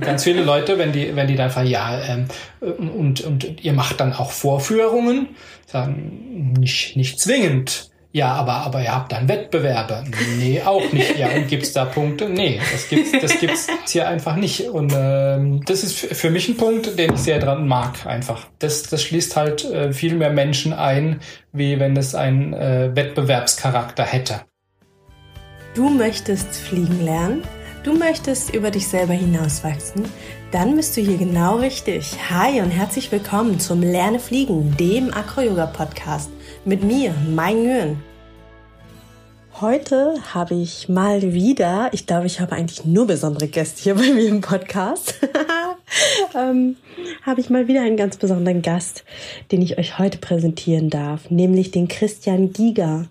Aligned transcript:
Ganz 0.00 0.24
viele 0.24 0.42
Leute, 0.42 0.78
wenn 0.78 0.92
die, 0.92 1.14
wenn 1.14 1.26
die 1.26 1.36
dann 1.36 1.50
fragen, 1.50 1.68
ja, 1.68 2.00
ähm, 2.02 2.28
und, 2.60 3.20
und 3.20 3.62
ihr 3.62 3.74
macht 3.74 4.00
dann 4.00 4.14
auch 4.14 4.30
Vorführungen, 4.30 5.28
sagen, 5.66 6.54
nicht, 6.58 6.96
nicht 6.96 7.20
zwingend. 7.20 7.90
Ja, 8.14 8.34
aber, 8.34 8.52
aber 8.52 8.82
ihr 8.82 8.94
habt 8.94 9.12
dann 9.12 9.26
Wettbewerbe. 9.26 10.04
Nee, 10.38 10.60
auch 10.62 10.92
nicht. 10.92 11.16
Ja, 11.16 11.28
und 11.28 11.48
gibt's 11.48 11.72
da 11.72 11.86
Punkte? 11.86 12.28
Nee, 12.28 12.60
das 12.70 12.88
gibt's, 12.90 13.12
das 13.20 13.40
gibt's 13.40 13.68
hier 13.88 14.06
einfach 14.06 14.36
nicht. 14.36 14.68
Und 14.68 14.92
ähm, 14.94 15.62
das 15.64 15.82
ist 15.82 15.98
für 15.98 16.28
mich 16.28 16.46
ein 16.48 16.58
Punkt, 16.58 16.98
den 16.98 17.14
ich 17.14 17.20
sehr 17.20 17.38
dran 17.38 17.66
mag, 17.66 18.06
einfach. 18.06 18.46
Das, 18.58 18.82
das 18.82 19.02
schließt 19.02 19.36
halt 19.36 19.64
äh, 19.64 19.94
viel 19.94 20.14
mehr 20.14 20.28
Menschen 20.28 20.74
ein, 20.74 21.20
wie 21.52 21.80
wenn 21.80 21.96
es 21.96 22.14
einen 22.14 22.52
äh, 22.52 22.90
Wettbewerbscharakter 22.94 24.04
hätte. 24.04 24.42
Du 25.74 25.88
möchtest 25.88 26.54
fliegen 26.54 27.02
lernen? 27.02 27.42
Du 27.82 27.94
möchtest 27.94 28.54
über 28.54 28.70
dich 28.70 28.86
selber 28.86 29.12
hinauswachsen? 29.12 30.04
Dann 30.52 30.76
bist 30.76 30.96
du 30.96 31.00
hier 31.00 31.18
genau 31.18 31.56
richtig. 31.56 32.14
Hi 32.30 32.60
und 32.60 32.70
herzlich 32.70 33.10
willkommen 33.10 33.58
zum 33.58 33.82
Lerne 33.82 34.20
Fliegen, 34.20 34.76
dem 34.76 35.12
Acro-Yoga-Podcast 35.12 36.30
mit 36.64 36.84
mir, 36.84 37.12
Mai 37.28 37.54
Nguyen. 37.54 38.00
Heute 39.60 40.14
habe 40.32 40.54
ich 40.54 40.88
mal 40.88 41.22
wieder, 41.32 41.88
ich 41.90 42.06
glaube, 42.06 42.26
ich 42.26 42.38
habe 42.38 42.54
eigentlich 42.54 42.84
nur 42.84 43.08
besondere 43.08 43.48
Gäste 43.48 43.82
hier 43.82 43.96
bei 43.96 44.12
mir 44.12 44.28
im 44.28 44.42
Podcast, 44.42 45.14
ähm, 46.34 46.76
habe 47.22 47.40
ich 47.40 47.50
mal 47.50 47.68
wieder 47.68 47.82
einen 47.82 47.96
ganz 47.96 48.16
besonderen 48.16 48.62
Gast, 48.62 49.04
den 49.50 49.62
ich 49.62 49.78
euch 49.78 49.98
heute 49.98 50.18
präsentieren 50.18 50.90
darf, 50.90 51.30
nämlich 51.30 51.70
den 51.70 51.88
Christian 51.88 52.52
Giga. 52.52 53.06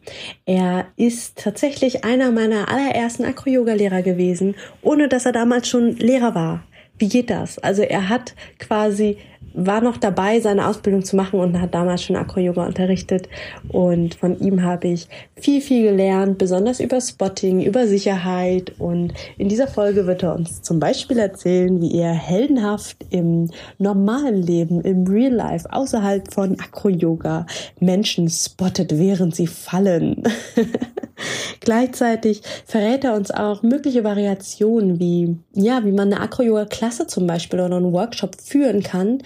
Er 0.45 0.87
ist 0.95 1.37
tatsächlich 1.37 2.03
einer 2.03 2.31
meiner 2.31 2.69
allerersten 2.69 3.25
Acro-Yoga-Lehrer 3.25 4.01
gewesen, 4.01 4.55
ohne 4.81 5.07
dass 5.07 5.25
er 5.25 5.31
damals 5.31 5.67
schon 5.67 5.95
Lehrer 5.97 6.35
war. 6.35 6.63
Wie 6.97 7.09
geht 7.09 7.29
das? 7.29 7.57
Also 7.57 7.81
er 7.81 8.09
hat 8.09 8.35
quasi 8.59 9.17
war 9.53 9.81
noch 9.81 9.97
dabei, 9.97 10.39
seine 10.39 10.67
Ausbildung 10.67 11.03
zu 11.03 11.15
machen 11.15 11.39
und 11.39 11.59
hat 11.59 11.73
damals 11.73 12.03
schon 12.03 12.15
Acro-Yoga 12.15 12.65
unterrichtet. 12.65 13.27
Und 13.69 14.15
von 14.15 14.39
ihm 14.39 14.63
habe 14.63 14.87
ich 14.87 15.07
viel, 15.35 15.61
viel 15.61 15.83
gelernt, 15.83 16.37
besonders 16.37 16.79
über 16.79 17.01
Spotting, 17.01 17.61
über 17.61 17.87
Sicherheit. 17.87 18.73
Und 18.79 19.13
in 19.37 19.49
dieser 19.49 19.67
Folge 19.67 20.07
wird 20.07 20.23
er 20.23 20.35
uns 20.35 20.61
zum 20.61 20.79
Beispiel 20.79 21.19
erzählen, 21.19 21.81
wie 21.81 21.97
er 21.97 22.13
heldenhaft 22.13 22.97
im 23.09 23.49
normalen 23.77 24.41
Leben, 24.41 24.81
im 24.81 25.05
Real 25.05 25.33
Life, 25.33 25.71
außerhalb 25.71 26.33
von 26.33 26.57
Acro-Yoga 26.59 27.45
Menschen 27.79 28.29
spottet, 28.29 28.97
während 28.97 29.35
sie 29.35 29.47
fallen. 29.47 30.23
Gleichzeitig 31.59 32.41
verrät 32.65 33.03
er 33.03 33.15
uns 33.15 33.31
auch 33.31 33.63
mögliche 33.63 34.03
Variationen, 34.03 34.99
wie, 34.99 35.37
ja, 35.53 35.83
wie 35.85 35.91
man 35.91 36.11
eine 36.11 36.21
Acro-Yoga-Klasse 36.21 37.07
zum 37.07 37.27
Beispiel 37.27 37.59
oder 37.59 37.77
einen 37.77 37.93
Workshop 37.93 38.35
führen 38.41 38.83
kann, 38.83 39.19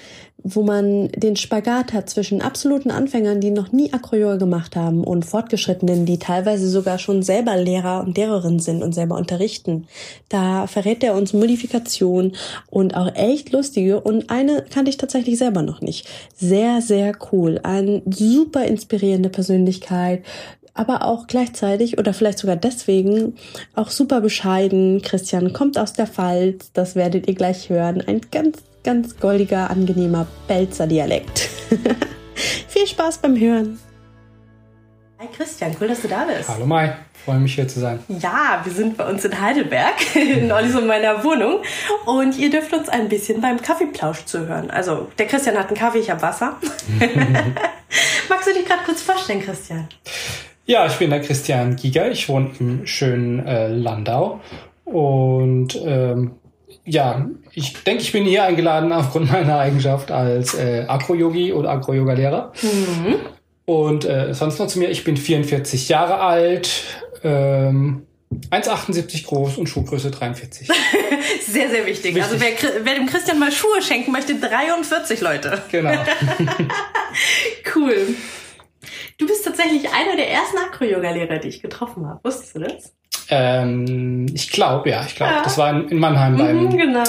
wo 0.47 0.61
man 0.61 1.09
den 1.09 1.35
Spagat 1.35 1.91
hat 1.91 2.07
zwischen 2.07 2.39
absoluten 2.39 2.91
Anfängern, 2.91 3.41
die 3.41 3.49
noch 3.49 3.71
nie 3.71 3.91
Acro-Yoga 3.91 4.35
gemacht 4.35 4.75
haben 4.75 5.03
und 5.03 5.25
Fortgeschrittenen, 5.25 6.05
die 6.05 6.19
teilweise 6.19 6.69
sogar 6.69 6.99
schon 6.99 7.23
selber 7.23 7.57
Lehrer 7.57 8.01
und 8.01 8.15
Lehrerinnen 8.15 8.59
sind 8.59 8.83
und 8.83 8.93
selber 8.93 9.17
unterrichten. 9.17 9.87
Da 10.29 10.67
verrät 10.67 11.03
er 11.03 11.15
uns 11.15 11.33
Modifikation 11.33 12.33
und 12.69 12.95
auch 12.95 13.15
echt 13.15 13.53
lustige 13.53 13.99
und 13.99 14.29
eine 14.29 14.63
kannte 14.71 14.91
ich 14.91 14.97
tatsächlich 14.97 15.39
selber 15.39 15.63
noch 15.63 15.81
nicht. 15.81 16.07
Sehr, 16.35 16.79
sehr 16.81 17.13
cool. 17.31 17.59
Eine 17.63 18.03
super 18.05 18.65
inspirierende 18.65 19.29
Persönlichkeit, 19.29 20.23
aber 20.75 21.05
auch 21.05 21.25
gleichzeitig 21.25 21.97
oder 21.97 22.13
vielleicht 22.13 22.37
sogar 22.37 22.57
deswegen 22.57 23.35
auch 23.73 23.89
super 23.89 24.21
bescheiden. 24.21 25.01
Christian 25.01 25.53
kommt 25.53 25.79
aus 25.79 25.93
der 25.93 26.05
Pfalz, 26.05 26.71
das 26.73 26.95
werdet 26.95 27.27
ihr 27.27 27.33
gleich 27.33 27.69
hören. 27.69 28.01
Ein 28.05 28.21
ganz 28.31 28.59
ganz 28.85 29.17
goldiger, 29.17 29.71
angenehmer 29.71 30.27
Belzer 30.47 30.85
Dialekt. 30.85 31.39
Viel 32.67 32.87
Spaß 32.87 33.17
beim 33.17 33.37
Hören. 33.37 33.79
Hi 35.17 35.27
Christian, 35.35 35.75
cool, 35.79 35.87
dass 35.87 36.01
du 36.01 36.07
da 36.07 36.25
bist. 36.25 36.47
Hallo 36.47 36.65
Mai, 36.65 36.93
freue 37.23 37.39
mich 37.39 37.55
hier 37.55 37.67
zu 37.67 37.79
sein. 37.79 37.99
Ja, 38.09 38.61
wir 38.63 38.71
sind 38.71 38.95
bei 38.95 39.09
uns 39.09 39.25
in 39.25 39.41
Heidelberg, 39.41 39.95
in 40.15 40.51
Ollis 40.51 40.75
und 40.75 40.85
meiner 40.85 41.23
Wohnung. 41.23 41.61
Und 42.05 42.37
ihr 42.37 42.51
dürft 42.51 42.73
uns 42.73 42.89
ein 42.89 43.09
bisschen 43.09 43.41
beim 43.41 43.59
Kaffeeplausch 43.59 44.25
zuhören. 44.25 44.69
Also, 44.69 45.07
der 45.17 45.25
Christian 45.25 45.57
hat 45.57 45.67
einen 45.67 45.77
Kaffee, 45.77 45.99
ich 45.99 46.11
habe 46.11 46.21
Wasser. 46.21 46.57
Magst 48.29 48.47
du 48.47 48.53
dich 48.53 48.65
gerade 48.65 48.83
kurz 48.85 49.01
vorstellen, 49.01 49.41
Christian? 49.41 49.87
Ja, 50.65 50.87
ich 50.87 50.93
bin 50.93 51.11
der 51.11 51.21
Christian 51.21 51.75
Giger. 51.75 52.11
Ich 52.11 52.27
wohne 52.27 52.51
im 52.59 52.87
schönen 52.87 53.45
äh, 53.45 53.67
Landau 53.67 54.41
und 54.83 55.79
ähm, 55.85 56.31
ja, 56.85 57.27
ich 57.51 57.73
denke, 57.83 58.03
ich 58.03 58.11
bin 58.11 58.25
hier 58.25 58.43
eingeladen 58.43 58.91
aufgrund 58.91 59.31
meiner 59.31 59.59
Eigenschaft 59.59 60.11
als 60.11 60.53
äh, 60.53 60.85
Agro-Yogi 60.87 61.53
oder 61.53 61.69
Agro-Yoga-Lehrer. 61.71 62.53
Mhm. 62.61 63.15
Und 63.65 64.05
äh, 64.05 64.33
sonst 64.33 64.59
noch 64.59 64.67
zu 64.67 64.77
mir, 64.77 64.89
ich 64.89 65.03
bin 65.03 65.17
44 65.17 65.89
Jahre 65.89 66.19
alt, 66.19 66.69
ähm, 67.23 68.05
1,78 68.51 69.25
groß 69.25 69.57
und 69.57 69.67
Schuhgröße 69.67 70.11
43. 70.11 70.67
sehr, 71.47 71.69
sehr 71.69 71.85
wichtig. 71.85 72.15
wichtig. 72.15 72.23
Also 72.23 72.39
wer, 72.39 72.51
wer, 72.83 72.95
dem 72.95 73.07
Christian 73.07 73.39
mal 73.39 73.51
Schuhe 73.51 73.81
schenken 73.81 74.11
möchte, 74.11 74.35
43 74.35 75.21
Leute. 75.21 75.63
Genau. 75.71 75.93
cool. 77.75 78.15
Du 79.17 79.25
bist 79.25 79.45
tatsächlich 79.45 79.87
einer 79.93 80.15
der 80.15 80.29
ersten 80.29 80.57
Acro-Yoga-Lehrer, 80.57 81.37
die 81.39 81.47
ich 81.47 81.61
getroffen 81.61 82.05
habe. 82.07 82.19
Wusstest 82.23 82.55
du 82.55 82.59
das? 82.59 82.93
Ähm, 83.29 84.25
ich 84.33 84.51
glaube, 84.51 84.89
ja, 84.89 85.03
ich 85.05 85.15
glaube. 85.15 85.33
Ja. 85.33 85.43
Das 85.43 85.57
war 85.57 85.71
in, 85.71 85.89
in 85.89 85.99
Mannheim 85.99 86.37
beim. 86.37 86.65
Mhm, 86.65 86.77
genau. 86.77 87.03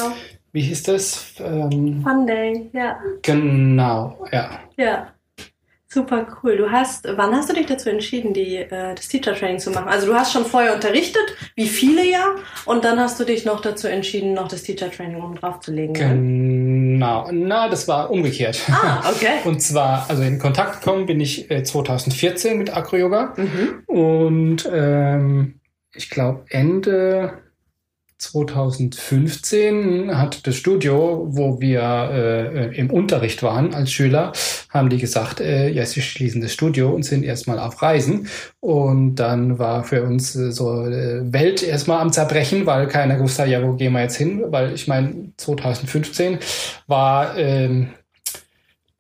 Wie 0.53 0.63
hieß 0.63 0.85
das? 0.85 1.35
Ähm, 1.41 2.03
Fun 2.03 2.27
Day, 2.27 2.71
ja. 2.73 2.99
Genau, 3.23 4.25
ja. 4.33 4.51
Ja. 4.77 5.13
Super 5.97 6.27
cool. 6.43 6.59
Du 6.59 6.71
hast, 6.71 7.09
wann 7.17 7.35
hast 7.35 7.49
du 7.49 7.55
dich 7.55 7.65
dazu 7.65 7.89
entschieden, 7.89 8.35
die, 8.35 8.57
äh, 8.57 8.95
das 8.95 9.09
Teacher 9.09 9.35
Training 9.35 9.59
zu 9.59 9.71
machen? 9.71 9.89
Also 9.89 10.07
du 10.07 10.15
hast 10.15 10.31
schon 10.31 10.45
vorher 10.45 10.75
unterrichtet, 10.75 11.23
wie 11.55 11.67
viele 11.67 12.07
ja, 12.07 12.35
und 12.67 12.85
dann 12.85 13.01
hast 13.01 13.19
du 13.19 13.25
dich 13.25 13.47
noch 13.47 13.63
dazu 13.63 13.89
entschieden, 13.89 14.35
noch 14.35 14.47
das 14.47 14.63
Teacher 14.63 14.91
Training 14.91 15.23
oben 15.23 15.37
drauf 15.37 15.61
zu 15.61 15.73
legen. 15.73 15.95
Genau. 15.95 17.31
Na, 17.33 17.71
das 17.71 17.89
war 17.89 18.11
umgekehrt. 18.11 18.61
Ah, 18.71 19.11
okay. 19.11 19.39
und 19.47 19.63
zwar, 19.63 20.05
also 20.11 20.23
in 20.23 20.39
Kontakt 20.39 20.83
gekommen 20.83 21.07
bin 21.07 21.19
ich 21.19 21.51
äh, 21.51 21.63
2014 21.63 22.59
mit 22.59 22.77
Acro 22.77 22.99
Yoga 22.99 23.33
mhm. 23.39 23.83
und 23.87 24.69
ähm, 24.71 25.61
ich 25.95 26.11
glaube, 26.11 26.45
Ende 26.51 27.39
2015 28.19 30.17
hat 30.17 30.47
das 30.47 30.57
Studio, 30.57 31.27
wo 31.29 31.61
wir 31.61 31.83
äh, 31.83 32.75
im 32.77 32.91
Unterricht 32.91 33.43
waren 33.43 33.75
als 33.75 33.93
Schüler, 33.93 34.33
haben 34.71 34.89
die 34.89 34.99
gesagt, 34.99 35.41
äh, 35.41 35.69
ja, 35.69 35.85
sie 35.85 36.01
schließen 36.01 36.41
das 36.41 36.53
Studio 36.53 36.91
und 36.91 37.03
sind 37.03 37.25
erstmal 37.25 37.59
auf 37.59 37.83
Reisen. 37.83 38.29
Und 38.61 39.17
dann 39.17 39.59
war 39.59 39.85
für 39.85 40.03
uns 40.03 40.35
äh, 40.35 40.51
so 40.51 40.87
äh, 40.87 41.33
Welt 41.33 41.63
erstmal 41.63 42.01
am 42.01 42.13
Zerbrechen, 42.13 42.65
weil 42.67 42.87
keiner 42.89 43.21
wusste, 43.21 43.45
ja, 43.45 43.63
wo 43.63 43.75
gehen 43.75 43.93
wir 43.93 44.03
jetzt 44.03 44.17
hin? 44.17 44.45
Weil 44.49 44.73
ich 44.73 44.89
meine, 44.89 45.33
2015 45.37 46.39
war 46.87 47.37
ähm, 47.37 47.91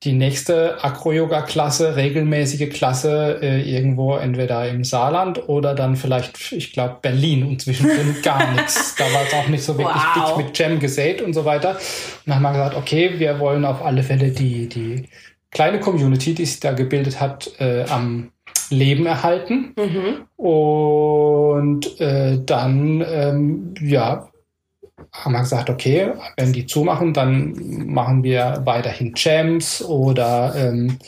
die 0.07 0.13
nächste 0.13 0.83
Acro-Yoga-Klasse, 0.83 1.97
regelmäßige 1.97 2.71
Klasse, 2.71 3.41
äh, 3.43 3.61
irgendwo 3.61 4.15
entweder 4.15 4.69
im 4.69 4.85
Saarland 4.85 5.49
oder 5.49 5.75
dann 5.75 5.97
vielleicht, 5.97 6.53
ich 6.53 6.73
glaube, 6.73 6.99
Berlin 7.03 7.43
und 7.43 7.61
zwischendrin 7.61 8.17
gar 8.23 8.53
nichts. 8.53 8.95
Da 8.95 9.05
war 9.13 9.25
es 9.27 9.35
auch 9.35 9.49
nicht 9.49 9.65
so 9.65 9.77
wirklich 9.77 10.03
wow. 10.15 10.37
dick 10.37 10.47
mit 10.47 10.59
Jam 10.59 10.79
gesät 10.79 11.21
und 11.21 11.35
so 11.35 11.45
weiter. 11.45 11.71
Und 11.71 11.79
dann 12.27 12.37
haben 12.37 12.43
wir 12.45 12.53
gesagt, 12.53 12.77
okay, 12.77 13.19
wir 13.19 13.41
wollen 13.41 13.65
auf 13.65 13.85
alle 13.85 14.05
Fälle 14.05 14.31
die, 14.31 14.69
die 14.69 15.09
kleine 15.51 15.81
Community, 15.81 16.35
die 16.35 16.47
sich 16.47 16.61
da 16.61 16.73
gebildet 16.73 17.21
hat, 17.21 17.51
äh, 17.59 17.85
am 17.89 18.31
Leben 18.71 19.07
erhalten. 19.07 19.75
Mhm. 19.77 20.27
Und 20.37 22.01
äh, 22.01 22.39
dann, 22.45 23.05
ähm, 23.07 23.75
ja, 23.81 24.29
haben 25.23 25.33
wir 25.33 25.41
gesagt, 25.41 25.71
okay, 25.71 26.13
wenn 26.37 26.53
die 26.53 26.67
zumachen, 26.67 27.13
dann 27.13 27.87
machen 27.87 28.23
wir 28.23 28.63
weiterhin 28.65 29.13
Jams 29.17 29.83
oder 29.83 30.55
ähm, 30.57 30.99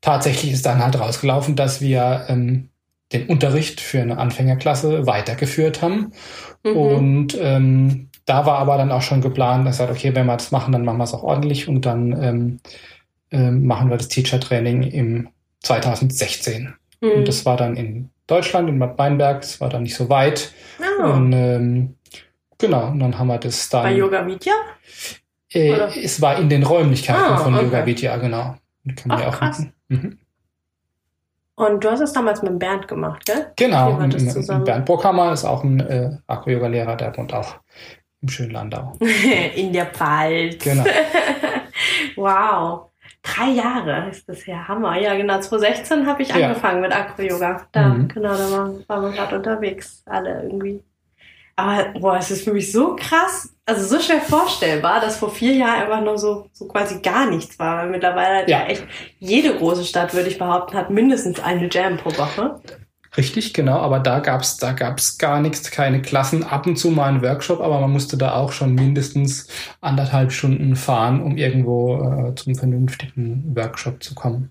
tatsächlich 0.00 0.52
ist 0.52 0.66
dann 0.66 0.82
halt 0.82 0.98
rausgelaufen, 0.98 1.56
dass 1.56 1.80
wir 1.80 2.26
ähm, 2.28 2.68
den 3.12 3.26
Unterricht 3.26 3.80
für 3.80 4.00
eine 4.00 4.18
Anfängerklasse 4.18 5.06
weitergeführt 5.06 5.82
haben. 5.82 6.12
Mhm. 6.64 6.76
Und 6.76 7.38
ähm, 7.40 8.08
da 8.24 8.46
war 8.46 8.58
aber 8.58 8.76
dann 8.76 8.92
auch 8.92 9.02
schon 9.02 9.20
geplant, 9.20 9.66
dass 9.66 9.78
sagt, 9.78 9.90
okay, 9.90 10.14
wenn 10.14 10.26
wir 10.26 10.36
das 10.36 10.52
machen, 10.52 10.72
dann 10.72 10.84
machen 10.84 10.98
wir 10.98 11.04
es 11.04 11.14
auch 11.14 11.22
ordentlich 11.22 11.68
und 11.68 11.84
dann 11.84 12.60
ähm, 13.30 13.66
machen 13.66 13.90
wir 13.90 13.96
das 13.96 14.08
Teacher-Training 14.08 14.82
im 14.82 15.28
2016. 15.60 16.74
Mhm. 17.00 17.10
Und 17.10 17.28
das 17.28 17.44
war 17.44 17.56
dann 17.56 17.76
in 17.76 18.10
Deutschland, 18.26 18.68
in 18.68 18.78
Bad 18.78 18.98
Weinberg, 18.98 19.42
das 19.42 19.60
war 19.60 19.68
dann 19.68 19.82
nicht 19.82 19.94
so 19.94 20.08
weit. 20.08 20.52
Oh. 21.00 21.06
Und 21.06 21.32
ähm, 21.32 21.94
Genau, 22.62 22.86
und 22.86 23.00
dann 23.00 23.18
haben 23.18 23.26
wir 23.26 23.38
das 23.38 23.68
dann. 23.68 23.82
Bei 23.82 23.92
Yoga 23.92 24.24
Vidya? 24.24 24.52
Äh, 25.52 25.72
es 26.00 26.22
war 26.22 26.38
in 26.38 26.48
den 26.48 26.62
Räumlichkeiten 26.62 27.20
ah, 27.20 27.36
von 27.38 27.54
okay. 27.54 27.64
Yoga 27.64 27.84
Vidya, 27.86 28.16
genau. 28.18 28.54
Ach, 29.08 29.26
auch 29.26 29.38
krass. 29.38 29.66
Mhm. 29.88 30.18
Und 31.56 31.82
du 31.82 31.90
hast 31.90 32.00
es 32.00 32.12
damals 32.12 32.40
mit 32.42 32.56
Bernd 32.60 32.86
gemacht, 32.86 33.26
gell? 33.26 33.52
Genau, 33.56 33.94
mit 33.94 34.64
Bernd 34.64 34.86
Brockhammer 34.86 35.32
ist 35.32 35.44
auch 35.44 35.64
ein 35.64 35.80
äh, 35.80 36.10
Akro-Yoga-Lehrer, 36.28 36.96
der 36.96 37.16
wohnt 37.16 37.34
auch 37.34 37.56
im 38.20 38.28
schönen 38.28 38.52
Landau. 38.52 38.92
In 39.56 39.72
der 39.72 39.86
Pfalz. 39.86 40.62
Genau. 40.62 40.84
wow. 42.16 42.90
Drei 43.22 43.50
Jahre 43.50 44.08
ist 44.10 44.28
das 44.28 44.46
her. 44.46 44.66
Hammer. 44.68 44.98
Ja, 45.00 45.16
genau. 45.16 45.40
2016 45.40 46.06
habe 46.06 46.22
ich 46.22 46.28
Ja. 46.28 46.46
angefangen 46.46 46.80
mit 46.80 46.94
Acro-Yoga. 46.94 47.66
Da, 47.72 47.88
Mhm. 47.88 48.08
genau, 48.08 48.36
da 48.36 48.50
waren, 48.52 48.84
waren 48.88 49.02
wir 49.02 49.10
gerade 49.10 49.36
unterwegs. 49.36 50.02
Alle 50.06 50.42
irgendwie. 50.44 50.80
Aber, 51.56 51.98
boah, 51.98 52.16
es 52.16 52.30
ist 52.30 52.44
für 52.44 52.52
mich 52.52 52.72
so 52.72 52.96
krass, 52.96 53.54
also 53.66 53.96
so 53.96 54.02
schwer 54.02 54.20
vorstellbar, 54.20 55.00
dass 55.00 55.18
vor 55.18 55.30
vier 55.30 55.54
Jahren 55.54 55.82
einfach 55.82 56.00
nur 56.00 56.18
so, 56.18 56.46
so 56.52 56.66
quasi 56.66 57.00
gar 57.00 57.30
nichts 57.30 57.58
war. 57.58 57.78
Weil 57.78 57.90
mittlerweile 57.90 58.38
hat 58.38 58.48
ja. 58.48 58.60
Ja. 58.60 58.66
echt 58.66 58.86
jede 59.18 59.56
große 59.56 59.84
Stadt, 59.84 60.14
würde 60.14 60.28
ich 60.28 60.38
behaupten, 60.38 60.76
hat 60.76 60.90
mindestens 60.90 61.40
eine 61.40 61.68
Jam 61.70 61.96
pro 61.98 62.10
Woche. 62.16 62.60
Richtig, 63.16 63.52
genau, 63.52 63.78
aber 63.78 63.98
da 64.00 64.20
gab's 64.20 64.56
da 64.56 64.72
gab's 64.72 65.18
gar 65.18 65.40
nichts, 65.40 65.70
keine 65.70 66.00
Klassen, 66.00 66.44
ab 66.44 66.66
und 66.66 66.76
zu 66.76 66.90
mal 66.90 67.08
einen 67.10 67.22
Workshop, 67.22 67.60
aber 67.60 67.78
man 67.80 67.92
musste 67.92 68.16
da 68.16 68.34
auch 68.36 68.52
schon 68.52 68.74
mindestens 68.74 69.48
anderthalb 69.82 70.32
Stunden 70.32 70.76
fahren, 70.76 71.20
um 71.22 71.36
irgendwo 71.36 72.28
äh, 72.30 72.34
zum 72.34 72.54
vernünftigen 72.54 73.54
Workshop 73.54 74.02
zu 74.02 74.14
kommen. 74.14 74.48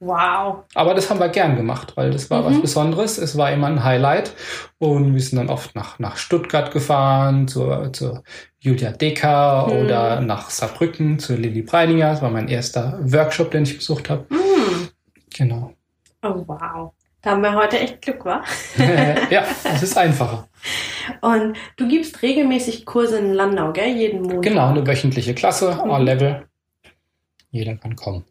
Wow. 0.00 0.64
Aber 0.74 0.94
das 0.94 1.08
haben 1.08 1.20
wir 1.20 1.28
gern 1.28 1.56
gemacht, 1.56 1.92
weil 1.96 2.10
das 2.10 2.28
war 2.28 2.42
Mhm. 2.42 2.46
was 2.46 2.60
Besonderes. 2.60 3.18
Es 3.18 3.38
war 3.38 3.52
immer 3.52 3.68
ein 3.68 3.84
Highlight. 3.84 4.32
Und 4.78 5.14
wir 5.14 5.20
sind 5.20 5.38
dann 5.38 5.48
oft 5.48 5.74
nach, 5.76 5.98
nach 6.00 6.16
Stuttgart 6.16 6.72
gefahren, 6.72 7.46
zur, 7.46 7.92
zur 7.92 8.22
Julia 8.58 8.90
Decker 8.90 9.66
Mhm. 9.68 9.72
oder 9.86 10.20
nach 10.20 10.50
Saarbrücken, 10.50 11.18
zur 11.20 11.36
Lilly 11.38 11.62
Breininger. 11.62 12.10
Das 12.10 12.20
war 12.22 12.30
mein 12.30 12.48
erster 12.48 12.98
Workshop, 13.00 13.52
den 13.52 13.62
ich 13.62 13.76
besucht 13.78 14.10
habe. 14.10 14.26
Hm. 14.28 14.88
Genau. 15.36 15.72
Oh, 16.22 16.44
wow. 16.46 16.92
Da 17.22 17.30
haben 17.30 17.42
wir 17.42 17.54
heute 17.54 17.78
echt 17.78 18.02
Glück, 18.02 18.24
wa? 18.24 18.42
ja, 19.30 19.44
es 19.74 19.82
ist 19.82 19.96
einfacher. 19.96 20.48
Und 21.20 21.56
du 21.76 21.86
gibst 21.88 22.20
regelmäßig 22.22 22.84
Kurse 22.84 23.18
in 23.18 23.32
Landau, 23.32 23.72
gell? 23.72 23.96
Jeden 23.96 24.22
Monat. 24.22 24.42
Genau, 24.42 24.68
eine 24.68 24.86
wöchentliche 24.86 25.34
Klasse, 25.34 25.78
Mhm. 25.84 25.90
all 25.90 26.02
level. 26.04 26.46
Jeder 27.50 27.76
kann 27.76 27.94
kommen. 27.96 28.24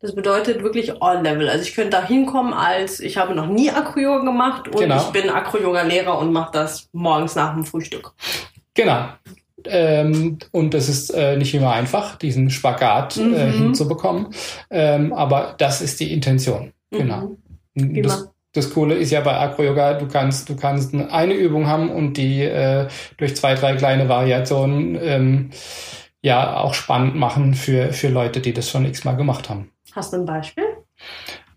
Das 0.00 0.14
bedeutet 0.14 0.62
wirklich 0.62 1.02
all 1.02 1.22
level. 1.22 1.48
Also 1.50 1.62
ich 1.64 1.74
könnte 1.74 1.90
da 1.90 2.06
hinkommen 2.06 2.54
als, 2.54 3.00
ich 3.00 3.18
habe 3.18 3.34
noch 3.34 3.46
nie 3.46 3.70
Acro-Yoga 3.70 4.24
gemacht 4.24 4.68
und 4.68 4.78
Genau. 4.80 4.96
ich 4.96 5.08
bin 5.10 5.28
Acro-Yoga-Lehrer 5.28 6.18
und 6.18 6.32
mache 6.32 6.52
das 6.52 6.88
morgens 6.92 7.34
nach 7.34 7.52
dem 7.52 7.64
Frühstück. 7.64 8.12
Genau. 8.72 9.08
Ähm, 9.66 10.38
und 10.52 10.72
das 10.72 10.88
ist 10.88 11.10
äh, 11.10 11.36
nicht 11.36 11.52
immer 11.52 11.72
einfach, 11.72 12.16
diesen 12.16 12.48
Spagat 12.48 13.18
äh, 13.18 13.20
Mhm. 13.20 13.52
hinzubekommen. 13.52 14.28
Ähm, 14.70 15.12
aber 15.12 15.54
das 15.58 15.82
ist 15.82 16.00
die 16.00 16.14
Intention. 16.14 16.72
Genau. 16.90 17.20
Mhm. 17.20 17.36
Das, 17.74 17.86
Prima. 17.86 18.32
das 18.52 18.70
Coole 18.74 18.94
ist 18.96 19.10
ja 19.10 19.20
bei 19.20 19.36
Acro-Yoga, 19.36 19.94
du 19.94 20.08
kannst, 20.08 20.48
du 20.48 20.56
kannst 20.56 20.94
eine 20.94 21.34
Übung 21.34 21.66
haben 21.66 21.90
und 21.90 22.14
die 22.14 22.42
äh, 22.42 22.88
durch 23.16 23.36
zwei, 23.36 23.54
drei 23.54 23.74
kleine 23.76 24.08
Variationen 24.08 24.98
ähm, 25.00 25.50
ja 26.22 26.56
auch 26.56 26.74
spannend 26.74 27.14
machen 27.16 27.54
für, 27.54 27.92
für 27.92 28.08
Leute, 28.08 28.40
die 28.40 28.52
das 28.52 28.68
schon 28.70 28.84
x-mal 28.86 29.16
gemacht 29.16 29.48
haben. 29.48 29.70
Hast 29.92 30.12
du 30.12 30.18
ein 30.18 30.24
Beispiel? 30.26 30.64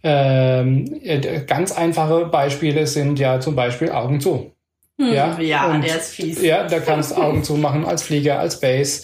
Ähm, 0.03 0.99
äh, 1.01 1.41
ganz 1.45 1.71
einfache 1.71 2.25
Beispiele 2.25 2.87
sind 2.87 3.19
ja 3.19 3.39
zum 3.39 3.55
Beispiel 3.55 3.91
Augen 3.91 4.19
zu. 4.19 4.51
Hm, 4.99 5.13
Ja, 5.13 5.39
ja 5.39 5.65
und- 5.71 5.81
der 5.83 5.97
ist 5.97 6.13
fies. 6.13 6.41
Ja, 6.41 6.67
da 6.67 6.79
kannst 6.79 7.11
du 7.11 7.15
Augen 7.21 7.43
zu 7.43 7.55
machen 7.55 7.85
als 7.85 8.03
Flieger, 8.03 8.39
als 8.39 8.59
Base 8.59 9.03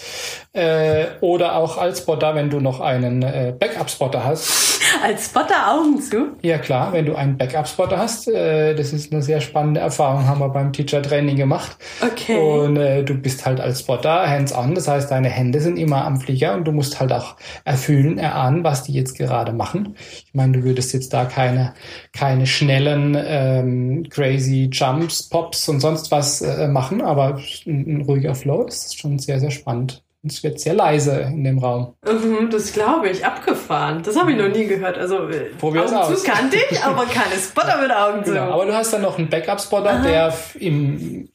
äh, 0.53 1.06
oder 1.21 1.56
auch 1.56 1.77
als 1.77 2.00
Spotter, 2.00 2.35
wenn 2.35 2.50
du 2.50 2.59
noch 2.59 2.79
einen 2.81 3.21
äh, 3.23 3.53
Backup-Spotter 3.57 4.23
hast. 4.23 4.69
Als 5.03 5.25
Spotter 5.27 5.71
Augen 5.71 6.01
zu. 6.01 6.38
Ja 6.41 6.57
klar, 6.57 6.94
wenn 6.94 7.06
du 7.06 7.15
einen 7.15 7.38
Backup-Spotter 7.38 7.97
hast, 7.97 8.27
äh, 8.27 8.75
das 8.75 8.94
ist 8.94 9.12
eine 9.12 9.21
sehr 9.21 9.41
spannende 9.41 9.80
Erfahrung, 9.80 10.27
haben 10.27 10.39
wir 10.39 10.50
beim 10.50 10.74
Teacher-Training 10.74 11.36
gemacht. 11.36 11.77
Okay. 12.01 12.38
Und 12.38 12.77
äh, 12.77 13.03
du 13.03 13.15
bist 13.15 13.45
halt 13.45 13.59
als 13.59 13.81
Spotter 13.81 14.30
hands-on, 14.30 14.75
das 14.75 14.88
heißt, 14.88 15.12
deine 15.12 15.30
Hände 15.30 15.62
sind 15.62 15.77
immer 15.77 16.06
am 16.06 16.19
Flieger 16.19 16.53
und 16.56 16.65
du 16.65 16.71
musst 16.71 17.00
halt 17.00 17.12
auch 17.12 17.36
erfühlen, 17.65 18.18
erahnen, 18.18 18.63
was 18.63 18.83
die 18.83 18.94
jetzt 18.94 19.18
gerade 19.18 19.53
machen. 19.53 19.95
Ich 20.25 20.33
meine, 20.33 20.53
du 20.53 20.63
würdest 20.63 20.94
jetzt 20.94 21.13
da 21.13 21.25
keine, 21.25 21.74
keine 22.13 22.45
schnellen, 22.45 23.18
ähm, 23.19 24.07
crazy 24.09 24.69
Jumps, 24.71 25.30
Pops 25.30 25.69
und 25.69 25.80
sonst 25.80 26.12
was 26.12 26.42
äh, 26.42 26.68
machen, 26.68 27.01
aber 27.01 27.39
ein, 27.65 27.97
ein 27.97 28.01
ruhiger 28.01 28.35
Flow 28.35 28.63
ist 28.63 29.00
schon 29.00 29.19
sehr, 29.19 29.39
sehr 29.39 29.51
spannend. 29.51 30.03
Es 30.21 30.44
wird 30.44 30.60
sehr 30.60 30.74
leise 30.74 31.21
in 31.21 31.45
dem 31.45 31.60
Raum. 31.60 31.95
Mhm, 32.06 32.50
das 32.50 32.74
glaube 32.74 33.10
ich. 33.10 33.25
Abgefahren. 33.25 34.04
Das 34.04 34.18
habe 34.18 34.31
ich 34.33 34.38
noch 34.38 34.50
nie 34.50 34.66
gehört. 34.66 34.98
Also 34.98 35.30
äh, 35.30 35.45
Probier's 35.57 35.94
Augen 35.94 36.13
aus. 36.13 36.24
zu 36.24 36.30
kannte 36.30 36.57
ich, 36.69 36.83
aber 36.83 37.06
keine 37.06 37.36
Spotter 37.36 37.81
mit 37.81 37.92
Augen 37.92 38.25
zu. 38.25 38.31
Genau. 38.31 38.51
Aber 38.51 38.66
du 38.66 38.74
hast 38.74 38.92
dann 38.92 39.01
noch 39.01 39.18
einen 39.18 39.30
Backup-Spotter, 39.30 40.01
der 40.01 40.33
im 40.60 41.30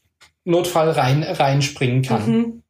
Notfall 0.45 0.91
rein, 0.91 1.23
reinspringen 1.23 2.03
kann. 2.03 2.31
Mhm. 2.31 2.63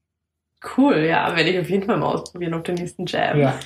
Cool, 0.76 0.99
ja, 1.00 1.34
werde 1.37 1.50
ich 1.50 1.58
auf 1.58 1.69
jeden 1.69 1.84
Fall 1.84 1.99
mal 1.99 2.14
ausprobieren 2.14 2.55
auf 2.55 2.62
den 2.62 2.76
nächsten 2.76 3.05
Jam. 3.06 3.38
Ja. 3.38 3.58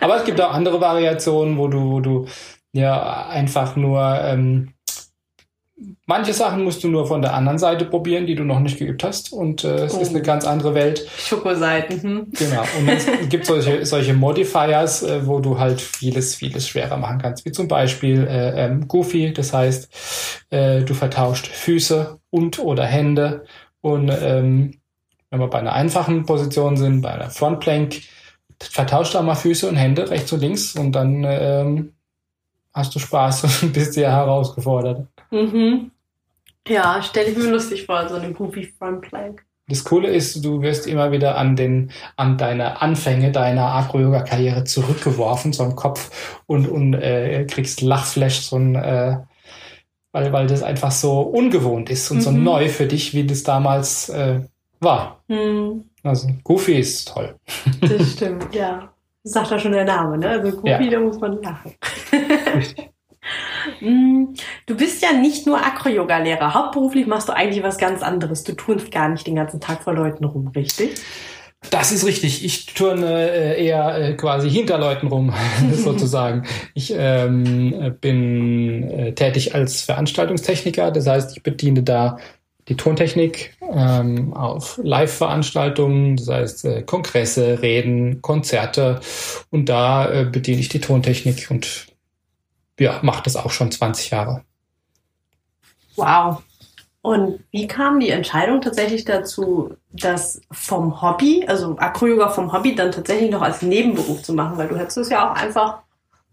Aber 0.00 0.18
es 0.18 0.24
gibt 0.24 0.40
auch 0.40 0.52
andere 0.52 0.80
Variationen, 0.80 1.58
wo 1.58 1.68
du, 1.68 1.90
wo 1.90 2.00
du 2.00 2.26
ja 2.72 3.26
einfach 3.28 3.76
nur 3.76 4.00
ähm, 4.22 4.73
manche 6.06 6.32
Sachen 6.32 6.64
musst 6.64 6.82
du 6.84 6.88
nur 6.88 7.06
von 7.06 7.22
der 7.22 7.34
anderen 7.34 7.58
Seite 7.58 7.84
probieren, 7.84 8.26
die 8.26 8.34
du 8.34 8.44
noch 8.44 8.60
nicht 8.60 8.78
geübt 8.78 9.02
hast. 9.04 9.32
Und 9.32 9.64
äh, 9.64 9.84
es 9.84 9.94
Oh. 9.94 10.00
ist 10.00 10.10
eine 10.10 10.22
ganz 10.22 10.44
andere 10.46 10.74
Welt. 10.74 11.06
Schokoseiten. 11.18 12.02
Hm. 12.02 12.26
Genau. 12.32 12.62
Und 12.78 12.88
es 12.88 13.06
gibt 13.28 13.46
solche, 13.46 13.84
solche 13.86 14.14
Modifiers, 14.14 15.02
äh, 15.02 15.26
wo 15.26 15.40
du 15.40 15.58
halt 15.58 15.80
vieles, 15.80 16.34
vieles 16.34 16.68
schwerer 16.68 16.96
machen 16.96 17.18
kannst. 17.20 17.44
Wie 17.44 17.52
zum 17.52 17.68
Beispiel 17.68 18.26
äh, 18.26 18.64
ähm, 18.66 18.88
Goofy. 18.88 19.32
Das 19.32 19.52
heißt, 19.52 20.46
äh, 20.50 20.82
du 20.82 20.94
vertauscht 20.94 21.46
Füße 21.46 22.18
und 22.30 22.58
oder 22.58 22.84
Hände. 22.84 23.44
Und 23.80 24.10
ähm, 24.10 24.78
wenn 25.30 25.40
wir 25.40 25.48
bei 25.48 25.58
einer 25.58 25.72
einfachen 25.72 26.26
Position 26.26 26.76
sind, 26.76 27.00
bei 27.02 27.10
einer 27.12 27.30
Frontplank, 27.30 28.00
vertauscht 28.60 29.14
da 29.14 29.22
mal 29.22 29.34
Füße 29.34 29.68
und 29.68 29.76
Hände 29.76 30.08
rechts 30.10 30.32
und 30.32 30.40
links 30.40 30.74
und 30.76 30.92
dann 30.92 31.24
ähm, 31.26 31.92
hast 32.72 32.94
du 32.94 32.98
Spaß 32.98 33.44
und 33.62 33.72
bist 33.72 33.94
sehr 33.94 34.10
herausgefordert. 34.12 35.06
Mhm. 35.30 35.90
Ja, 36.66 37.02
stelle 37.02 37.30
ich 37.30 37.36
mir 37.36 37.50
lustig 37.50 37.86
vor, 37.86 38.08
so 38.08 38.14
eine 38.16 38.32
Goofy 38.32 38.72
Front 38.78 39.02
Plank. 39.02 39.44
Das 39.68 39.82
Coole 39.84 40.08
ist, 40.08 40.44
du 40.44 40.60
wirst 40.60 40.86
immer 40.86 41.10
wieder 41.10 41.38
an 41.38 41.56
den, 41.56 41.90
an 42.16 42.36
deine 42.36 42.82
Anfänge 42.82 43.32
deiner 43.32 43.66
Acro-Yoga-Karriere 43.74 44.64
zurückgeworfen, 44.64 45.52
so 45.54 45.64
im 45.64 45.74
Kopf 45.74 46.10
und, 46.46 46.68
und 46.68 46.92
äh, 46.94 47.46
kriegst 47.48 47.80
Lachflash, 47.80 48.40
so 48.40 48.56
ein, 48.56 48.74
äh, 48.74 49.18
weil, 50.12 50.32
weil 50.32 50.46
das 50.46 50.62
einfach 50.62 50.90
so 50.90 51.20
ungewohnt 51.22 51.88
ist 51.90 52.10
und 52.10 52.20
so 52.20 52.30
Mhm. 52.30 52.44
neu 52.44 52.68
für 52.68 52.86
dich, 52.86 53.14
wie 53.14 53.26
das 53.26 53.42
damals 53.42 54.10
äh, 54.10 54.40
war. 54.80 55.22
Hm, 55.28 55.84
Also 56.02 56.28
Goofy 56.44 56.74
ist 56.78 57.08
toll. 57.08 57.34
das 57.80 58.12
stimmt, 58.12 58.54
ja. 58.54 58.90
Sagt 59.26 59.50
ja 59.50 59.58
schon 59.58 59.72
der 59.72 59.84
Name, 59.86 60.18
ne? 60.18 60.28
Also 60.28 60.50
Goofy, 60.52 60.68
Ja. 60.84 60.90
da 60.90 61.00
muss 61.00 61.18
man 61.18 61.40
lachen. 61.42 61.72
Richtig. 62.54 62.90
Mm, 63.80 64.34
Du 64.66 64.76
bist 64.76 65.02
ja 65.02 65.12
nicht 65.12 65.46
nur 65.46 65.58
Acro-Yoga-Lehrer. 65.58 66.54
Hauptberuflich 66.54 67.06
machst 67.06 67.28
du 67.28 67.32
eigentlich 67.32 67.62
was 67.62 67.78
ganz 67.78 68.02
anderes. 68.02 68.44
Du 68.44 68.52
turnst 68.54 68.90
gar 68.90 69.08
nicht 69.08 69.26
den 69.26 69.36
ganzen 69.36 69.60
Tag 69.60 69.82
vor 69.82 69.94
Leuten 69.94 70.24
rum, 70.24 70.48
richtig? 70.48 70.94
Das 71.70 71.92
ist 71.92 72.04
richtig. 72.04 72.44
Ich 72.44 72.66
turne 72.66 73.30
äh, 73.30 73.64
eher 73.64 73.96
äh, 73.96 74.14
quasi 74.14 74.50
hinter 74.50 74.78
Leuten 74.78 75.06
rum, 75.06 75.32
sozusagen. 75.72 76.44
Ich 76.74 76.94
ähm, 76.96 77.96
bin 78.00 78.82
äh, 78.90 79.14
tätig 79.14 79.54
als 79.54 79.82
Veranstaltungstechniker. 79.82 80.90
Das 80.90 81.06
heißt, 81.06 81.36
ich 81.36 81.42
bediene 81.42 81.82
da 81.82 82.18
die 82.68 82.76
Tontechnik 82.76 83.54
ähm, 83.60 84.32
auf 84.32 84.80
Live-Veranstaltungen, 84.82 86.16
das 86.16 86.28
heißt 86.28 86.64
äh, 86.64 86.82
Kongresse, 86.82 87.60
Reden, 87.60 88.22
Konzerte. 88.22 89.00
Und 89.50 89.68
da 89.68 90.10
äh, 90.10 90.24
bediene 90.24 90.60
ich 90.60 90.70
die 90.70 90.80
Tontechnik 90.80 91.50
und 91.50 91.93
ja, 92.78 93.00
mache 93.02 93.22
das 93.22 93.36
auch 93.36 93.50
schon 93.50 93.70
20 93.70 94.10
Jahre. 94.10 94.44
Wow. 95.96 96.42
Und 97.02 97.44
wie 97.50 97.66
kam 97.66 98.00
die 98.00 98.08
Entscheidung 98.10 98.62
tatsächlich 98.62 99.04
dazu, 99.04 99.76
das 99.92 100.40
vom 100.50 101.02
Hobby, 101.02 101.44
also 101.46 101.76
Acro-Yoga 101.78 102.30
vom 102.30 102.52
Hobby, 102.52 102.74
dann 102.74 102.92
tatsächlich 102.92 103.30
noch 103.30 103.42
als 103.42 103.60
Nebenberuf 103.62 104.22
zu 104.22 104.32
machen? 104.32 104.56
Weil 104.56 104.68
du 104.68 104.78
hättest 104.78 104.96
es 104.98 105.10
ja 105.10 105.30
auch 105.30 105.36
einfach 105.36 105.82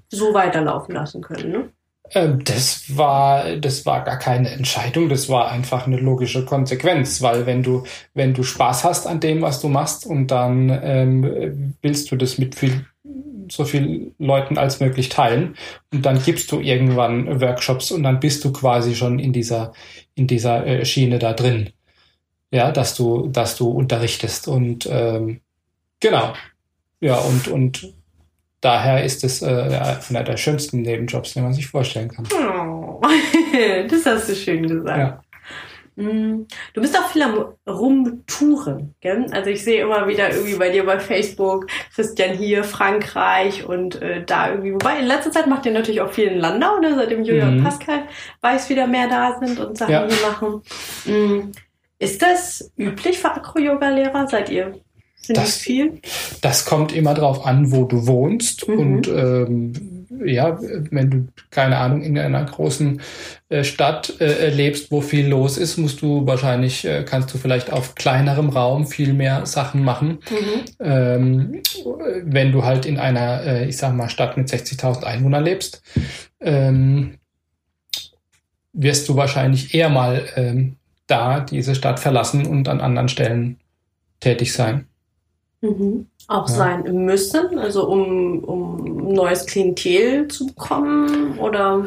so 0.09 0.33
weiterlaufen 0.33 0.95
lassen 0.95 1.21
können, 1.21 1.51
ne? 1.51 1.69
Ähm, 2.13 2.43
Das 2.43 2.95
war, 2.97 3.55
das 3.57 3.85
war 3.85 4.03
gar 4.03 4.17
keine 4.17 4.49
Entscheidung, 4.49 5.09
das 5.09 5.29
war 5.29 5.51
einfach 5.51 5.87
eine 5.87 5.97
logische 5.97 6.45
Konsequenz, 6.45 7.21
weil 7.21 7.45
wenn 7.45 7.63
du, 7.63 7.83
wenn 8.13 8.33
du 8.33 8.43
Spaß 8.43 8.83
hast 8.83 9.07
an 9.07 9.19
dem, 9.19 9.41
was 9.41 9.61
du 9.61 9.69
machst 9.69 10.05
und 10.05 10.27
dann 10.27 10.69
ähm, 10.83 11.75
willst 11.81 12.11
du 12.11 12.15
das 12.17 12.37
mit 12.37 12.55
viel, 12.55 12.85
so 13.51 13.65
viel 13.65 14.13
Leuten 14.17 14.57
als 14.57 14.79
möglich 14.79 15.09
teilen 15.09 15.55
und 15.93 16.05
dann 16.05 16.23
gibst 16.23 16.51
du 16.51 16.59
irgendwann 16.59 17.41
Workshops 17.41 17.91
und 17.91 18.03
dann 18.03 18.19
bist 18.19 18.43
du 18.45 18.53
quasi 18.53 18.95
schon 18.95 19.19
in 19.19 19.33
dieser, 19.33 19.73
in 20.15 20.27
dieser 20.27 20.65
äh, 20.65 20.85
Schiene 20.85 21.19
da 21.19 21.33
drin. 21.33 21.71
Ja, 22.51 22.71
dass 22.71 22.95
du, 22.95 23.27
dass 23.27 23.57
du 23.57 23.69
unterrichtest 23.69 24.47
und 24.47 24.87
ähm, 24.91 25.41
genau. 25.99 26.33
Ja, 26.99 27.17
und, 27.17 27.47
und 27.47 27.93
daher 28.61 29.03
ist 29.03 29.23
es 29.23 29.41
äh, 29.41 29.97
einer 30.09 30.23
der 30.23 30.37
schönsten 30.37 30.81
Nebenjobs, 30.81 31.33
den 31.33 31.43
man 31.43 31.53
sich 31.53 31.67
vorstellen 31.67 32.09
kann. 32.09 32.27
Oh, 32.33 33.01
das 33.89 34.05
hast 34.05 34.29
du 34.29 34.35
schön 34.35 34.67
gesagt. 34.67 34.97
Ja. 34.97 35.21
Mm, 35.95 36.43
du 36.73 36.81
bist 36.81 36.97
auch 36.97 37.07
viel 37.09 37.21
am 37.21 37.53
Rumtouren, 37.67 38.95
gell? 39.01 39.25
Also 39.31 39.49
ich 39.49 39.63
sehe 39.63 39.81
immer 39.81 40.07
wieder 40.07 40.31
irgendwie 40.31 40.55
bei 40.55 40.69
dir 40.69 40.85
bei 40.85 40.99
Facebook 40.99 41.67
Christian 41.93 42.35
hier, 42.35 42.63
Frankreich 42.63 43.65
und 43.65 44.01
äh, 44.01 44.23
da 44.25 44.49
irgendwie. 44.49 44.73
Wobei 44.73 44.99
in 44.99 45.05
letzter 45.05 45.31
Zeit 45.31 45.47
macht 45.47 45.65
ihr 45.65 45.73
natürlich 45.73 46.01
auch 46.01 46.11
viel 46.11 46.27
in 46.27 46.39
Landau, 46.39 46.79
ne? 46.79 46.95
Seitdem 46.95 47.23
Julia 47.23 47.45
mhm. 47.45 47.57
und 47.57 47.63
Pascal 47.63 48.03
weiß 48.41 48.69
wieder 48.69 48.87
mehr 48.87 49.07
da 49.07 49.37
sind 49.39 49.59
und 49.59 49.77
Sachen 49.77 49.91
ja. 49.91 50.07
machen. 50.27 50.61
Mm, 51.05 51.51
ist 51.99 52.21
das 52.21 52.71
üblich 52.77 53.19
für 53.19 53.31
Acro-Yoga-Lehrer? 53.31 54.27
Seid 54.27 54.49
ihr 54.49 54.79
sind 55.21 55.37
das, 55.37 55.57
viel? 55.57 56.01
Das 56.41 56.65
kommt 56.65 56.93
immer 56.93 57.13
drauf 57.13 57.45
an, 57.45 57.71
wo 57.71 57.85
du 57.85 58.07
wohnst 58.07 58.67
mhm. 58.67 58.79
und 58.79 59.07
ähm, 59.07 60.00
ja, 60.23 60.57
wenn 60.59 61.09
du, 61.09 61.27
keine 61.49 61.77
Ahnung, 61.77 62.01
in 62.01 62.17
einer 62.17 62.43
großen 62.43 63.01
äh, 63.49 63.63
Stadt 63.63 64.19
äh, 64.19 64.49
lebst, 64.49 64.91
wo 64.91 65.01
viel 65.01 65.27
los 65.27 65.57
ist, 65.57 65.77
musst 65.77 66.01
du 66.01 66.25
wahrscheinlich, 66.27 66.85
äh, 66.85 67.03
kannst 67.03 67.33
du 67.33 67.37
vielleicht 67.37 67.71
auf 67.71 67.95
kleinerem 67.95 68.49
Raum 68.49 68.85
viel 68.87 69.13
mehr 69.13 69.45
Sachen 69.45 69.83
machen. 69.83 70.19
Mhm. 70.29 70.85
Ähm, 70.85 71.61
wenn 72.23 72.51
du 72.51 72.63
halt 72.63 72.85
in 72.85 72.99
einer, 72.99 73.43
äh, 73.43 73.69
ich 73.69 73.77
sag 73.77 73.93
mal, 73.93 74.09
Stadt 74.09 74.37
mit 74.37 74.49
60.000 74.49 75.03
Einwohnern 75.03 75.43
lebst, 75.43 75.81
ähm, 76.41 77.17
wirst 78.73 79.07
du 79.07 79.15
wahrscheinlich 79.15 79.73
eher 79.73 79.89
mal 79.89 80.23
ähm, 80.35 80.75
da 81.07 81.39
diese 81.39 81.75
Stadt 81.75 81.99
verlassen 81.99 82.45
und 82.45 82.67
an 82.67 82.81
anderen 82.81 83.09
Stellen 83.09 83.57
tätig 84.19 84.53
sein. 84.53 84.87
Mhm. 85.61 86.07
Auch 86.27 86.49
ja. 86.49 86.55
sein 86.55 87.05
müssen, 87.05 87.59
also 87.59 87.87
um, 87.87 88.43
um 88.43 89.13
neues 89.13 89.45
Klientel 89.45 90.27
zu 90.27 90.47
bekommen 90.47 91.37
oder? 91.37 91.85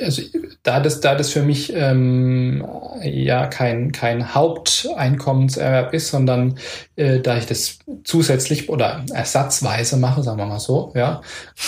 Also 0.00 0.22
da 0.62 0.78
das, 0.78 1.00
da 1.00 1.16
das 1.16 1.30
für 1.30 1.42
mich 1.42 1.72
ähm, 1.74 2.64
ja 3.02 3.48
kein, 3.48 3.90
kein 3.90 4.32
Haupteinkommenserwerb 4.34 5.92
ist, 5.94 6.08
sondern 6.08 6.58
äh, 6.94 7.18
da 7.18 7.36
ich 7.36 7.46
das 7.46 7.78
zusätzlich 8.04 8.68
oder 8.68 9.04
ersatzweise 9.12 9.96
mache, 9.96 10.22
sagen 10.22 10.38
wir 10.38 10.46
mal 10.46 10.60
so, 10.60 10.92
ja, 10.94 11.22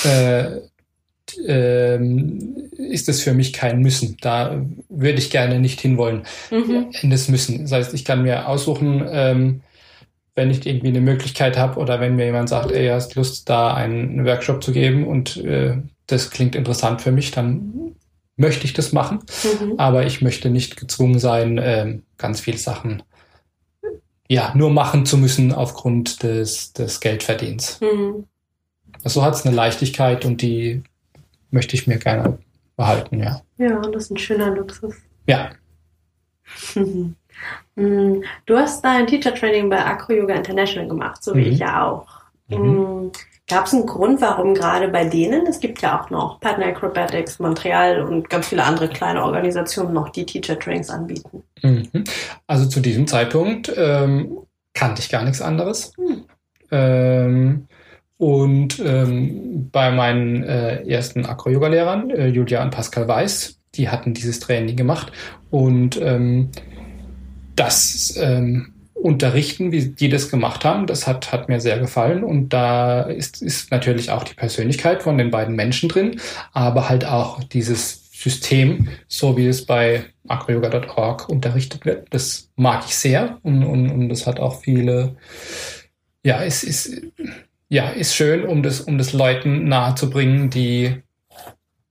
äh, 0.05 0.61
ähm, 1.47 2.69
ist 2.77 3.09
das 3.09 3.21
für 3.21 3.35
mich 3.35 3.53
kein 3.53 3.81
Müssen. 3.81 4.17
Da 4.21 4.65
würde 4.89 5.19
ich 5.19 5.31
gerne 5.31 5.59
nicht 5.59 5.81
hinwollen 5.81 6.23
mhm. 6.51 6.91
in 7.03 7.11
das 7.11 7.29
Müssen. 7.29 7.63
Das 7.63 7.73
heißt, 7.73 7.95
ich 7.95 8.05
kann 8.05 8.23
mir 8.23 8.49
aussuchen, 8.49 9.05
ähm, 9.11 9.63
wenn 10.41 10.51
ich 10.51 10.65
irgendwie 10.65 10.89
eine 10.89 11.03
Möglichkeit 11.03 11.59
habe 11.59 11.79
oder 11.79 12.01
wenn 12.01 12.17
mir 12.17 12.25
jemand 12.25 12.49
sagt, 12.49 12.73
ey, 12.73 12.89
hast 12.89 13.15
Lust, 13.15 13.47
da 13.51 13.75
einen 13.75 14.25
Workshop 14.25 14.65
zu 14.65 14.73
geben 14.73 15.07
und 15.07 15.37
äh, 15.37 15.77
das 16.07 16.31
klingt 16.31 16.55
interessant 16.55 17.03
für 17.03 17.13
mich, 17.13 17.31
dann 17.31 17.95
möchte 18.37 18.65
ich 18.65 18.73
das 18.73 18.93
machen. 18.93 19.19
Mhm. 19.45 19.75
Aber 19.77 20.07
ich 20.07 20.23
möchte 20.23 20.49
nicht 20.49 20.79
gezwungen 20.79 21.19
sein, 21.19 21.59
äh, 21.59 21.99
ganz 22.17 22.41
viele 22.41 22.57
Sachen 22.57 23.03
ja 24.31 24.55
nur 24.55 24.71
machen 24.71 25.05
zu 25.05 25.19
müssen 25.19 25.53
aufgrund 25.53 26.23
des, 26.23 26.73
des 26.73 27.01
Geldverdienens. 27.01 27.79
Mhm. 27.83 28.25
Also 29.05 29.23
hat 29.23 29.35
es 29.35 29.45
eine 29.45 29.55
Leichtigkeit 29.55 30.25
und 30.25 30.41
die 30.41 30.83
möchte 31.51 31.77
ich 31.77 31.87
mir 31.87 31.99
gerne 31.99 32.39
behalten, 32.77 33.21
ja. 33.21 33.43
Ja, 33.59 33.79
das 33.81 34.05
ist 34.05 34.13
ein 34.13 34.17
schöner 34.17 34.55
Luxus. 34.55 34.95
Ja. 35.27 35.51
Mm, 36.75 37.15
du 37.77 38.57
hast 38.57 38.85
dein 38.85 39.07
Teacher 39.07 39.35
Training 39.35 39.71
bei 39.71 39.85
Acro 39.85 40.13
Yoga 40.13 40.35
International 40.35 40.89
gemacht, 40.89 41.23
so 41.23 41.35
wie 41.35 41.47
mhm. 41.47 41.53
ich 41.53 41.59
ja 41.61 41.89
auch. 41.89 42.07
Mhm. 42.49 43.07
Mm, 43.07 43.13
Gab 43.51 43.67
es 43.67 43.75
einen 43.75 43.85
Grund, 43.85 44.21
warum 44.21 44.55
gerade 44.55 44.87
bei 44.87 45.05
denen? 45.05 45.45
Es 45.49 45.59
gibt 45.59 45.83
ja 45.83 46.01
auch 46.01 46.09
noch 46.09 46.39
Partner 46.39 46.67
Acrobatics, 46.67 47.41
Montreal 47.41 48.01
und 48.01 48.31
ganz 48.31 48.47
viele 48.47 48.63
andere 48.63 48.89
kleine 48.89 49.25
Organisationen 49.25 49.93
noch, 49.93 50.11
die 50.11 50.25
Teacher 50.25 50.57
Trainings 50.57 50.89
anbieten. 50.89 51.43
Mhm. 51.61 52.05
Also 52.47 52.67
zu 52.67 52.79
diesem 52.79 53.09
Zeitpunkt 53.09 53.73
ähm, 53.77 54.39
kannte 54.73 55.03
ich 55.03 55.09
gar 55.09 55.25
nichts 55.25 55.43
anderes. 55.43 55.93
Mhm. 55.99 56.25
Ähm, 56.71 57.67
und 58.19 58.79
ähm, 58.79 59.69
bei 59.73 59.91
meinen 59.91 60.45
äh, 60.45 60.85
ersten 60.89 61.27
Acro-Yoga-Lehrern, 61.27 62.11
äh, 62.11 62.29
Julia 62.29 62.63
und 62.63 62.71
Pascal 62.71 63.09
Weiß, 63.09 63.59
die 63.75 63.89
hatten 63.89 64.15
dieses 64.15 64.39
Training 64.39 64.77
gemacht 64.77 65.11
und 65.51 66.01
ähm, 66.01 66.51
das 67.61 68.17
ähm, 68.19 68.73
Unterrichten, 68.95 69.71
wie 69.71 69.87
die 69.89 70.09
das 70.09 70.31
gemacht 70.31 70.65
haben, 70.65 70.87
das 70.87 71.07
hat, 71.07 71.31
hat 71.31 71.49
mir 71.49 71.61
sehr 71.61 71.79
gefallen. 71.79 72.25
Und 72.25 72.51
da 72.51 73.03
ist, 73.03 73.43
ist 73.43 73.71
natürlich 73.71 74.11
auch 74.11 74.25
die 74.25 74.35
Persönlichkeit 74.35 75.03
von 75.03 75.19
den 75.19 75.31
beiden 75.31 75.55
Menschen 75.55 75.89
drin, 75.89 76.21
aber 76.53 76.89
halt 76.89 77.05
auch 77.05 77.45
dieses 77.45 78.11
System, 78.13 78.89
so 79.09 79.37
wie 79.37 79.47
es 79.47 79.65
bei 79.65 80.05
acroyoga.org 80.29 81.29
unterrichtet 81.29 81.85
wird. 81.85 82.07
Das 82.11 82.51
mag 82.57 82.85
ich 82.87 82.97
sehr 82.97 83.39
und, 83.43 83.63
und, 83.63 83.91
und 83.91 84.09
das 84.09 84.27
hat 84.27 84.41
auch 84.41 84.61
viele, 84.61 85.17
ja, 86.23 86.43
es 86.43 86.63
ist, 86.63 87.03
ja, 87.69 87.91
ist 87.91 88.15
schön, 88.15 88.47
um 88.47 88.63
das, 88.63 88.81
um 88.81 88.97
das 88.97 89.13
Leuten 89.13 89.65
nahezubringen, 89.65 90.51
die 90.51 91.03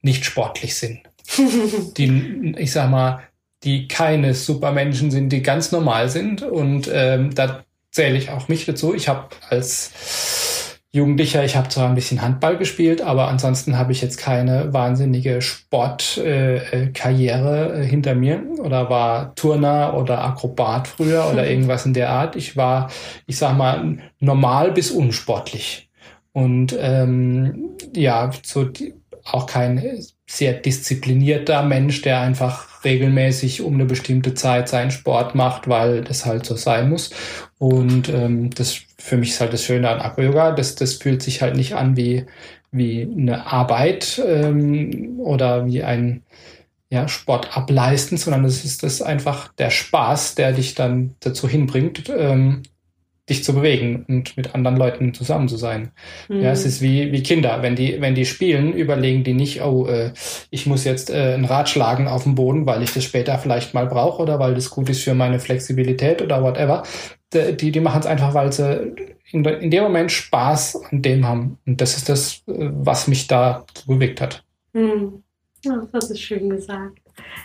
nicht 0.02 0.26
sportlich 0.26 0.76
sind. 0.76 1.00
die, 1.98 2.56
ich 2.58 2.72
sag 2.72 2.90
mal, 2.90 3.24
die 3.64 3.88
keine 3.88 4.34
Supermenschen 4.34 5.12
sind, 5.12 5.30
die 5.30 5.42
ganz 5.42 5.72
normal 5.72 6.10
sind. 6.10 6.42
Und 6.42 6.90
ähm, 6.92 7.34
da 7.36 7.64
zähle 7.92 8.18
ich 8.18 8.30
auch 8.30 8.48
mich 8.48 8.66
dazu. 8.66 8.94
Ich 8.94 9.08
habe 9.08 9.30
als 9.50 9.92
Jugendlicher, 10.92 11.46
ich 11.46 11.56
habe 11.56 11.70
zwar 11.70 11.88
ein 11.88 11.94
bisschen 11.94 12.24
Handball 12.24 12.58
gespielt, 12.58 13.04
aber 13.04 13.28
ansonsten 13.28 13.78
habe 13.78 13.92
ich 13.92 14.02
jetzt 14.02 14.18
keine 14.18 14.74
wahnsinnige 14.74 15.40
Sportkarriere 15.40 17.74
äh, 17.74 17.82
äh, 17.82 17.86
hinter 17.86 18.16
mir 18.16 18.44
oder 18.60 18.90
war 18.90 19.36
Turner 19.36 19.94
oder 19.96 20.24
Akrobat 20.24 20.88
früher 20.88 21.30
oder 21.32 21.48
irgendwas 21.50 21.86
in 21.86 21.94
der 21.94 22.10
Art. 22.10 22.36
Ich 22.36 22.58
war, 22.58 22.90
ich 23.28 23.38
sag 23.38 23.56
mal, 23.56 24.00
normal 24.20 24.72
bis 24.72 24.90
unsportlich. 24.90 25.92
Und 26.32 26.76
ähm, 26.80 27.78
ja, 27.96 28.32
so 28.42 28.66
die, 28.66 28.96
auch 29.34 29.46
kein 29.46 30.04
sehr 30.28 30.54
disziplinierter 30.54 31.64
Mensch, 31.64 32.02
der 32.02 32.22
einfach 32.22 32.84
regelmäßig 32.84 33.62
um 33.62 33.74
eine 33.74 33.86
bestimmte 33.86 34.34
Zeit 34.34 34.70
seinen 34.70 34.92
Sport 34.92 35.36
macht, 35.36 35.68
weil 35.68 36.04
das 36.04 36.26
halt 36.26 36.46
so 36.46 36.56
sein 36.56 36.90
muss. 36.90 37.12
Und 37.58 38.10
ähm, 38.10 38.50
das 38.52 38.80
für 38.98 39.18
mich 39.18 39.30
ist 39.30 39.42
halt 39.42 39.54
das 39.54 39.64
Schöne 39.64 39.90
an 39.90 40.00
Acro-Yoga, 40.02 40.52
das, 40.52 40.76
das 40.76 40.96
fühlt 40.96 41.22
sich 41.22 41.42
halt 41.42 41.56
nicht 41.56 41.76
an 41.76 41.98
wie, 41.98 42.26
wie 42.72 43.02
eine 43.02 43.48
Arbeit 43.48 44.22
ähm, 44.26 45.20
oder 45.20 45.66
wie 45.66 45.84
ein 45.84 46.24
ja, 46.90 47.08
Sport 47.08 47.56
ableisten, 47.56 48.18
sondern 48.18 48.46
es 48.46 48.66
ist 48.66 48.84
das 48.84 49.02
einfach 49.02 49.54
der 49.54 49.70
Spaß, 49.70 50.36
der 50.36 50.54
dich 50.54 50.76
dann 50.76 51.16
dazu 51.20 51.48
hinbringt, 51.48 52.12
ähm, 52.16 52.64
dich 53.30 53.44
zu 53.44 53.54
bewegen 53.54 54.06
und 54.08 54.36
mit 54.36 54.56
anderen 54.56 54.78
Leuten 54.78 55.14
zusammen 55.14 55.48
zu 55.48 55.58
sein. 55.58 55.92
Mhm. 56.28 56.42
Ja, 56.42 56.52
es 56.52 56.66
ist 56.66 56.82
wie, 56.82 57.12
wie 57.12 57.24
Kinder. 57.24 57.62
Wenn 57.62 57.76
die, 57.76 58.02
wenn 58.02 58.16
die 58.16 58.26
spielen, 58.26 58.74
überlegen 58.74 59.24
die 59.24 59.34
nicht, 59.34 59.62
oh, 59.62 59.88
äh, 59.88 60.12
ich 60.50 60.66
muss 60.66 60.84
jetzt 60.84 61.10
äh, 61.10 61.36
ein 61.36 61.46
Rad 61.46 61.70
schlagen 61.70 62.08
auf 62.08 62.24
dem 62.24 62.36
Boden, 62.36 62.66
weil 62.66 62.84
ich 62.84 62.94
das 62.94 63.04
später 63.04 63.38
vielleicht 63.38 63.74
mal 63.74 63.86
brauche 63.86 64.22
oder 64.22 64.40
weil 64.40 64.56
das 64.56 64.70
gut 64.70 64.90
ist 64.90 65.04
für 65.04 65.14
meine 65.14 65.40
Flexibilität 65.40 66.22
oder 66.22 66.44
whatever. 66.44 66.84
Die, 67.32 67.72
die 67.72 67.80
machen 67.80 68.00
es 68.00 68.08
einfach, 68.08 68.34
weil 68.34 68.52
sie 68.52 68.96
in, 69.32 69.46
in 69.46 69.70
dem 69.70 69.84
Moment 69.84 70.12
Spaß 70.12 70.82
an 70.92 71.02
dem 71.02 71.28
haben. 71.28 71.60
Und 71.68 71.80
das 71.80 71.96
ist 71.96 72.10
das, 72.10 72.42
äh, 72.48 72.70
was 72.72 73.08
mich 73.08 73.28
da 73.28 73.66
bewegt 73.86 74.22
hat. 74.22 74.44
Mhm. 74.74 75.24
Ja, 75.64 75.88
das 75.92 76.10
ist 76.10 76.22
schön 76.22 76.50
gesagt. 76.50 77.00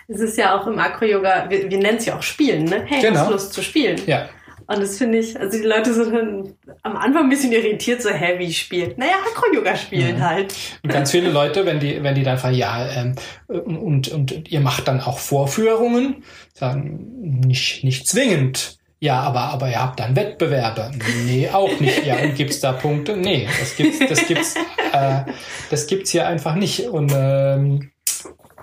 Es 0.06 0.20
ist 0.20 0.38
ja 0.38 0.58
auch 0.58 0.66
im 0.66 0.78
Acro-Yoga, 0.78 1.46
wir, 1.48 1.68
wir 1.68 1.78
nennen 1.78 1.98
es 1.98 2.06
ja 2.06 2.16
auch 2.16 2.22
Spielen, 2.22 2.64
ne? 2.64 2.84
Hey, 2.86 3.02
genau. 3.02 3.20
hast 3.20 3.30
Lust 3.30 3.52
zu 3.52 3.62
spielen? 3.62 4.00
Ja. 4.06 4.28
Und 4.66 4.80
das 4.80 4.98
finde 4.98 5.18
ich, 5.18 5.38
also 5.38 5.58
die 5.58 5.64
Leute 5.64 5.92
sind 5.92 6.14
dann 6.14 6.54
am 6.82 6.96
Anfang 6.96 7.24
ein 7.24 7.28
bisschen 7.28 7.52
irritiert, 7.52 8.02
so, 8.02 8.10
hä, 8.10 8.38
wie 8.38 8.52
spielt? 8.52 8.96
Naja, 8.98 9.14
Acro-Yoga 9.30 9.76
spielen 9.76 10.18
ja. 10.18 10.30
halt. 10.30 10.54
Und 10.82 10.92
ganz 10.92 11.10
viele 11.10 11.30
Leute, 11.30 11.66
wenn 11.66 11.80
die, 11.80 12.02
wenn 12.02 12.14
die 12.14 12.22
dann 12.22 12.38
fragen, 12.38 12.56
ja, 12.56 12.88
ähm, 12.90 13.14
und, 13.48 14.08
und 14.08 14.50
ihr 14.50 14.60
macht 14.60 14.88
dann 14.88 15.00
auch 15.00 15.18
Vorführungen, 15.18 16.24
sagen, 16.54 17.40
nicht, 17.46 17.84
nicht 17.84 18.06
zwingend. 18.08 18.78
Ja, 19.00 19.20
aber, 19.20 19.40
aber 19.40 19.68
ihr 19.68 19.82
habt 19.82 20.00
dann 20.00 20.16
Wettbewerbe. 20.16 20.90
Nee, 21.26 21.50
auch 21.52 21.78
nicht. 21.78 22.06
Ja, 22.06 22.16
und 22.16 22.36
gibt's 22.36 22.60
da 22.60 22.72
Punkte? 22.72 23.16
Nee, 23.18 23.46
das 23.60 23.76
gibt's, 23.76 23.98
das 23.98 24.26
gibt's, 24.26 24.54
äh, 24.92 25.24
das 25.70 25.86
gibt's 25.86 26.10
hier 26.10 26.26
einfach 26.26 26.54
nicht. 26.54 26.88
Und 26.88 27.12
ähm, 27.14 27.90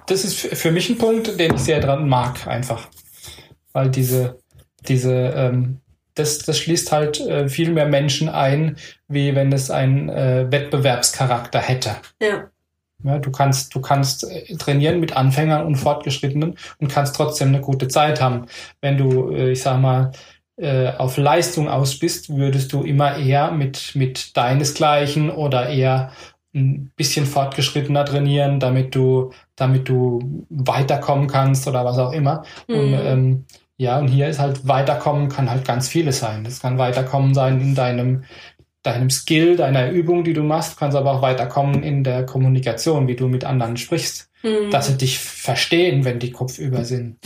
das 0.08 0.26
ist 0.26 0.36
für 0.40 0.72
mich 0.72 0.90
ein 0.90 0.98
Punkt, 0.98 1.40
den 1.40 1.54
ich 1.54 1.62
sehr 1.62 1.80
dran 1.80 2.10
mag, 2.10 2.48
einfach. 2.48 2.88
Weil 3.72 3.90
diese, 3.90 4.40
diese 4.88 5.14
ähm, 5.14 5.78
das, 6.22 6.40
das 6.40 6.60
schließt 6.60 6.92
halt 6.92 7.20
äh, 7.20 7.50
viel 7.50 7.72
mehr 7.72 7.88
Menschen 7.88 8.30
ein, 8.30 8.78
wie 9.08 9.36
wenn 9.36 9.52
es 9.52 9.70
einen 9.70 10.10
äh, 10.10 10.50
Wettbewerbscharakter 10.50 11.60
hätte. 11.60 11.96
Ja. 12.22 12.50
ja. 13.04 13.20
Du 13.20 13.32
kannst, 13.32 13.76
du 13.76 13.82
kannst 13.82 14.24
äh, 14.24 14.56
trainieren 14.56 15.00
mit 15.00 15.18
Anfängern 15.18 15.66
und 15.66 15.76
Fortgeschrittenen 15.76 16.56
und 16.80 16.88
kannst 16.88 17.16
trotzdem 17.16 17.50
eine 17.50 17.62
gute 17.62 17.88
Zeit 17.88 18.22
haben. 18.22 18.46
Wenn 18.80 18.98
du, 18.98 19.32
äh, 19.32 19.52
ich 19.52 19.62
sag 19.62 19.82
mal, 19.82 20.12
äh, 20.58 20.92
auf 20.98 21.18
Leistung 21.18 21.70
aus 21.70 21.98
bist, 21.98 22.30
würdest 22.36 22.72
du 22.72 22.84
immer 22.84 23.18
eher 23.18 23.52
mit, 23.52 23.96
mit 23.96 24.38
deinesgleichen 24.38 25.32
oder 25.32 25.70
eher 25.70 26.12
ein 26.54 26.92
bisschen 26.96 27.26
fortgeschrittener 27.26 28.06
trainieren, 28.06 28.60
damit 28.60 28.94
du, 28.94 29.32
damit 29.56 29.88
du 29.88 30.46
weiterkommen 30.50 31.28
kannst 31.28 31.68
oder 31.68 31.86
was 31.86 31.98
auch 31.98 32.12
immer. 32.12 32.44
Mhm. 32.68 32.76
Und 32.76 32.94
ähm, 32.94 33.46
ja, 33.82 33.98
und 33.98 34.10
hier 34.10 34.28
ist 34.28 34.38
halt 34.38 34.68
weiterkommen 34.68 35.28
kann 35.28 35.50
halt 35.50 35.66
ganz 35.66 35.88
vieles 35.88 36.20
sein. 36.20 36.44
Das 36.44 36.62
kann 36.62 36.78
weiterkommen 36.78 37.34
sein 37.34 37.60
in 37.60 37.74
deinem 37.74 38.26
deinem 38.84 39.10
Skill, 39.10 39.56
deiner 39.56 39.90
Übung, 39.90 40.24
die 40.24 40.34
du 40.34 40.44
machst, 40.44 40.78
kannst 40.78 40.96
aber 40.96 41.14
auch 41.14 41.24
weiterkommen 41.24 41.82
in 41.82 42.04
der 42.04 42.28
Kommunikation, 42.28 43.08
wie 43.08 43.16
du 43.16 43.28
mit 43.28 43.44
anderen 43.44 43.78
sprichst. 43.78 44.30
Mhm. 44.44 44.70
Dass 44.70 44.86
sie 44.86 45.00
dich 45.00 45.18
verstehen, 45.18 46.06
wenn 46.06 46.20
die 46.20 46.32
kopfüber 46.32 46.86
sind. 46.86 47.18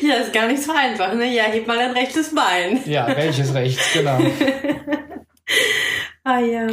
ja, 0.00 0.14
ist 0.14 0.32
gar 0.32 0.46
nicht 0.46 0.62
so 0.62 0.70
einfach, 0.72 1.12
ne? 1.14 1.34
Ja, 1.34 1.44
heb 1.44 1.66
mal 1.66 1.76
dein 1.76 1.90
rechtes 1.90 2.32
Bein. 2.32 2.80
ja, 2.86 3.08
welches 3.16 3.52
rechts, 3.52 3.94
genau. 3.94 4.18
ah 6.22 6.38
ja. 6.38 6.68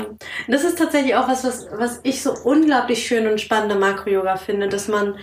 Das 0.47 0.63
ist 0.63 0.77
tatsächlich 0.77 1.15
auch 1.15 1.27
was, 1.27 1.43
was, 1.43 1.67
was 1.71 2.01
ich 2.03 2.21
so 2.21 2.35
unglaublich 2.43 3.07
schön 3.07 3.25
und 3.25 3.41
spannend 3.41 3.71
am 3.71 3.79
Makro-Yoga 3.79 4.35
finde, 4.35 4.67
dass 4.67 4.87
man 4.87 5.15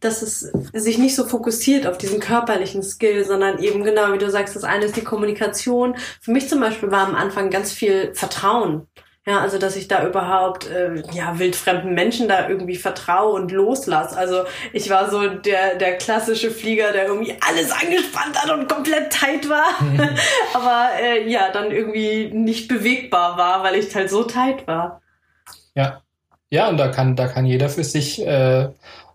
dass 0.00 0.22
es 0.22 0.40
sich 0.72 0.98
nicht 0.98 1.14
so 1.14 1.24
fokussiert 1.24 1.86
auf 1.86 1.98
diesen 1.98 2.20
körperlichen 2.20 2.82
Skill, 2.82 3.24
sondern 3.24 3.58
eben 3.58 3.84
genau, 3.84 4.12
wie 4.12 4.18
du 4.18 4.30
sagst, 4.30 4.56
das 4.56 4.64
eine 4.64 4.86
ist 4.86 4.96
die 4.96 5.04
Kommunikation. 5.04 5.96
Für 6.20 6.32
mich 6.32 6.48
zum 6.48 6.60
Beispiel 6.60 6.90
war 6.90 7.06
am 7.06 7.14
Anfang 7.14 7.50
ganz 7.50 7.72
viel 7.72 8.14
Vertrauen. 8.14 8.86
Ja, 9.26 9.40
also 9.40 9.56
dass 9.56 9.74
ich 9.74 9.88
da 9.88 10.06
überhaupt 10.06 10.68
äh, 10.68 11.02
ja 11.12 11.38
wildfremden 11.38 11.94
Menschen 11.94 12.28
da 12.28 12.46
irgendwie 12.46 12.76
vertraue 12.76 13.32
und 13.32 13.52
loslasse. 13.52 14.18
Also 14.18 14.44
ich 14.74 14.90
war 14.90 15.10
so 15.10 15.26
der 15.26 15.76
der 15.76 15.96
klassische 15.96 16.50
Flieger, 16.50 16.92
der 16.92 17.06
irgendwie 17.06 17.34
alles 17.40 17.72
angespannt 17.72 18.36
hat 18.36 18.50
und 18.50 18.68
komplett 18.68 19.10
tight 19.10 19.48
war, 19.48 19.82
mhm. 19.82 20.10
aber 20.52 20.90
äh, 21.00 21.26
ja 21.26 21.50
dann 21.50 21.70
irgendwie 21.70 22.32
nicht 22.34 22.68
bewegbar 22.68 23.38
war, 23.38 23.62
weil 23.62 23.76
ich 23.76 23.94
halt 23.94 24.10
so 24.10 24.24
tight 24.24 24.66
war. 24.66 25.00
Ja, 25.74 26.02
ja 26.50 26.68
und 26.68 26.76
da 26.76 26.88
kann 26.88 27.16
da 27.16 27.26
kann 27.26 27.46
jeder 27.46 27.70
für 27.70 27.84
sich 27.84 28.20
äh, 28.26 28.68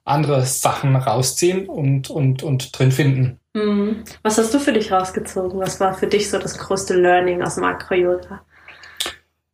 andere 0.09 0.45
Sachen 0.45 0.95
rausziehen 0.95 1.67
und, 1.67 2.09
und, 2.09 2.43
und 2.43 2.77
drin 2.77 2.91
finden. 2.91 3.39
Mhm. 3.53 4.03
Was 4.23 4.37
hast 4.37 4.53
du 4.53 4.59
für 4.59 4.73
dich 4.73 4.91
rausgezogen? 4.91 5.59
Was 5.59 5.79
war 5.79 5.93
für 5.93 6.07
dich 6.07 6.29
so 6.29 6.37
das 6.37 6.57
größte 6.57 6.95
Learning 6.95 7.41
aus 7.41 7.55
dem 7.55 7.63
Acro-Yoga? 7.63 8.41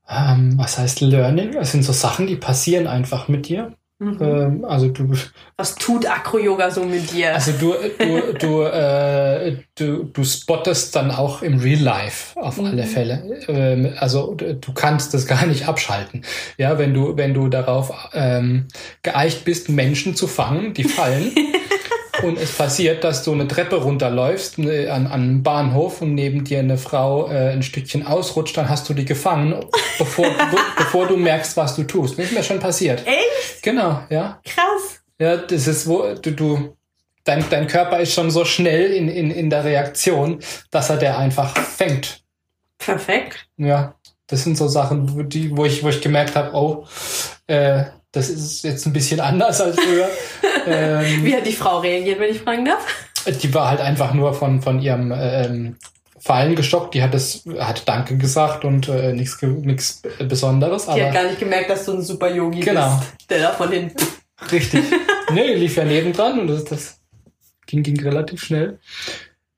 Ähm, 0.08 0.54
was 0.58 0.78
heißt 0.78 1.02
Learning? 1.02 1.56
Es 1.56 1.72
sind 1.72 1.84
so 1.84 1.94
Sachen, 1.94 2.28
die 2.28 2.36
passieren 2.36 2.88
einfach 2.88 3.28
mit 3.28 3.48
dir. 3.48 3.76
Mhm. 3.98 4.18
Ähm, 4.20 4.66
also 4.66 4.90
du. 4.90 5.14
Was 5.56 5.76
tut 5.76 6.06
Acro-Yoga 6.06 6.70
so 6.70 6.84
mit 6.84 7.14
dir? 7.14 7.34
Also 7.34 7.54
du, 7.54 7.74
du, 7.98 8.34
du, 8.34 8.62
äh, 8.64 9.58
du, 9.76 10.04
du 10.04 10.24
spottest 10.26 10.94
dann 10.98 11.12
auch 11.12 11.42
im 11.42 11.60
Real 11.60 11.80
Life 11.80 12.38
auf 12.38 12.58
mhm. 12.58 12.66
alle 12.66 12.84
Fälle. 12.84 13.40
Ähm, 13.48 13.94
also 13.98 14.36
du 14.36 14.74
kannst 14.74 15.14
das 15.14 15.28
gar 15.28 15.46
nicht 15.46 15.70
abschalten. 15.70 16.24
Ja, 16.58 16.78
wenn 16.78 16.94
du, 16.94 17.16
wenn 17.16 17.34
du 17.34 17.48
darauf 17.48 17.94
ähm, 18.14 18.68
geeicht 19.02 19.46
bist, 19.46 19.70
Menschen 19.70 20.16
zu 20.16 20.28
fangen, 20.28 20.74
die 20.74 20.84
fallen. 20.84 21.32
und 22.24 22.38
es 22.38 22.52
passiert, 22.52 23.04
dass 23.04 23.24
du 23.24 23.34
eine 23.34 23.48
Treppe 23.48 23.78
runterläufst 23.78 24.58
ne, 24.58 24.90
an, 24.90 25.08
an 25.08 25.12
einem 25.12 25.44
Bahnhof 25.44 26.02
und 26.02 26.14
neben 26.14 26.44
dir 26.44 26.60
eine 26.60 26.78
Frau 26.78 27.30
äh, 27.30 27.52
ein 27.52 27.64
Stückchen 27.64 28.06
ausrutscht, 28.06 28.58
dann 28.58 28.70
hast 28.70 28.88
du 28.90 28.94
die 28.94 29.06
gefangen, 29.06 29.56
bevor, 29.98 30.26
be, 30.52 30.58
bevor 30.78 31.08
du 31.08 31.18
merkst, 31.18 31.58
was 31.58 31.76
du 31.76 31.84
tust. 31.84 32.18
Das 32.18 32.26
ist 32.26 32.34
mir 32.34 32.44
schon 32.44 32.60
passiert. 32.60 33.06
Echt? 33.06 33.64
Genau, 33.64 34.02
ja. 34.10 34.40
Krass. 34.44 35.02
Ja, 35.20 35.38
das 35.38 35.68
ist 35.68 35.88
wo 35.88 36.14
du, 36.14 36.32
du 36.32 36.76
dein, 37.24 37.44
dein 37.50 37.68
Körper 37.68 38.00
ist 38.00 38.14
schon 38.14 38.32
so 38.32 38.46
schnell 38.46 38.92
in, 38.92 39.10
in, 39.10 39.32
in 39.32 39.50
der 39.50 39.64
Reaktion, 39.64 40.40
dass 40.72 40.90
er 40.90 40.98
der 40.98 41.18
einfach 41.18 41.58
fängt. 41.58 42.24
Perfekt. 42.78 43.48
Ja, 43.58 43.96
das 44.28 44.44
sind 44.44 44.58
so 44.58 44.68
Sachen, 44.68 45.16
wo, 45.16 45.24
die, 45.24 45.56
wo 45.56 45.66
ich, 45.66 45.84
wo 45.84 45.90
ich 45.90 46.02
gemerkt 46.02 46.36
habe, 46.36 46.54
oh, 46.54 46.86
äh, 47.48 47.86
das 48.16 48.30
ist 48.30 48.64
jetzt 48.64 48.86
ein 48.86 48.94
bisschen 48.94 49.20
anders 49.20 49.60
als 49.60 49.78
früher. 49.78 50.08
ähm, 50.68 51.26
Wie 51.26 51.36
hat 51.36 51.46
die 51.46 51.54
Frau 51.54 51.80
reagiert, 51.80 52.20
wenn 52.20 52.32
ich 52.32 52.40
fragen 52.40 52.64
darf? 52.64 52.86
Die 53.28 53.54
war 53.54 53.70
halt 53.70 53.82
einfach 53.82 54.14
nur 54.14 54.34
von, 54.34 54.62
von 54.62 54.82
ihrem 54.82 55.12
ähm, 55.16 55.76
Fallen 56.18 56.56
geschockt. 56.56 56.94
Die 56.94 57.04
hat 57.04 57.14
das, 57.14 57.44
hat 57.60 57.88
Danke 57.88 58.18
gesagt 58.18 58.64
und 58.64 58.88
äh, 58.88 59.12
nichts 59.12 59.42
nichts 59.42 60.02
Besonderes. 60.20 60.86
Die 60.86 60.92
aber, 60.92 61.06
hat 61.08 61.14
gar 61.14 61.24
nicht 61.26 61.40
gemerkt, 61.40 61.70
dass 61.70 61.86
du 61.86 61.94
ein 61.94 62.02
super 62.02 62.34
Yogi 62.34 62.62
genau. 62.62 62.98
bist, 62.98 63.30
der 63.30 63.40
da 63.40 63.52
von 63.52 63.72
hinten. 63.72 64.04
Richtig. 64.52 64.84
nee, 65.34 65.54
lief 65.56 65.76
ja 65.76 65.84
nebendran 65.84 66.40
und 66.40 66.48
das, 66.48 66.64
das 66.64 67.00
ging, 67.66 67.84
ging 67.84 68.00
relativ 68.00 68.44
schnell. 68.44 68.80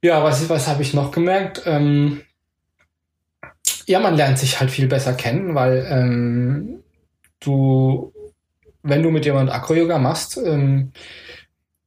Ja, 0.02 0.24
was, 0.24 0.50
was 0.50 0.68
habe 0.68 0.82
ich 0.82 0.94
noch 0.94 1.12
gemerkt? 1.12 1.62
Ähm, 1.66 2.22
ja, 3.86 4.00
man 4.00 4.16
lernt 4.16 4.40
sich 4.40 4.60
halt 4.60 4.72
viel 4.72 4.88
besser 4.88 5.14
kennen, 5.14 5.54
weil 5.56 5.86
ähm, 5.90 6.84
du 7.40 8.14
wenn 8.88 9.04
du 9.04 9.12
mit 9.12 9.26
jemandem 9.26 9.54
Acro-Yoga 9.54 9.98
machst, 9.98 10.38
ähm, 10.38 10.92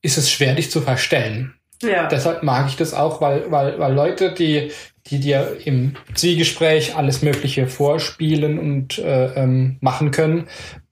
ist 0.02 0.18
es 0.18 0.30
schwer, 0.30 0.54
dich 0.54 0.70
zu 0.70 0.80
verstellen. 0.80 1.54
Ja. 1.82 2.08
Deshalb 2.08 2.42
mag 2.42 2.68
ich 2.68 2.76
das 2.76 2.92
auch, 2.94 3.20
weil, 3.20 3.50
weil, 3.50 3.78
weil 3.78 3.94
Leute, 3.94 4.32
die, 4.32 4.70
die 5.06 5.18
dir 5.18 5.56
im 5.64 5.96
Zwiegespräch 6.14 6.96
alles 6.96 7.22
Mögliche 7.22 7.66
vorspielen 7.66 8.58
und 8.58 8.98
äh, 8.98 9.34
ähm, 9.34 9.78
machen 9.80 10.10
können, 10.10 10.46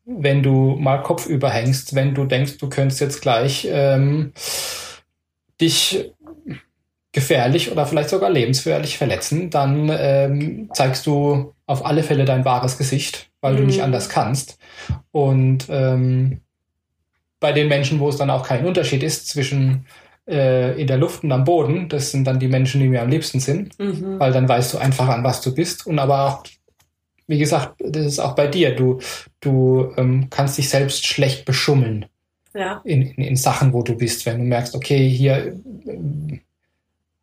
wenn 0.05 0.43
du 0.43 0.77
mal 0.79 1.03
Kopf 1.03 1.27
überhängst, 1.27 1.95
wenn 1.95 2.15
du 2.15 2.25
denkst, 2.25 2.57
du 2.57 2.71
könntest 2.71 3.01
jetzt 3.01 3.21
gleich 3.21 3.69
ähm, 3.71 4.33
dich 5.61 6.13
gefährlich 7.13 7.71
oder 7.71 7.85
vielleicht 7.85 8.11
sogar 8.11 8.31
lebensgefährlich 8.31 8.97
verletzen, 8.97 9.51
dann 9.51 9.91
ähm, 9.93 10.71
zeigst 10.73 11.07
du 11.07 11.55
auf 11.69 11.85
alle 11.85 12.03
Fälle 12.03 12.25
dein 12.25 12.45
wahres 12.45 12.79
Gesicht, 12.79 13.31
weil 13.41 13.53
mhm. 13.53 13.57
du 13.59 13.65
nicht 13.65 13.79
mhm. 13.79 13.85
anders 13.85 14.09
kannst. 14.09 14.59
Und 15.13 15.67
ähm, 15.69 16.41
bei 17.41 17.53
den 17.53 17.69
Menschen, 17.69 18.01
wo 18.01 18.09
es 18.09 18.17
dann 18.17 18.31
auch 18.31 18.45
kein 18.45 18.67
Unterschied 18.67 19.03
ist 19.03 19.29
zwischen 19.29 19.85
äh, 20.27 20.81
in 20.81 20.87
der 20.87 20.97
Luft 20.97 21.23
und 21.23 21.31
am 21.31 21.45
Boden, 21.45 21.89
das 21.89 22.11
sind 22.11 22.25
dann 22.25 22.41
die 22.41 22.49
Menschen, 22.49 22.81
die 22.81 22.89
mir 22.89 23.03
am 23.03 23.11
liebsten 23.11 23.39
sind, 23.39 23.79
mhm. 23.79 24.19
weil 24.19 24.33
dann 24.33 24.49
weißt 24.49 24.75
du 24.75 24.79
einfach, 24.79 25.09
an 25.09 25.23
was 25.23 25.43
du 25.43 25.55
bist. 25.55 25.87
Und 25.87 25.99
aber 25.99 26.27
auch, 26.27 26.45
wie 27.27 27.39
gesagt, 27.39 27.75
das 27.81 28.07
ist 28.07 28.19
auch 28.19 28.35
bei 28.35 28.47
dir. 28.47 28.75
Du, 28.75 28.99
du 29.41 29.93
ähm, 29.99 30.29
kannst 30.31 30.57
dich 30.57 30.71
selbst 30.71 31.07
schlecht 31.07 31.45
beschummeln. 31.45 32.07
Ja. 32.55 32.81
In, 32.85 33.03
in, 33.03 33.23
in 33.23 33.37
Sachen, 33.37 33.75
wo 33.75 33.83
du 33.83 33.95
bist, 33.95 34.25
wenn 34.25 34.39
du 34.39 34.45
merkst, 34.45 34.75
okay, 34.75 35.07
hier 35.07 35.55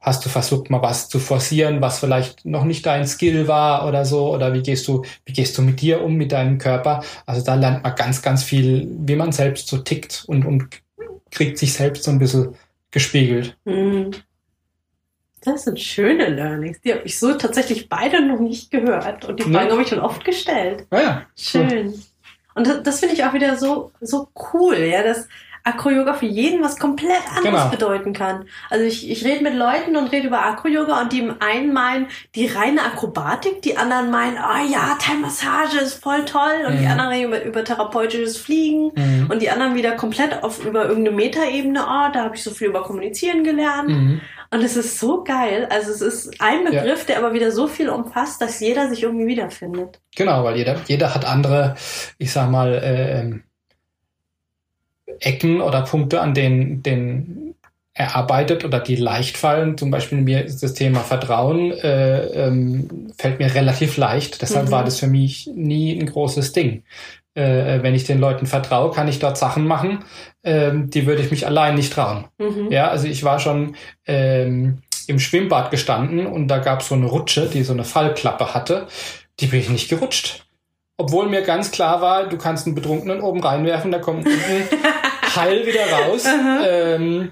Hast 0.05 0.23
du 0.23 0.29
versucht, 0.29 0.69
mal 0.69 0.83
was 0.83 1.09
zu 1.09 1.17
forcieren, 1.17 1.81
was 1.81 1.97
vielleicht 1.97 2.45
noch 2.45 2.63
nicht 2.63 2.85
dein 2.85 3.07
Skill 3.07 3.47
war 3.47 3.87
oder 3.87 4.05
so? 4.05 4.31
Oder 4.31 4.53
wie 4.53 4.61
gehst 4.61 4.87
du, 4.87 5.03
wie 5.25 5.33
gehst 5.33 5.57
du 5.57 5.63
mit 5.63 5.81
dir 5.81 6.03
um, 6.03 6.13
mit 6.13 6.31
deinem 6.31 6.59
Körper? 6.59 7.03
Also 7.25 7.43
da 7.43 7.55
lernt 7.55 7.81
man 7.81 7.95
ganz, 7.95 8.21
ganz 8.21 8.43
viel, 8.43 8.87
wie 8.99 9.15
man 9.15 9.31
selbst 9.31 9.67
so 9.67 9.79
tickt 9.79 10.23
und, 10.27 10.45
und 10.45 10.67
kriegt 11.31 11.57
sich 11.57 11.73
selbst 11.73 12.03
so 12.03 12.11
ein 12.11 12.19
bisschen 12.19 12.55
gespiegelt. 12.91 13.57
Mhm. 13.65 14.11
Das 15.41 15.63
sind 15.63 15.79
schöne 15.79 16.29
Learnings. 16.29 16.81
Die 16.81 16.93
habe 16.93 17.01
ich 17.03 17.17
so 17.17 17.33
tatsächlich 17.33 17.89
beide 17.89 18.23
noch 18.23 18.39
nicht 18.39 18.69
gehört. 18.69 19.25
Und 19.25 19.39
die 19.39 19.43
Fragen 19.43 19.65
ja. 19.65 19.71
habe 19.71 19.81
ich 19.81 19.87
schon 19.87 19.99
oft 19.99 20.23
gestellt. 20.23 20.85
Ah 20.91 21.01
ja, 21.01 21.25
Schön. 21.35 21.87
Cool. 21.87 21.93
Und 22.53 22.67
das, 22.67 22.83
das 22.83 22.99
finde 22.99 23.15
ich 23.15 23.23
auch 23.23 23.33
wieder 23.33 23.57
so, 23.57 23.91
so 24.01 24.29
cool, 24.53 24.77
ja, 24.77 25.01
dass 25.01 25.27
Acro-Yoga 25.65 26.13
für 26.13 26.27
jeden 26.27 26.63
was 26.63 26.77
komplett 26.77 27.23
anderes 27.35 27.43
genau. 27.43 27.69
bedeuten 27.69 28.13
kann. 28.13 28.45
Also 28.69 28.85
ich, 28.85 29.09
ich 29.09 29.25
rede 29.25 29.43
mit 29.43 29.55
Leuten 29.55 29.97
und 29.97 30.11
rede 30.11 30.27
über 30.27 30.45
Acro-Yoga 30.45 31.01
und 31.01 31.11
die 31.11 31.27
einen 31.39 31.73
meinen 31.73 32.07
die 32.35 32.45
reine 32.45 32.83
Akrobatik, 32.83 33.63
die 33.63 33.75
anderen 33.75 34.11
meinen, 34.11 34.37
oh 34.37 34.71
ja, 34.71 34.95
Thai-Massage 34.99 35.79
ist 35.79 36.03
voll 36.03 36.23
toll 36.25 36.65
und 36.67 36.75
mhm. 36.75 36.79
die 36.79 36.87
anderen 36.87 37.09
reden 37.09 37.27
über, 37.27 37.43
über 37.43 37.63
therapeutisches 37.63 38.37
Fliegen 38.37 38.91
mhm. 38.95 39.27
und 39.31 39.41
die 39.41 39.49
anderen 39.49 39.73
wieder 39.73 39.93
komplett 39.93 40.43
auf 40.43 40.63
über 40.63 40.87
irgendeine 40.87 41.17
Metaebene, 41.17 41.81
oh, 41.81 42.11
da 42.13 42.25
habe 42.25 42.35
ich 42.35 42.43
so 42.43 42.51
viel 42.51 42.67
über 42.67 42.83
Kommunizieren 42.83 43.43
gelernt. 43.43 43.89
Mhm. 43.89 44.21
Und 44.51 44.63
es 44.63 44.77
ist 44.77 44.99
so 44.99 45.23
geil. 45.23 45.67
Also 45.71 45.91
es 45.91 46.01
ist 46.01 46.39
ein 46.39 46.63
Begriff, 46.63 46.99
ja. 46.99 47.05
der 47.07 47.17
aber 47.17 47.33
wieder 47.33 47.51
so 47.51 47.67
viel 47.67 47.89
umfasst, 47.89 48.39
dass 48.41 48.59
jeder 48.59 48.87
sich 48.89 49.03
irgendwie 49.03 49.25
wiederfindet. 49.25 49.99
Genau, 50.15 50.43
weil 50.43 50.57
jeder, 50.57 50.77
jeder 50.85 51.13
hat 51.15 51.25
andere, 51.25 51.75
ich 52.19 52.31
sag 52.31 52.51
mal, 52.51 52.73
äh, 52.75 53.39
Ecken 55.19 55.61
oder 55.61 55.81
Punkte, 55.81 56.21
an 56.21 56.33
denen, 56.33 56.83
denen 56.83 57.55
er 57.93 58.15
arbeitet 58.15 58.65
oder 58.65 58.79
die 58.79 58.97
leicht 58.97 59.37
fallen. 59.37 59.77
Zum 59.77 59.89
Beispiel 59.89 60.19
mir 60.19 60.43
ist 60.43 60.61
das 60.61 60.73
Thema 60.73 60.99
Vertrauen 60.99 61.71
äh, 61.71 62.25
ähm, 62.47 63.07
fällt 63.17 63.39
mir 63.39 63.55
relativ 63.55 63.95
leicht. 63.95 64.41
Deshalb 64.41 64.67
mhm. 64.67 64.71
war 64.71 64.83
das 64.83 64.99
für 64.99 65.07
mich 65.07 65.49
nie 65.55 65.97
ein 65.97 66.05
großes 66.05 66.51
Ding. 66.51 66.83
Äh, 67.35 67.81
wenn 67.83 67.95
ich 67.95 68.03
den 68.03 68.19
Leuten 68.19 68.47
vertraue, 68.47 68.91
kann 68.91 69.07
ich 69.07 69.19
dort 69.19 69.37
Sachen 69.37 69.65
machen, 69.65 70.03
ähm, 70.43 70.89
die 70.89 71.05
würde 71.05 71.21
ich 71.21 71.31
mich 71.31 71.47
allein 71.47 71.75
nicht 71.75 71.93
trauen. 71.93 72.25
Mhm. 72.37 72.69
Ja, 72.69 72.89
also 72.89 73.07
ich 73.07 73.23
war 73.23 73.39
schon 73.39 73.75
ähm, 74.05 74.79
im 75.07 75.19
Schwimmbad 75.19 75.71
gestanden 75.71 76.27
und 76.27 76.49
da 76.49 76.59
gab 76.59 76.81
es 76.81 76.89
so 76.89 76.95
eine 76.95 77.05
Rutsche, 77.05 77.47
die 77.47 77.63
so 77.63 77.73
eine 77.73 77.83
Fallklappe 77.85 78.53
hatte. 78.53 78.87
Die 79.39 79.47
bin 79.47 79.59
ich 79.59 79.69
nicht 79.69 79.89
gerutscht. 79.89 80.45
Obwohl 80.97 81.27
mir 81.27 81.41
ganz 81.41 81.71
klar 81.71 82.01
war, 82.01 82.27
du 82.27 82.37
kannst 82.37 82.65
einen 82.65 82.75
Betrunkenen 82.75 83.19
oben 83.19 83.41
reinwerfen, 83.41 83.91
da 83.91 83.99
kommt 83.99 84.25
unten 84.25 84.39
heil 85.35 85.65
wieder 85.65 85.89
raus. 85.89 86.25
ähm, 86.67 87.31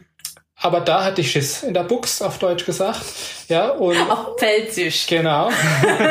aber 0.64 0.80
da 0.80 1.04
hatte 1.04 1.20
ich 1.20 1.32
Schiss 1.32 1.64
in 1.64 1.74
der 1.74 1.84
Buchs, 1.84 2.22
auf 2.22 2.40
Deutsch 2.40 2.66
gesagt. 2.66 3.02
Ja, 3.50 3.72
und 3.72 3.98
auf 4.10 4.38
Pfälzisch. 4.38 5.08
Genau. 5.08 5.50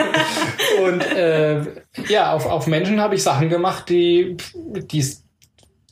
und 0.84 1.00
äh, 1.00 1.62
ja, 2.08 2.32
auf, 2.34 2.44
auf 2.44 2.66
Menschen 2.66 3.00
habe 3.00 3.14
ich 3.14 3.22
Sachen 3.22 3.48
gemacht, 3.48 3.88
die, 3.88 4.36
die 4.54 5.06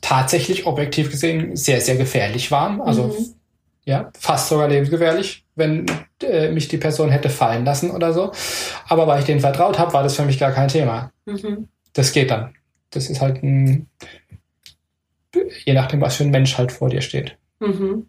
tatsächlich 0.01 0.67
objektiv 0.67 1.09
gesehen 1.09 1.55
sehr, 1.55 1.81
sehr 1.81 1.95
gefährlich 1.95 2.51
waren. 2.51 2.81
Also 2.81 3.05
mhm. 3.05 3.33
ja, 3.85 4.11
fast 4.19 4.49
sogar 4.49 4.67
lebensgefährlich, 4.67 5.43
wenn 5.55 5.87
äh, 6.21 6.51
mich 6.51 6.67
die 6.67 6.77
Person 6.77 7.09
hätte 7.09 7.31
fallen 7.31 7.65
lassen 7.65 7.89
oder 7.89 8.13
so. 8.13 8.31
Aber 8.87 9.07
weil 9.07 9.21
ich 9.21 9.25
denen 9.25 9.39
vertraut 9.39 9.79
habe, 9.79 9.93
war 9.93 10.03
das 10.03 10.15
für 10.15 10.25
mich 10.25 10.37
gar 10.37 10.51
kein 10.51 10.67
Thema. 10.67 11.11
Mhm. 11.25 11.67
Das 11.93 12.11
geht 12.11 12.29
dann. 12.29 12.53
Das 12.91 13.09
ist 13.09 13.21
halt 13.21 13.41
ein, 13.41 13.87
je 15.65 15.73
nachdem, 15.73 16.01
was 16.01 16.15
für 16.15 16.23
ein 16.23 16.31
Mensch 16.31 16.57
halt 16.57 16.71
vor 16.71 16.89
dir 16.89 17.01
steht. 17.01 17.37
Mhm. 17.59 18.07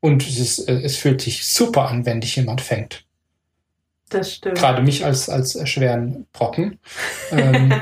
Und 0.00 0.26
es, 0.26 0.38
ist, 0.38 0.68
äh, 0.68 0.80
es 0.82 0.96
fühlt 0.96 1.20
sich 1.20 1.46
super 1.46 1.88
an, 1.88 2.06
wenn 2.06 2.20
dich 2.20 2.36
jemand 2.36 2.60
fängt. 2.60 3.06
Das 4.10 4.34
stimmt. 4.34 4.58
Gerade 4.58 4.82
mich 4.82 5.04
als, 5.04 5.28
als 5.28 5.58
schweren 5.68 6.26
Brocken. 6.32 6.78
ähm, 7.30 7.72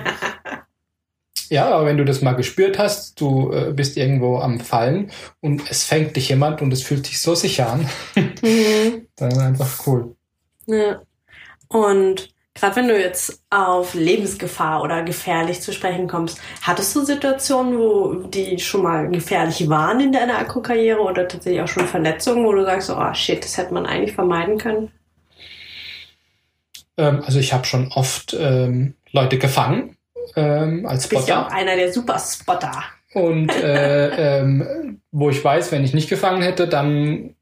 ja, 1.48 1.68
aber 1.68 1.86
wenn 1.86 1.98
du 1.98 2.04
das 2.04 2.22
mal 2.22 2.34
gespürt 2.34 2.78
hast, 2.78 3.20
du 3.20 3.52
äh, 3.52 3.72
bist 3.72 3.96
irgendwo 3.96 4.38
am 4.38 4.60
Fallen 4.60 5.10
und 5.40 5.68
es 5.70 5.84
fängt 5.84 6.16
dich 6.16 6.28
jemand 6.28 6.62
und 6.62 6.72
es 6.72 6.82
fühlt 6.82 7.06
sich 7.06 7.20
so 7.20 7.34
sicher 7.34 7.68
an, 7.68 7.88
mhm. 8.14 9.06
dann 9.16 9.30
ist 9.30 9.38
einfach 9.38 9.86
cool. 9.86 10.16
Ja. 10.66 11.02
Und 11.68 12.31
Gerade 12.54 12.76
wenn 12.76 12.88
du 12.88 13.00
jetzt 13.00 13.42
auf 13.48 13.94
Lebensgefahr 13.94 14.82
oder 14.82 15.02
gefährlich 15.02 15.62
zu 15.62 15.72
sprechen 15.72 16.06
kommst, 16.06 16.38
hattest 16.60 16.94
du 16.94 17.02
Situationen, 17.02 17.78
wo 17.78 18.14
die 18.28 18.58
schon 18.58 18.82
mal 18.82 19.08
gefährlich 19.08 19.68
waren 19.70 20.00
in 20.00 20.12
deiner 20.12 20.38
Akku-Karriere 20.38 21.00
oder 21.00 21.26
tatsächlich 21.26 21.62
auch 21.62 21.68
schon 21.68 21.86
Verletzungen, 21.86 22.44
wo 22.44 22.52
du 22.52 22.64
sagst, 22.64 22.90
oh 22.90 23.14
shit, 23.14 23.42
das 23.42 23.56
hätte 23.56 23.72
man 23.72 23.86
eigentlich 23.86 24.14
vermeiden 24.14 24.58
können? 24.58 24.90
Ähm, 26.98 27.22
also 27.24 27.38
ich 27.38 27.54
habe 27.54 27.64
schon 27.64 27.90
oft 27.92 28.36
ähm, 28.38 28.94
Leute 29.12 29.38
gefangen 29.38 29.96
ähm, 30.36 30.86
als 30.86 31.04
Spotter. 31.04 31.14
Du 31.14 31.16
bist 31.16 31.28
ja 31.28 31.46
auch 31.46 31.50
einer 31.50 31.76
der 31.76 31.92
Super-Spotter. 31.92 32.84
Und 33.14 33.50
äh, 33.54 34.40
ähm, 34.40 35.00
wo 35.10 35.30
ich 35.30 35.42
weiß, 35.42 35.72
wenn 35.72 35.84
ich 35.84 35.94
nicht 35.94 36.10
gefangen 36.10 36.42
hätte, 36.42 36.68
dann 36.68 37.34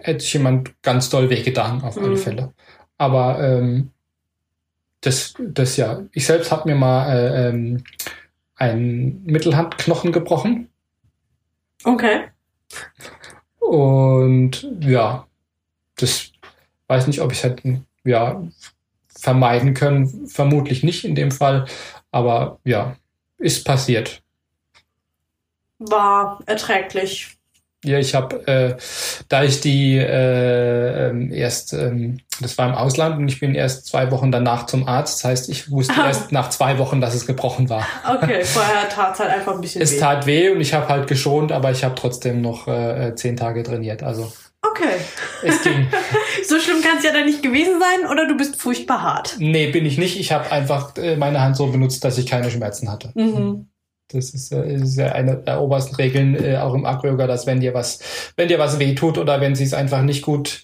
hätte 0.00 0.20
sich 0.20 0.32
jemand 0.32 0.80
ganz 0.82 1.10
doll 1.10 1.30
wehgetan, 1.30 1.82
auf 1.82 1.96
alle 1.96 2.10
mhm. 2.10 2.16
Fälle. 2.16 2.52
Aber 2.98 3.40
ähm, 3.40 3.91
das, 5.02 5.34
das 5.38 5.76
ja. 5.76 6.02
Ich 6.12 6.26
selbst 6.26 6.50
habe 6.50 6.70
mir 6.70 6.76
mal 6.76 7.10
äh, 7.12 7.48
ähm, 7.48 7.84
einen 8.54 9.22
Mittelhandknochen 9.24 10.12
gebrochen. 10.12 10.68
Okay. 11.84 12.28
Und 13.58 14.68
ja, 14.80 15.26
das 15.96 16.32
weiß 16.86 17.06
nicht, 17.08 17.20
ob 17.20 17.32
ich 17.32 17.38
es 17.38 17.44
hätte 17.44 17.82
ja, 18.04 18.42
vermeiden 19.08 19.74
können. 19.74 20.28
Vermutlich 20.28 20.82
nicht 20.82 21.04
in 21.04 21.14
dem 21.14 21.32
Fall. 21.32 21.66
Aber 22.10 22.60
ja, 22.64 22.96
ist 23.38 23.64
passiert. 23.64 24.22
War 25.78 26.38
erträglich. 26.46 27.36
Ja, 27.84 27.98
ich 27.98 28.14
habe, 28.14 28.46
äh, 28.46 28.76
da 29.28 29.42
ich 29.42 29.60
die 29.60 29.96
äh, 29.96 31.08
ähm, 31.08 31.32
erst, 31.32 31.72
ähm, 31.72 32.18
das 32.40 32.56
war 32.56 32.68
im 32.68 32.74
Ausland 32.74 33.18
und 33.18 33.28
ich 33.28 33.40
bin 33.40 33.56
erst 33.56 33.86
zwei 33.86 34.12
Wochen 34.12 34.30
danach 34.30 34.66
zum 34.66 34.86
Arzt. 34.86 35.18
Das 35.18 35.24
heißt, 35.24 35.48
ich 35.48 35.70
wusste 35.70 35.94
ah. 36.00 36.06
erst 36.06 36.30
nach 36.30 36.50
zwei 36.50 36.78
Wochen, 36.78 37.00
dass 37.00 37.14
es 37.14 37.26
gebrochen 37.26 37.68
war. 37.68 37.84
Okay, 38.08 38.44
vorher 38.44 38.88
tat 38.88 39.14
es 39.14 39.20
halt 39.20 39.30
einfach 39.30 39.54
ein 39.54 39.60
bisschen 39.60 39.82
es 39.82 39.90
weh. 39.90 39.94
Es 39.96 40.00
tat 40.00 40.26
weh 40.26 40.50
und 40.50 40.60
ich 40.60 40.74
habe 40.74 40.88
halt 40.88 41.08
geschont, 41.08 41.50
aber 41.50 41.72
ich 41.72 41.82
habe 41.82 41.96
trotzdem 41.96 42.40
noch 42.40 42.68
äh, 42.68 43.14
zehn 43.16 43.36
Tage 43.36 43.64
trainiert. 43.64 44.04
Also 44.04 44.32
Okay. 44.64 44.94
Es 45.42 45.60
ging. 45.62 45.88
so 46.46 46.58
schlimm 46.60 46.82
kann 46.82 46.98
es 46.98 47.04
ja 47.04 47.12
dann 47.12 47.26
nicht 47.26 47.42
gewesen 47.42 47.80
sein 47.80 48.08
oder 48.08 48.28
du 48.28 48.36
bist 48.36 48.60
furchtbar 48.60 49.02
hart? 49.02 49.36
Nee, 49.38 49.70
bin 49.70 49.84
ich 49.84 49.98
nicht. 49.98 50.18
Ich 50.18 50.30
habe 50.30 50.50
einfach 50.52 50.96
äh, 50.96 51.16
meine 51.16 51.40
Hand 51.40 51.56
so 51.56 51.66
benutzt, 51.66 52.04
dass 52.04 52.16
ich 52.16 52.26
keine 52.26 52.50
Schmerzen 52.50 52.90
hatte. 52.90 53.10
Mhm. 53.14 53.71
Das 54.14 54.30
ist, 54.30 54.52
äh, 54.52 54.74
ist 54.74 54.96
ja 54.96 55.12
eine 55.12 55.36
der 55.36 55.60
obersten 55.60 55.96
Regeln 55.96 56.34
äh, 56.42 56.56
auch 56.56 56.74
im 56.74 56.84
Acro-Yoga, 56.84 57.26
dass 57.26 57.46
wenn 57.46 57.60
dir 57.60 57.74
was, 57.74 58.32
wenn 58.36 58.48
dir 58.48 58.58
was 58.58 58.78
wehtut 58.78 59.18
oder 59.18 59.40
wenn 59.40 59.54
sie 59.54 59.64
es 59.64 59.74
einfach 59.74 60.02
nicht 60.02 60.22
gut 60.22 60.62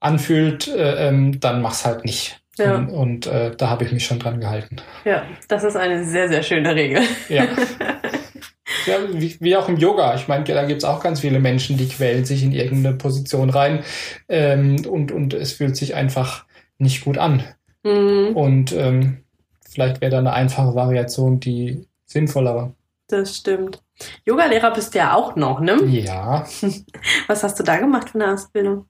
anfühlt, 0.00 0.68
äh, 0.68 1.08
ähm, 1.08 1.40
dann 1.40 1.62
mach's 1.62 1.84
halt 1.84 2.04
nicht. 2.04 2.40
Ja. 2.58 2.76
Und, 2.76 2.88
und 2.90 3.26
äh, 3.26 3.52
da 3.56 3.70
habe 3.70 3.84
ich 3.84 3.92
mich 3.92 4.04
schon 4.04 4.18
dran 4.18 4.40
gehalten. 4.40 4.76
Ja, 5.04 5.24
das 5.48 5.64
ist 5.64 5.76
eine 5.76 6.04
sehr, 6.04 6.28
sehr 6.28 6.42
schöne 6.42 6.74
Regel. 6.74 7.02
Ja. 7.28 7.44
ja 8.86 8.98
wie, 9.12 9.36
wie 9.40 9.56
auch 9.56 9.68
im 9.68 9.78
Yoga. 9.78 10.14
Ich 10.14 10.28
meine, 10.28 10.44
da 10.44 10.64
gibt's 10.64 10.84
auch 10.84 11.02
ganz 11.02 11.20
viele 11.20 11.40
Menschen, 11.40 11.78
die 11.78 11.88
quälen 11.88 12.24
sich 12.24 12.42
in 12.42 12.52
irgendeine 12.52 12.96
Position 12.96 13.48
rein 13.48 13.84
ähm, 14.28 14.84
und, 14.86 15.12
und 15.12 15.34
es 15.34 15.52
fühlt 15.52 15.76
sich 15.76 15.94
einfach 15.94 16.44
nicht 16.78 17.04
gut 17.04 17.16
an. 17.16 17.44
Mhm. 17.84 18.36
Und 18.36 18.72
ähm, 18.72 19.24
vielleicht 19.68 20.00
wäre 20.00 20.10
da 20.10 20.18
eine 20.18 20.32
einfache 20.32 20.74
Variation, 20.74 21.40
die 21.40 21.86
sinnvoller 22.12 22.54
war. 22.54 22.74
Das 23.08 23.36
stimmt. 23.36 23.82
Yogalehrer 24.24 24.72
bist 24.72 24.94
du 24.94 24.98
ja 24.98 25.14
auch 25.14 25.36
noch, 25.36 25.60
ne? 25.60 25.82
Ja. 25.84 26.46
Was 27.26 27.42
hast 27.42 27.58
du 27.58 27.62
da 27.62 27.76
gemacht 27.76 28.10
für 28.10 28.20
eine 28.20 28.32
Ausbildung? 28.32 28.86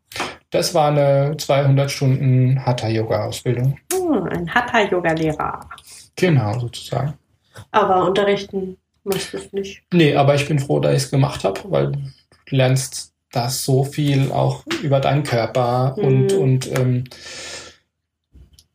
Das 0.51 0.75
war 0.75 0.89
eine 0.89 1.37
200 1.37 1.91
Stunden 1.91 2.65
Hatha-Yoga-Ausbildung. 2.65 3.79
Oh, 3.95 4.13
ein 4.31 4.53
Hatha-Yoga-Lehrer. 4.55 5.61
Genau, 6.15 6.59
sozusagen. 6.59 7.15
Aber 7.71 8.07
unterrichten 8.07 8.77
machst 9.05 9.33
du 9.33 9.39
es 9.39 9.53
nicht? 9.53 9.83
Nee, 9.93 10.15
aber 10.15 10.35
ich 10.35 10.47
bin 10.47 10.59
froh, 10.59 10.79
dass 10.79 10.93
ich 10.95 11.03
es 11.05 11.11
gemacht 11.11 11.45
habe, 11.45 11.61
weil 11.65 11.93
du 11.93 11.99
lernst 12.51 13.13
da 13.33 13.49
so 13.49 13.83
viel 13.83 14.31
auch 14.31 14.65
über 14.83 15.01
deinen 15.01 15.25
Körper 15.25 15.97
mhm. 15.97 16.05
und, 16.05 16.33
und 16.35 16.79
ähm, 16.79 17.05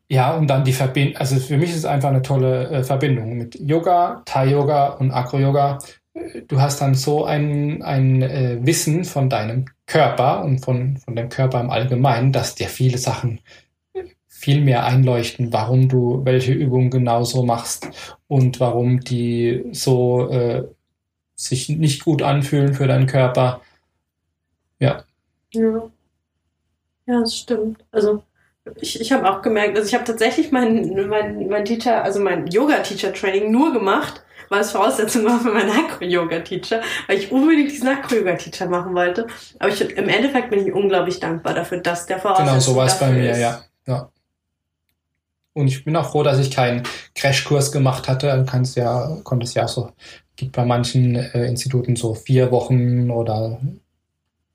ja, 0.10 0.36
und 0.36 0.48
dann 0.48 0.64
die 0.64 0.74
Verbindung, 0.74 1.18
also 1.18 1.38
für 1.38 1.58
mich 1.58 1.72
ist 1.72 1.78
es 1.78 1.86
einfach 1.86 2.10
eine 2.10 2.22
tolle 2.22 2.70
äh, 2.70 2.84
Verbindung 2.84 3.36
mit 3.38 3.60
Yoga, 3.60 4.22
Thai-Yoga 4.26 4.88
und 4.94 5.12
Acro-Yoga. 5.12 5.80
Du 6.48 6.62
hast 6.62 6.82
dann 6.82 6.96
so 6.96 7.26
ein, 7.26 7.82
ein 7.84 8.22
äh, 8.22 8.58
Wissen 8.62 9.04
von 9.06 9.30
deinem 9.30 9.66
Körper 9.86 10.44
und 10.44 10.60
von, 10.60 10.98
von 10.98 11.16
dem 11.16 11.30
Körper 11.30 11.60
im 11.60 11.70
Allgemeinen, 11.70 12.32
dass 12.32 12.56
dir 12.56 12.68
viele 12.68 12.98
Sachen 12.98 13.42
viel 14.28 14.62
mehr 14.62 14.86
einleuchten, 14.86 15.52
warum 15.52 15.90
du 15.90 16.24
welche 16.24 16.54
Übungen 16.54 16.90
genauso 16.90 17.44
machst 17.44 17.90
und 18.28 18.60
warum 18.60 19.00
die 19.02 19.66
so 19.72 20.30
äh, 20.30 20.64
sich 21.36 21.70
nicht 21.70 22.04
gut 22.06 22.22
anfühlen 22.22 22.74
für 22.74 22.88
deinen 22.88 23.08
Körper. 23.08 23.62
Ja. 24.80 25.04
Ja. 25.54 25.90
Ja, 27.08 27.22
das 27.22 27.36
stimmt. 27.36 27.84
Also 27.92 28.24
ich, 28.82 29.00
ich 29.02 29.12
habe 29.12 29.30
auch 29.30 29.42
gemerkt, 29.42 29.78
also 29.78 29.88
ich 29.88 29.94
habe 29.94 30.04
tatsächlich 30.04 30.52
mein, 30.52 31.08
mein, 31.08 31.48
mein 31.48 31.66
Teacher, 31.66 32.04
also 32.04 32.20
mein 32.20 32.48
Yoga-Teacher-Training 32.48 33.52
nur 33.52 33.74
gemacht, 33.74 34.24
weil 34.50 34.62
es 34.62 34.72
Voraussetzung 34.72 35.26
war 35.26 35.40
für 35.40 35.52
meinen 35.52 35.72
Acro-Yoga-Teacher, 35.72 36.82
weil 37.08 37.18
ich 37.18 37.32
unbedingt 37.32 37.72
diesen 37.72 37.88
Acro-Yoga-Teacher 37.88 38.68
machen 38.68 38.96
wollte. 38.96 39.28
Aber 39.60 39.70
ich, 39.70 39.82
im 39.82 40.10
Endeffekt 40.10 40.50
bin 40.50 40.66
ich 40.66 40.74
unglaublich 40.74 41.20
dankbar 41.20 41.54
dafür, 41.54 41.80
dass 41.80 42.06
der 42.06 42.20
Voraussetzung 42.20 42.54
Genau, 42.54 42.60
so 42.60 42.76
war 42.76 42.88
es 42.88 43.00
bei 43.00 43.10
mir, 43.10 43.32
ist. 43.32 43.40
ja. 43.40 43.62
ja. 43.88 44.10
Und 45.54 45.68
ich 45.68 45.84
bin 45.84 45.96
auch 45.96 46.12
froh, 46.12 46.22
dass 46.22 46.38
ich 46.38 46.52
keinen 46.52 46.84
Crashkurs 47.16 47.72
gemacht 47.72 48.08
hatte. 48.08 48.32
Du 48.38 48.46
kannst 48.46 48.78
ja, 48.78 49.18
konntest 49.24 49.56
ja 49.56 49.68
so, 49.68 49.90
gibt 50.36 50.52
bei 50.52 50.64
manchen 50.64 51.16
äh, 51.16 51.48
Instituten 51.48 51.96
so 51.96 52.14
vier 52.14 52.52
Wochen 52.52 53.10
oder 53.10 53.60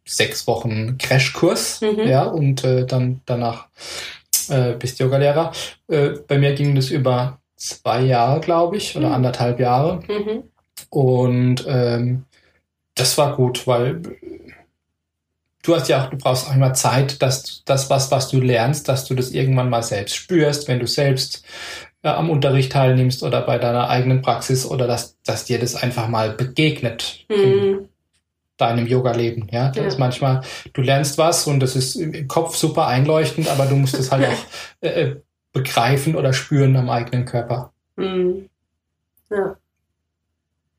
sechs 0.05 0.47
Wochen 0.47 0.99
Crashkurs, 0.99 1.81
mhm. 1.81 2.07
ja, 2.07 2.25
und 2.25 2.65
äh, 2.65 2.87
dann 2.87 3.21
danach 3.27 3.69
äh, 4.49 4.73
bist 4.75 4.99
Yogalehrer. 4.99 5.53
Äh, 5.89 6.11
bei 6.27 6.39
mir 6.39 6.55
ging 6.55 6.75
das 6.75 6.91
über 6.91 7.39
zwei 7.57 8.03
Jahre, 8.03 8.41
glaube 8.41 8.77
ich, 8.77 8.97
oder 8.97 9.09
mhm. 9.09 9.15
anderthalb 9.15 9.61
Jahre. 9.61 10.03
Mhm. 10.09 10.45
Und 10.91 11.65
ähm, 11.67 12.25
das 12.95 13.17
war 13.17 13.37
gut, 13.37 13.67
weil 13.67 14.03
du 15.63 15.75
hast 15.75 15.89
ja 15.89 16.05
auch, 16.05 16.11
du 16.11 16.17
brauchst 16.19 16.49
auch 16.49 16.55
immer 16.55 16.75
Zeit, 16.75 17.23
dass 17.23 17.63
das, 17.65 17.89
was, 17.89 18.11
was 18.11 18.29
du 18.29 18.41
lernst, 18.41 18.89
dass 18.89 19.07
du 19.07 19.15
das 19.15 19.31
irgendwann 19.31 19.71
mal 19.71 19.83
selbst 19.83 20.17
spürst, 20.17 20.67
wenn 20.69 20.81
du 20.81 20.87
selbst 20.87 21.45
äh, 22.03 22.09
am 22.09 22.29
Unterricht 22.29 22.73
teilnimmst 22.73 23.23
oder 23.23 23.43
bei 23.43 23.59
deiner 23.59 23.89
eigenen 23.89 24.23
Praxis 24.23 24.67
oder 24.67 24.87
dass, 24.87 25.17
dass 25.23 25.45
dir 25.45 25.61
das 25.61 25.77
einfach 25.77 26.09
mal 26.09 26.33
begegnet. 26.33 27.25
Mhm 27.29 27.89
deinem 28.63 28.87
Yoga-Leben. 28.87 29.49
Ja, 29.51 29.69
das 29.69 29.77
ja. 29.77 29.87
ist 29.87 29.99
manchmal, 29.99 30.43
du 30.73 30.83
lernst 30.83 31.19
was 31.19 31.47
und 31.47 31.61
das 31.61 31.77
ist 31.77 31.97
im 31.97 32.29
Kopf 32.29 32.57
super 32.57 32.87
einleuchtend, 32.87 33.49
aber 33.49 33.67
du 33.67 33.77
musst 33.77 33.99
es 33.99 34.11
halt 34.11 34.27
auch 34.27 34.45
äh, 34.81 34.89
äh, 34.89 35.17
begreifen 35.53 36.17
oder 36.17 36.33
spüren 36.33 36.77
am 36.77 36.89
eigenen 36.91 37.25
Körper. 37.25 37.73
Mhm. 37.97 38.49
Ja. 39.31 39.57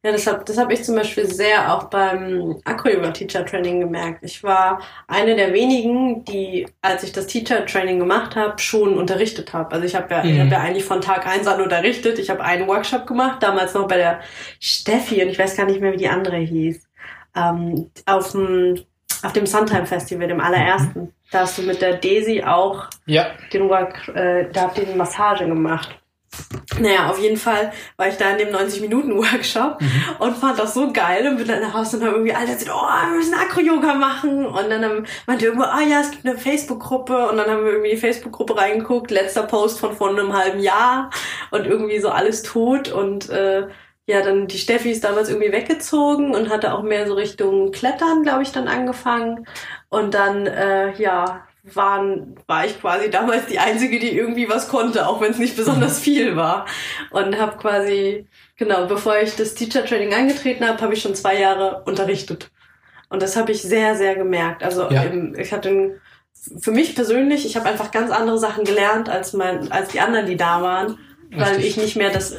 Ja, 0.06 0.12
das 0.12 0.28
habe 0.28 0.44
das 0.44 0.58
hab 0.58 0.70
ich 0.70 0.84
zum 0.84 0.96
Beispiel 0.96 1.26
sehr 1.26 1.74
auch 1.74 1.86
beim 1.86 2.60
Acro-Yoga-Teacher-Training 2.66 3.80
gemerkt. 3.80 4.22
Ich 4.22 4.44
war 4.44 4.82
eine 5.08 5.34
der 5.34 5.54
wenigen, 5.54 6.26
die, 6.26 6.68
als 6.82 7.04
ich 7.04 7.14
das 7.14 7.28
Teacher-Training 7.28 8.00
gemacht 8.00 8.36
habe, 8.36 8.60
schon 8.60 8.98
unterrichtet 8.98 9.54
habe. 9.54 9.72
Also 9.72 9.86
ich 9.86 9.96
habe 9.96 10.14
ja, 10.14 10.22
mhm. 10.22 10.30
ich 10.30 10.40
hab 10.42 10.52
ja 10.52 10.60
eigentlich 10.60 10.84
von 10.84 11.00
Tag 11.00 11.26
eins 11.26 11.48
an 11.48 11.62
unterrichtet. 11.62 12.20
Ich 12.20 12.30
habe 12.30 12.44
einen 12.44 12.68
Workshop 12.68 13.08
gemacht, 13.08 13.42
damals 13.42 13.76
noch 13.76 13.88
bei 13.88 13.96
der 13.96 14.20
Steffi 14.60 15.24
und 15.24 15.30
ich 15.30 15.40
weiß 15.40 15.56
gar 15.56 15.68
nicht 15.68 15.80
mehr, 15.80 15.94
wie 15.94 15.98
die 15.98 16.10
andere 16.10 16.36
hieß 16.36 16.86
ähm, 17.36 17.90
auf 18.06 18.32
dem 18.32 18.80
Auf 19.24 19.34
dem 19.34 19.46
Suntime 19.46 19.86
Festival, 19.86 20.28
dem 20.28 20.42
allerersten. 20.42 21.00
Mhm. 21.00 21.14
Da 21.32 21.40
hast 21.42 21.58
du 21.58 21.64
mit 21.64 21.82
der 21.82 21.98
Daisy 21.98 22.44
auch 22.44 22.90
ja. 23.06 23.28
den 23.52 23.70
Work, 23.70 24.08
äh, 24.10 24.50
da 24.52 24.64
habt 24.64 24.78
ihr 24.78 24.86
die 24.86 24.94
Massage 24.94 25.48
gemacht. 25.48 25.90
Naja, 26.80 27.10
auf 27.10 27.20
jeden 27.20 27.38
Fall 27.38 27.72
war 27.98 28.08
ich 28.08 28.18
da 28.18 28.32
in 28.32 28.40
dem 28.40 28.50
90-Minuten-Workshop 28.50 29.80
mhm. 29.80 30.02
und 30.20 30.38
fand 30.38 30.58
das 30.58 30.74
so 30.74 30.92
geil 30.92 31.28
und 31.28 31.38
bin 31.38 31.48
dann 31.48 31.62
nach 31.62 31.74
Hause 31.74 31.98
und 31.98 32.04
habe 32.04 32.16
irgendwie 32.16 32.34
alle 32.34 32.48
gesagt, 32.48 32.72
oh, 32.74 33.10
wir 33.10 33.16
müssen 33.16 33.36
Akro-Yoga 33.36 33.94
machen. 33.94 34.46
Und 34.46 34.70
dann 34.70 34.84
haben, 34.84 35.06
meinte 35.28 35.46
irgendwo, 35.46 35.66
ah 35.66 35.82
ja, 35.82 36.02
es 36.02 36.12
gibt 36.12 36.26
eine 36.26 36.38
Facebook-Gruppe 36.38 37.30
und 37.30 37.38
dann 37.38 37.50
haben 37.50 37.64
wir 37.64 37.74
irgendwie 37.74 37.92
die 37.92 37.98
Facebook-Gruppe 37.98 38.58
reingeguckt, 38.58 39.12
letzter 39.12 39.44
Post 39.44 39.80
von 39.80 39.96
vor 39.96 40.10
einem 40.10 40.34
halben 40.34 40.60
Jahr 40.60 41.12
und 41.52 41.68
irgendwie 41.68 42.00
so 42.00 42.10
alles 42.10 42.42
tot 42.42 42.92
und 42.92 43.30
äh, 43.30 43.68
ja, 44.06 44.22
dann 44.22 44.48
die 44.48 44.58
Steffi 44.58 44.92
ist 44.92 45.04
damals 45.04 45.30
irgendwie 45.30 45.52
weggezogen 45.52 46.36
und 46.36 46.50
hatte 46.50 46.74
auch 46.74 46.84
mehr 46.84 47.08
so 47.08 47.14
Richtung 47.14 47.72
Klettern, 47.72 48.24
glaube 48.24 48.44
ich, 48.44 48.52
dann 48.52 48.68
angefangen. 48.68 49.48
Und 49.90 50.14
dann, 50.14 50.46
äh, 50.46 50.94
ja, 51.02 51.48
waren, 51.64 52.36
war 52.46 52.66
ich 52.66 52.80
quasi 52.82 53.10
damals 53.10 53.46
die 53.46 53.60
Einzige, 53.60 53.98
die 53.98 54.16
irgendwie 54.18 54.50
was 54.50 54.68
konnte, 54.68 55.08
auch 55.08 55.22
wenn 55.22 55.32
es 55.32 55.38
nicht 55.38 55.56
besonders 55.56 56.00
viel 56.02 56.36
war. 56.36 56.66
Und 57.12 57.40
habe 57.40 57.58
quasi, 57.58 58.28
genau, 58.58 58.88
bevor 58.88 59.18
ich 59.20 59.36
das 59.36 59.56
Teacher 59.56 59.86
Training 59.86 60.14
angetreten 60.14 60.68
habe, 60.68 60.82
habe 60.82 60.94
ich 60.94 61.02
schon 61.02 61.16
zwei 61.16 61.40
Jahre 61.40 61.84
unterrichtet. 61.86 62.52
Und 63.10 63.22
das 63.22 63.38
habe 63.38 63.52
ich 63.54 63.62
sehr, 63.62 63.96
sehr 63.96 64.16
gemerkt. 64.16 64.64
Also 64.64 64.90
ja. 64.90 65.04
im, 65.04 65.38
ich 65.38 65.54
hatte 65.54 65.70
ein, 65.70 66.02
für 66.60 66.72
mich 66.72 66.96
persönlich, 66.96 67.46
ich 67.46 67.56
habe 67.56 67.70
einfach 67.70 67.92
ganz 67.92 68.12
andere 68.12 68.38
Sachen 68.38 68.66
gelernt 68.66 69.08
als 69.08 69.32
mein, 69.32 69.72
als 69.72 69.90
die 69.90 70.02
anderen, 70.02 70.26
die 70.26 70.36
da 70.36 70.62
waren, 70.62 70.98
weil 71.32 71.56
Richtig. 71.56 71.78
ich 71.78 71.78
nicht 71.78 71.96
mehr 71.96 72.10
das 72.10 72.36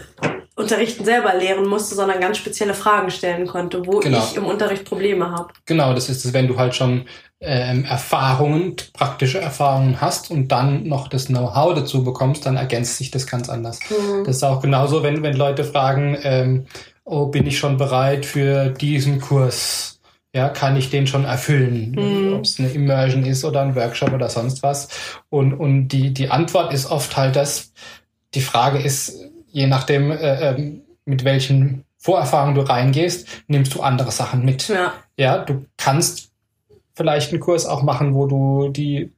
Unterrichten 0.57 1.05
selber 1.05 1.35
lehren 1.35 1.67
musste, 1.67 1.97
sondern 1.97 2.21
ganz 2.21 2.39
spezielle 2.39 2.75
Fragen 2.75 3.11
stellen 3.11 3.47
konnte, 3.47 3.87
wo 3.87 3.99
genau. 3.99 4.19
ich 4.19 4.37
im 4.37 4.47
Unterricht 4.47 4.85
Probleme 4.85 5.31
habe. 5.31 5.49
Genau, 5.67 5.95
das 5.95 6.09
ist 6.09 6.25
es, 6.25 6.33
wenn 6.33 6.47
du 6.47 6.57
halt 6.57 6.77
schon 6.77 7.07
ähm, 7.41 7.85
Erfahrungen, 7.85 8.77
praktische 8.93 9.41
Erfahrungen 9.41 10.01
hast 10.01 10.31
und 10.31 10.49
dann 10.49 10.85
noch 10.85 11.09
das 11.09 11.27
Know-how 11.27 11.75
dazu 11.75 12.05
bekommst, 12.05 12.47
dann 12.47 12.57
ergänzt 12.57 12.99
sich 12.99 13.11
das 13.11 13.27
ganz 13.27 13.49
anders. 13.49 13.81
Mhm. 13.91 14.25
Das 14.25 14.37
ist 14.37 14.45
auch 14.45 14.61
genauso, 14.61 15.03
wenn, 15.03 15.23
wenn 15.25 15.37
Leute 15.37 15.65
fragen, 15.65 16.17
ähm, 16.23 16.67
oh, 17.05 17.27
bin 17.27 17.47
ich 17.47 17.59
schon 17.59 17.77
bereit 17.77 18.25
für 18.25 18.71
diesen 18.71 19.21
Kurs? 19.21 20.01
Ja, 20.33 20.49
kann 20.49 20.77
ich 20.77 20.91
den 20.91 21.07
schon 21.07 21.25
erfüllen? 21.25 21.93
Mhm. 21.93 22.33
Ob 22.35 22.45
es 22.45 22.59
eine 22.59 22.71
Immersion 22.71 23.25
ist 23.25 23.45
oder 23.45 23.61
ein 23.63 23.75
Workshop 23.75 24.13
oder 24.13 24.29
sonst 24.29 24.63
was. 24.63 24.89
Und, 25.31 25.53
und 25.53 25.89
die, 25.89 26.15
die 26.15 26.31
Antwort 26.31 26.73
ist 26.73 26.91
oft 26.91 27.17
halt 27.17 27.37
das, 27.37 27.73
die 28.35 28.41
Frage 28.41 28.79
ist, 28.81 29.31
je 29.55 29.69
nachdem, 29.69 30.11
äh, 30.11 30.51
äh, 30.51 30.73
mit 31.07 31.25
welchen 31.25 31.85
Vorerfahrungen 31.97 32.57
du 32.57 32.63
reingehst, 32.63 33.27
nimmst 33.47 33.75
du 33.75 33.81
andere 33.81 34.11
Sachen 34.11 34.45
mit. 34.45 34.69
Ja. 34.69 34.93
ja, 35.17 35.39
du 35.39 35.65
kannst 35.77 36.31
vielleicht 36.95 37.31
einen 37.33 37.41
Kurs 37.41 37.65
auch 37.65 37.83
machen, 37.83 38.15
wo 38.15 38.27
du 38.27 38.69
die 38.69 39.11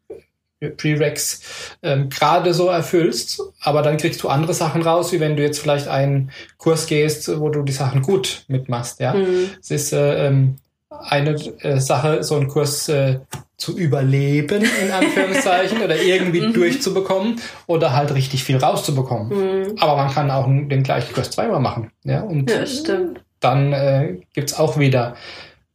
Prereqs 0.77 1.41
ähm, 1.83 2.11
gerade 2.11 2.55
so 2.55 2.69
erfüllst, 2.69 3.43
aber 3.61 3.83
dann 3.83 3.97
kriegst 3.97 4.23
du 4.23 4.29
andere 4.29 4.55
Sachen 4.55 4.83
raus, 4.83 5.13
wie 5.13 5.21
wenn 5.21 5.37
du 5.37 5.43
jetzt 5.43 5.59
vielleicht 5.59 5.89
einen 5.89 6.31
Kurs 6.59 6.87
gehst, 6.87 7.41
wo 7.41 7.49
du 7.49 7.63
die 7.63 7.73
Sachen 7.73 8.03
gut 8.03 8.45
mitmachst. 8.49 9.01
Ja, 9.01 9.15
mhm. 9.15 9.51
es 9.61 9.71
ist 9.71 9.93
äh, 9.93 10.27
ähm, 10.27 10.57
eine 11.01 11.33
äh, 11.61 11.79
Sache, 11.79 12.23
so 12.23 12.37
einen 12.37 12.49
Kurs 12.49 12.89
äh, 12.89 13.21
zu 13.57 13.77
überleben, 13.77 14.65
in 14.83 14.91
Anführungszeichen, 14.91 15.83
oder 15.85 16.01
irgendwie 16.01 16.41
mhm. 16.41 16.53
durchzubekommen 16.53 17.41
oder 17.67 17.95
halt 17.95 18.15
richtig 18.15 18.45
viel 18.45 18.57
rauszubekommen. 18.57 19.29
Mhm. 19.29 19.77
Aber 19.79 19.97
man 19.97 20.11
kann 20.11 20.31
auch 20.31 20.47
den 20.47 20.83
gleichen 20.83 21.15
Kurs 21.15 21.31
zweimal 21.31 21.61
machen. 21.61 21.91
Ja, 22.05 22.21
und 22.23 22.51
ja, 22.51 22.67
stimmt. 22.67 23.21
dann 23.41 23.73
äh, 23.73 24.19
gibt's 24.35 24.59
auch 24.59 24.79
wieder 24.79 25.17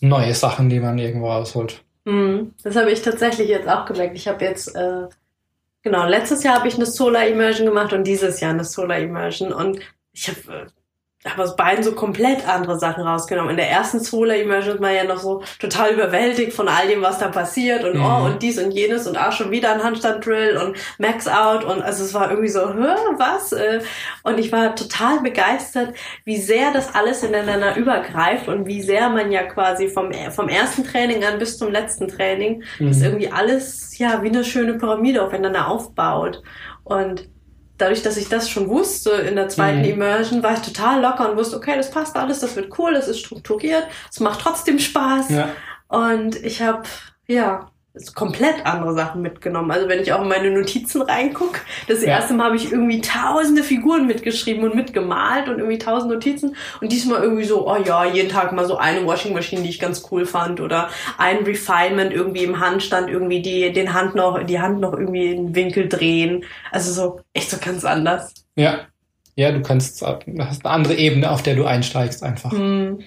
neue 0.01 0.33
Sachen, 0.33 0.69
die 0.69 0.79
man 0.79 0.97
irgendwo 0.97 1.31
rausholt. 1.31 1.83
Mhm. 2.05 2.53
Das 2.63 2.75
habe 2.75 2.91
ich 2.91 3.01
tatsächlich 3.01 3.49
jetzt 3.49 3.67
auch 3.67 3.85
gemerkt. 3.85 4.15
Ich 4.15 4.27
habe 4.27 4.43
jetzt, 4.43 4.75
äh, 4.75 5.07
genau, 5.81 6.07
letztes 6.07 6.43
Jahr 6.43 6.55
habe 6.55 6.67
ich 6.67 6.75
eine 6.75 6.85
Solar 6.85 7.27
Immersion 7.27 7.67
gemacht 7.67 7.93
und 7.93 8.05
dieses 8.05 8.39
Jahr 8.39 8.51
eine 8.51 8.63
Solar 8.63 8.99
Immersion. 8.99 9.53
Und 9.53 9.79
ich 10.13 10.27
habe 10.27 10.67
habe 11.29 11.43
aus 11.43 11.55
beiden 11.55 11.83
so 11.83 11.91
komplett 11.91 12.47
andere 12.47 12.79
Sachen 12.79 13.03
rausgenommen. 13.03 13.51
In 13.51 13.57
der 13.57 13.69
ersten 13.69 13.99
Solar 13.99 14.37
Immersion 14.37 14.79
war 14.79 14.91
ja 14.91 15.03
noch 15.03 15.19
so 15.19 15.43
total 15.59 15.93
überwältigt 15.93 16.53
von 16.53 16.67
all 16.67 16.87
dem, 16.87 17.03
was 17.03 17.19
da 17.19 17.27
passiert 17.27 17.83
und 17.83 17.95
oh, 17.95 17.99
mhm. 17.99 18.05
oh 18.05 18.25
und 18.25 18.41
dies 18.41 18.57
und 18.57 18.71
jenes 18.71 19.05
und 19.07 19.17
auch 19.17 19.31
schon 19.31 19.51
wieder 19.51 19.71
ein 19.71 19.83
Handstand 19.83 20.25
Drill 20.25 20.57
und 20.57 20.77
Max 20.97 21.27
Out 21.27 21.63
und 21.63 21.83
also 21.83 22.03
es 22.03 22.13
war 22.15 22.31
irgendwie 22.31 22.49
so, 22.49 22.73
Hä, 22.73 22.95
was? 23.17 23.51
Äh, 23.51 23.81
und 24.23 24.39
ich 24.39 24.51
war 24.51 24.75
total 24.75 25.19
begeistert, 25.21 25.93
wie 26.25 26.37
sehr 26.37 26.71
das 26.73 26.95
alles 26.95 27.21
ineinander 27.21 27.75
übergreift 27.75 28.47
und 28.47 28.65
wie 28.65 28.81
sehr 28.81 29.09
man 29.09 29.31
ja 29.31 29.43
quasi 29.43 29.89
vom, 29.89 30.11
vom 30.31 30.49
ersten 30.49 30.83
Training 30.83 31.23
an 31.23 31.37
bis 31.37 31.59
zum 31.59 31.71
letzten 31.71 32.07
Training 32.07 32.63
mhm. 32.79 32.87
das 32.87 33.01
irgendwie 33.01 33.31
alles 33.31 33.95
ja 33.99 34.23
wie 34.23 34.29
eine 34.29 34.43
schöne 34.43 34.73
Pyramide 34.73 35.23
aufeinander 35.23 35.67
aufbaut. 35.67 36.41
Und 36.83 37.29
dadurch, 37.81 38.03
dass 38.03 38.17
ich 38.17 38.29
das 38.29 38.49
schon 38.49 38.69
wusste 38.69 39.11
in 39.11 39.35
der 39.35 39.49
zweiten 39.49 39.79
mhm. 39.79 39.85
Immersion, 39.85 40.43
war 40.43 40.53
ich 40.53 40.59
total 40.59 41.01
locker 41.01 41.31
und 41.31 41.37
wusste, 41.37 41.57
okay, 41.57 41.75
das 41.75 41.91
passt 41.91 42.15
alles, 42.15 42.39
das 42.39 42.55
wird 42.55 42.77
cool, 42.77 42.93
das 42.93 43.07
ist 43.07 43.19
strukturiert, 43.19 43.87
es 44.09 44.19
macht 44.19 44.41
trotzdem 44.41 44.79
Spaß. 44.79 45.29
Ja. 45.29 45.49
Und 45.87 46.35
ich 46.43 46.61
habe, 46.61 46.83
ja, 47.27 47.70
komplett 48.15 48.65
andere 48.65 48.93
Sachen 48.93 49.21
mitgenommen. 49.21 49.69
Also 49.69 49.89
wenn 49.89 50.01
ich 50.01 50.13
auch 50.13 50.21
in 50.21 50.29
meine 50.29 50.49
Notizen 50.49 51.01
reingucke, 51.01 51.59
das 51.87 52.01
ja. 52.01 52.09
erste 52.09 52.33
Mal 52.33 52.45
habe 52.45 52.55
ich 52.55 52.71
irgendwie 52.71 53.01
tausende 53.01 53.63
Figuren 53.63 54.07
mitgeschrieben 54.07 54.63
und 54.63 54.75
mitgemalt 54.75 55.49
und 55.49 55.57
irgendwie 55.57 55.77
tausend 55.77 56.11
Notizen 56.11 56.55
und 56.79 56.91
diesmal 56.91 57.21
irgendwie 57.21 57.43
so, 57.43 57.69
oh 57.69 57.77
ja, 57.83 58.05
jeden 58.05 58.29
Tag 58.29 58.53
mal 58.53 58.65
so 58.65 58.77
eine 58.77 59.05
Washing 59.05 59.33
Machine, 59.33 59.63
die 59.63 59.69
ich 59.69 59.79
ganz 59.79 60.07
cool 60.09 60.25
fand 60.25 60.61
oder 60.61 60.89
ein 61.17 61.39
Refinement 61.39 62.13
irgendwie 62.13 62.45
im 62.45 62.59
Handstand, 62.61 63.09
irgendwie 63.09 63.41
die, 63.41 63.73
den 63.73 63.93
Hand 63.93 64.15
noch, 64.15 64.41
die 64.41 64.59
Hand 64.59 64.79
noch 64.79 64.93
irgendwie 64.93 65.31
in 65.31 65.47
den 65.47 65.55
Winkel 65.55 65.89
drehen. 65.89 66.45
Also 66.71 66.93
so, 66.93 67.19
echt 67.33 67.49
so 67.49 67.57
ganz 67.57 67.83
anders. 67.83 68.33
Ja. 68.55 68.81
Ja, 69.35 69.51
du 69.51 69.61
kannst, 69.61 70.01
hast 70.01 70.65
eine 70.65 70.73
andere 70.73 70.95
Ebene, 70.95 71.31
auf 71.31 71.41
der 71.41 71.55
du 71.55 71.65
einsteigst 71.65 72.21
einfach. 72.21 72.51
Mm. 72.51 72.99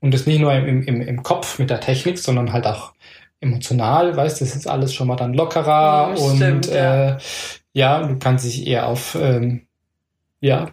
Und 0.00 0.12
das 0.12 0.26
nicht 0.26 0.40
nur 0.40 0.52
im, 0.52 0.82
im, 0.82 1.00
im 1.00 1.22
Kopf 1.22 1.58
mit 1.58 1.70
der 1.70 1.80
Technik, 1.80 2.18
sondern 2.18 2.52
halt 2.52 2.66
auch 2.66 2.92
emotional, 3.42 4.16
weißt, 4.16 4.40
das 4.40 4.56
ist 4.56 4.66
alles 4.66 4.94
schon 4.94 5.08
mal 5.08 5.16
dann 5.16 5.34
lockerer 5.34 6.14
ja, 6.16 6.22
und 6.22 6.36
stimmt, 6.36 6.66
ja. 6.66 7.10
Äh, 7.10 7.18
ja, 7.72 8.06
du 8.06 8.18
kannst 8.18 8.44
dich 8.44 8.66
eher 8.66 8.86
auf 8.86 9.16
ähm, 9.20 9.66
ja 10.40 10.70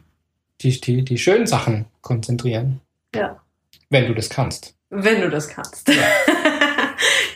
die, 0.62 0.80
die, 0.80 1.04
die 1.04 1.18
schönen 1.18 1.48
Sachen 1.48 1.86
konzentrieren. 2.02 2.82
Ja. 3.16 3.42
Wenn 3.90 4.08
du 4.08 4.14
das 4.14 4.30
kannst. 4.30 4.76
Wenn 4.90 5.22
du 5.22 5.30
das 5.30 5.48
kannst. 5.48 5.88
Ja, 5.88 5.96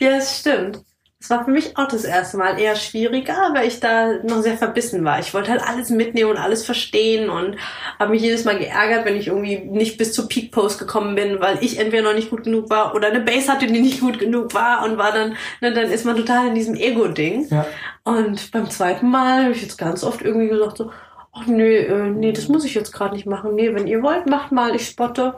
ja 0.00 0.16
es 0.16 0.40
stimmt. 0.40 0.84
Es 1.24 1.30
war 1.30 1.42
für 1.42 1.52
mich 1.52 1.74
auch 1.78 1.88
das 1.88 2.04
erste 2.04 2.36
Mal 2.36 2.60
eher 2.60 2.76
schwieriger, 2.76 3.48
weil 3.54 3.66
ich 3.66 3.80
da 3.80 4.12
noch 4.24 4.42
sehr 4.42 4.58
verbissen 4.58 5.04
war. 5.04 5.20
Ich 5.20 5.32
wollte 5.32 5.52
halt 5.52 5.62
alles 5.66 5.88
mitnehmen 5.88 6.32
und 6.32 6.36
alles 6.36 6.66
verstehen 6.66 7.30
und 7.30 7.56
habe 7.98 8.10
mich 8.10 8.20
jedes 8.20 8.44
Mal 8.44 8.58
geärgert, 8.58 9.06
wenn 9.06 9.16
ich 9.16 9.28
irgendwie 9.28 9.56
nicht 9.56 9.96
bis 9.96 10.12
zur 10.12 10.28
Peak 10.28 10.52
Post 10.52 10.78
gekommen 10.78 11.14
bin, 11.14 11.40
weil 11.40 11.64
ich 11.64 11.78
entweder 11.78 12.02
noch 12.02 12.14
nicht 12.14 12.28
gut 12.28 12.44
genug 12.44 12.68
war 12.68 12.94
oder 12.94 13.08
eine 13.08 13.22
Base 13.22 13.50
hatte, 13.50 13.66
die 13.66 13.80
nicht 13.80 14.00
gut 14.00 14.18
genug 14.18 14.52
war 14.52 14.84
und 14.84 14.98
war 14.98 15.12
dann, 15.12 15.34
ne, 15.62 15.72
dann 15.72 15.90
ist 15.90 16.04
man 16.04 16.14
total 16.14 16.48
in 16.48 16.54
diesem 16.54 16.74
Ego-Ding. 16.74 17.48
Ja. 17.48 17.64
Und 18.02 18.50
beim 18.50 18.68
zweiten 18.68 19.08
Mal 19.08 19.44
habe 19.44 19.52
ich 19.52 19.62
jetzt 19.62 19.78
ganz 19.78 20.04
oft 20.04 20.20
irgendwie 20.20 20.48
gesagt 20.48 20.76
so, 20.76 20.90
ach 21.32 21.46
nee, 21.46 21.78
äh, 21.78 22.10
nee, 22.10 22.32
das 22.32 22.48
muss 22.48 22.66
ich 22.66 22.74
jetzt 22.74 22.92
gerade 22.92 23.14
nicht 23.14 23.24
machen. 23.24 23.54
Nee, 23.54 23.74
wenn 23.74 23.86
ihr 23.86 24.02
wollt, 24.02 24.26
macht 24.26 24.52
mal, 24.52 24.76
ich 24.76 24.88
spotte. 24.88 25.34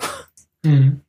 Mhm. 0.64 1.02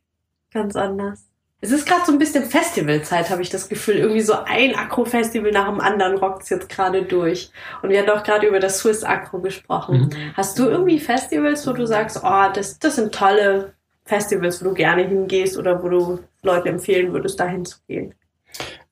Ganz 0.51 0.75
anders. 0.75 1.26
Es 1.59 1.71
ist 1.71 1.87
gerade 1.87 2.05
so 2.05 2.11
ein 2.11 2.19
bisschen 2.19 2.45
Festivalzeit, 2.45 3.31
habe 3.31 3.41
ich 3.41 3.49
das 3.49 3.67
Gefühl. 3.67 3.95
Irgendwie 3.95 4.21
so 4.21 4.33
ein 4.45 4.75
Akro-Festival 4.75 5.51
nach 5.51 5.67
dem 5.67 5.79
anderen 5.79 6.17
rockt 6.17 6.47
jetzt 6.49 6.69
gerade 6.69 7.03
durch. 7.03 7.49
Und 7.81 7.89
wir 7.89 7.99
haben 7.99 8.05
doch 8.05 8.23
gerade 8.23 8.47
über 8.47 8.59
das 8.59 8.79
Swiss 8.79 9.03
Akro 9.03 9.39
gesprochen. 9.39 10.11
Mhm. 10.11 10.33
Hast 10.35 10.59
du 10.59 10.65
irgendwie 10.65 10.99
Festivals, 10.99 11.65
wo 11.65 11.73
du 11.73 11.87
sagst, 11.87 12.21
oh, 12.23 12.51
das, 12.53 12.77
das 12.77 12.97
sind 12.97 13.13
tolle 13.13 13.73
Festivals, 14.05 14.61
wo 14.61 14.69
du 14.69 14.75
gerne 14.75 15.07
hingehst 15.07 15.57
oder 15.57 15.81
wo 15.81 15.89
du 15.89 16.19
Leuten 16.43 16.67
empfehlen 16.67 17.11
würdest, 17.11 17.39
dahin 17.39 17.65
zu 17.65 17.77
gehen? 17.87 18.13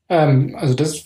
Ähm, 0.10 0.56
also 0.60 0.74
das, 0.74 1.04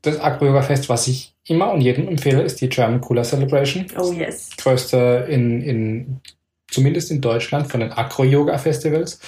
das 0.00 0.18
Akro-Yoga-Fest, 0.18 0.88
was 0.88 1.08
ich 1.08 1.34
immer 1.44 1.72
und 1.72 1.82
jedem 1.82 2.08
empfehle, 2.08 2.42
ist 2.42 2.60
die 2.62 2.70
German 2.70 3.02
Cooler 3.02 3.22
Celebration. 3.22 3.86
Oh 3.98 4.12
yes. 4.12 4.48
Größte 4.56 5.26
in, 5.28 5.60
in 5.60 6.20
zumindest 6.68 7.10
in 7.10 7.20
Deutschland, 7.20 7.68
von 7.68 7.80
den 7.80 7.92
Acro-Yoga-Festivals. 7.92 9.20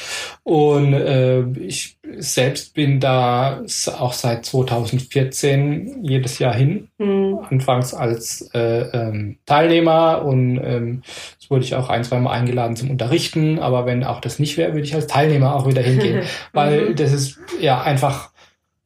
Und 0.43 0.93
äh, 0.93 1.43
ich 1.61 1.99
selbst 2.19 2.75
bin 2.75 3.01
da 3.01 3.63
auch 3.99 4.13
seit 4.13 4.45
2014 4.45 6.05
jedes 6.05 6.39
Jahr 6.39 6.55
hin. 6.55 6.89
Mhm. 6.99 7.41
Anfangs 7.49 7.95
als 7.95 8.51
äh, 8.55 8.81
ähm, 8.93 9.39
Teilnehmer 9.47 10.25
und 10.25 10.59
ähm, 10.63 11.03
es 11.41 11.51
wurde 11.51 11.65
ich 11.65 11.75
auch 11.75 11.89
ein, 11.89 12.05
zwei 12.05 12.19
Mal 12.19 12.33
eingeladen 12.33 12.77
zum 12.77 12.91
Unterrichten. 12.91 13.59
Aber 13.59 13.87
wenn 13.87 14.05
auch 14.05 14.21
das 14.21 14.39
nicht 14.39 14.57
wäre, 14.57 14.73
würde 14.73 14.87
ich 14.87 14.95
als 14.95 15.07
Teilnehmer 15.07 15.55
auch 15.55 15.67
wieder 15.67 15.83
hingehen. 15.83 16.23
weil 16.53 16.91
mhm. 16.91 16.97
das 16.97 17.13
ist 17.13 17.39
ja 17.61 17.81
einfach 17.81 18.31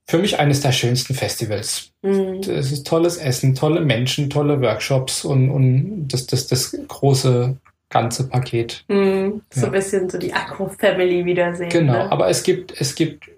für 0.07 0.19
mich 0.19 0.39
eines 0.39 0.61
der 0.61 0.73
schönsten 0.73 1.15
Festivals. 1.15 1.93
Mhm. 2.03 2.41
Es 2.41 2.71
ist 2.71 2.87
tolles 2.87 3.17
Essen, 3.17 3.55
tolle 3.55 3.81
Menschen, 3.81 4.29
tolle 4.29 4.61
Workshops 4.61 5.25
und, 5.25 5.49
und 5.49 6.09
das, 6.09 6.27
das, 6.27 6.49
das 6.49 6.77
große 6.89 7.57
ganze 7.93 8.29
Paket. 8.29 8.85
Mm, 8.89 9.41
so 9.51 9.61
ja. 9.61 9.67
ein 9.67 9.73
bisschen 9.73 10.09
so 10.09 10.19
die 10.19 10.33
Akro-Family 10.33 11.25
wiedersehen. 11.25 11.69
Genau, 11.69 11.93
ne? 11.93 12.11
aber 12.11 12.29
es 12.29 12.43
gibt, 12.43 12.81
es 12.81 12.95
gibt 12.95 13.31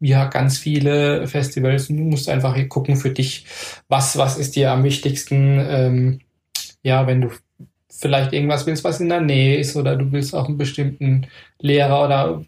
ja 0.00 0.26
ganz 0.26 0.58
viele 0.58 1.26
Festivals. 1.26 1.88
Du 1.88 1.94
musst 1.94 2.28
einfach 2.28 2.56
gucken 2.68 2.96
für 2.96 3.10
dich, 3.10 3.44
was, 3.88 4.16
was 4.16 4.38
ist 4.38 4.56
dir 4.56 4.70
am 4.70 4.84
wichtigsten. 4.84 5.58
Ähm, 5.60 6.20
ja, 6.82 7.06
wenn 7.06 7.20
du 7.20 7.30
vielleicht 7.90 8.32
irgendwas 8.32 8.66
willst, 8.66 8.84
was 8.84 9.00
in 9.00 9.08
der 9.08 9.20
Nähe 9.20 9.58
ist, 9.58 9.76
oder 9.76 9.96
du 9.96 10.10
willst 10.12 10.34
auch 10.34 10.48
einen 10.48 10.58
bestimmten 10.58 11.26
Lehrer 11.58 12.04
oder 12.04 12.44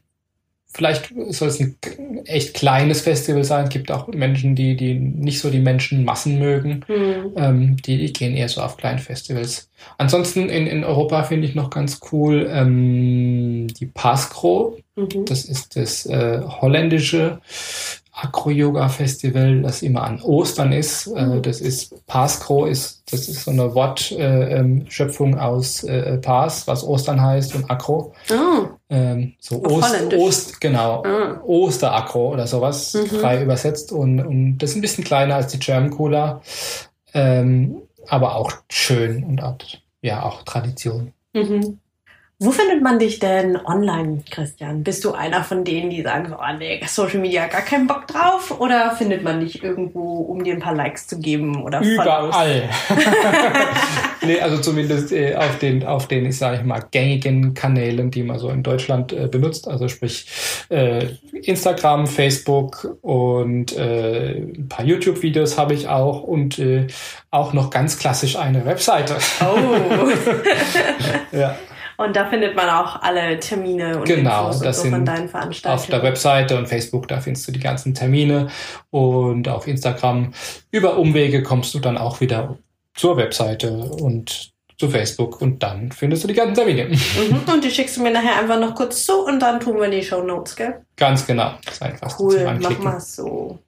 vielleicht 0.74 1.12
soll 1.28 1.48
es 1.48 1.60
ein 1.60 1.76
echt 2.24 2.54
kleines 2.54 3.00
Festival 3.00 3.44
sein. 3.44 3.64
Es 3.64 3.70
gibt 3.70 3.90
auch 3.90 4.08
Menschen, 4.08 4.54
die, 4.56 4.76
die 4.76 4.94
nicht 4.94 5.40
so 5.40 5.50
die 5.50 5.60
Menschenmassen 5.60 6.38
mögen. 6.38 6.84
Mhm. 6.88 7.32
Ähm, 7.37 7.76
die, 7.76 7.98
die 7.98 8.12
gehen 8.12 8.34
eher 8.34 8.48
so 8.48 8.60
auf 8.60 8.76
kleine 8.76 8.98
Festivals. 8.98 9.70
Ansonsten 9.98 10.48
in, 10.48 10.66
in 10.66 10.84
Europa 10.84 11.22
finde 11.22 11.46
ich 11.46 11.54
noch 11.54 11.70
ganz 11.70 12.00
cool 12.12 12.48
ähm, 12.50 13.68
die 13.68 13.87
Pascro. 13.87 14.76
Mhm. 14.96 15.24
Das 15.26 15.44
ist 15.44 15.76
das 15.76 16.07
äh, 16.07 16.40
holländische 16.42 17.40
Acro-Yoga-Festival, 18.12 19.62
das 19.62 19.83
immer 19.83 20.04
an 20.04 20.22
Ostern 20.22 20.72
ist. 20.72 21.09
Äh, 21.09 21.26
mhm. 21.26 21.42
das 21.42 21.61
ist 21.61 22.07
Paskro, 22.07 22.66
ist, 22.66 23.02
das 23.11 23.28
ist 23.28 23.44
so 23.44 23.50
eine 23.50 23.74
Wortschöpfung 23.74 25.33
äh, 25.33 25.37
ähm, 25.37 25.38
aus 25.38 25.83
äh, 25.83 26.18
Pas, 26.18 26.66
was 26.68 26.85
Ostern 26.85 27.20
heißt, 27.20 27.57
und 27.57 27.68
Acro. 27.68 28.14
Oh. 28.30 28.68
Ähm, 28.88 29.35
so 29.40 29.64
Ost, 29.64 30.12
Ost, 30.16 30.61
genau, 30.61 31.02
ah. 31.04 31.40
Oster-Acro 31.44 32.33
oder 32.33 32.46
sowas, 32.46 32.94
mhm. 32.94 33.07
frei 33.07 33.42
übersetzt. 33.42 33.90
Und, 33.90 34.20
und 34.20 34.59
das 34.59 34.70
ist 34.70 34.76
ein 34.76 34.83
bisschen 34.83 35.04
kleiner 35.04 35.35
als 35.35 35.48
die 35.48 35.59
German 35.59 35.90
Cola, 35.90 36.40
ähm, 37.14 37.83
aber 38.07 38.37
auch 38.37 38.52
schön 38.70 39.24
und 39.24 39.42
auch, 39.42 39.59
ja, 40.02 40.22
auch 40.22 40.44
Tradition. 40.44 41.12
Mhm. 41.33 41.80
Wo 42.40 42.51
findet 42.51 42.83
man 42.83 42.99
dich 42.99 43.20
denn 43.20 43.57
online, 43.64 44.25
Christian? 44.29 44.83
Bist 44.83 45.05
du 45.05 45.12
einer 45.12 45.44
von 45.44 45.62
denen, 45.62 45.88
die 45.90 46.03
sagen 46.03 46.29
so, 46.29 46.35
oh 46.35 46.59
nee, 46.59 46.83
Social 46.85 47.20
Media 47.20 47.47
gar 47.47 47.61
keinen 47.61 47.87
Bock 47.87 48.09
drauf? 48.09 48.61
Oder 48.61 48.90
findet 48.90 49.23
man 49.23 49.38
dich 49.38 49.62
irgendwo, 49.62 50.16
um 50.16 50.42
dir 50.42 50.55
ein 50.55 50.61
paar 50.61 50.75
Likes 50.75 51.07
zu 51.07 51.20
geben 51.20 51.62
oder 51.62 51.81
Überall. 51.81 52.68
nee, 54.27 54.40
also 54.40 54.59
zumindest 54.59 55.12
äh, 55.12 55.37
auf 55.37 55.59
den, 55.61 55.87
auf 55.87 56.09
den, 56.09 56.27
ich 56.27 56.37
sage 56.37 56.64
mal, 56.64 56.85
gängigen 56.90 57.55
Kanälen, 57.55 58.11
die 58.11 58.25
man 58.25 58.40
so 58.40 58.51
in 58.51 58.64
Deutschland 58.64 59.12
äh, 59.12 59.29
benutzt. 59.29 59.68
Also 59.68 59.87
sprich 59.87 60.27
äh, 60.70 61.07
Instagram, 61.40 62.09
Facebook 62.09 62.99
und 63.01 63.77
äh, 63.77 64.38
ein 64.38 64.68
paar 64.68 64.85
YouTube-Videos 64.85 65.57
habe 65.57 65.75
ich 65.75 65.87
auch 65.87 66.25
und 66.25 66.59
äh, 66.59 66.88
auch 67.31 67.53
noch 67.53 67.70
ganz 67.70 67.97
klassisch 67.97 68.35
eine 68.35 68.66
Webseite. 68.66 69.18
Oh. 69.40 70.11
ja. 71.37 71.57
Und 71.96 72.16
da 72.16 72.26
findet 72.26 72.57
man 72.57 72.68
auch 72.68 73.02
alle 73.02 73.38
Termine 73.40 73.98
und 73.98 74.04
genau, 74.07 74.46
Infos 74.46 74.61
das 74.61 74.78
und 74.78 74.85
so 74.85 74.90
von 74.90 75.04
deinen 75.04 75.28
Veranstaltungen. 75.28 75.80
Auf 75.80 75.87
der 75.87 76.02
Webseite 76.02 76.57
und 76.57 76.66
Facebook, 76.66 77.09
da 77.09 77.20
findest 77.20 77.46
du 77.48 77.52
die 77.52 77.61
ganzen 77.61 77.94
Termine. 77.94 78.48
Und 78.90 79.48
auf 79.48 79.66
Instagram 79.66 80.33
über 80.70 80.98
Umwege 80.98 81.42
kommst 81.42 81.74
du 81.74 81.80
dann 81.80 81.96
auch 81.96 82.20
wieder 82.20 82.59
zur 82.94 83.16
Webseite 83.16 83.72
und 83.72 84.54
zu 84.76 84.90
Facebook 84.90 85.40
und 85.40 85.62
dann 85.62 85.92
findest 85.92 86.24
du 86.24 86.28
die 86.28 86.35
ganzen 86.35 86.54
Termine. 86.54 86.87
Mhm. 86.87 87.42
Und 87.52 87.64
die 87.64 87.70
schickst 87.70 87.96
du 87.96 88.02
mir 88.02 88.11
nachher 88.11 88.38
einfach 88.40 88.59
noch 88.59 88.74
kurz 88.74 89.04
zu 89.04 89.24
und 89.24 89.40
dann 89.40 89.61
tun 89.61 89.80
wir 89.80 89.88
die 89.88 90.02
Show 90.02 90.22
Notes, 90.22 90.57
gell? 90.57 90.85
Ganz 90.96 91.26
genau. 91.26 91.54
Das 91.64 91.74
ist 91.74 91.83
einfach 91.83 92.18
cool, 92.18 92.59
mach 92.61 92.78
mal 92.78 93.00
so. 93.00 93.59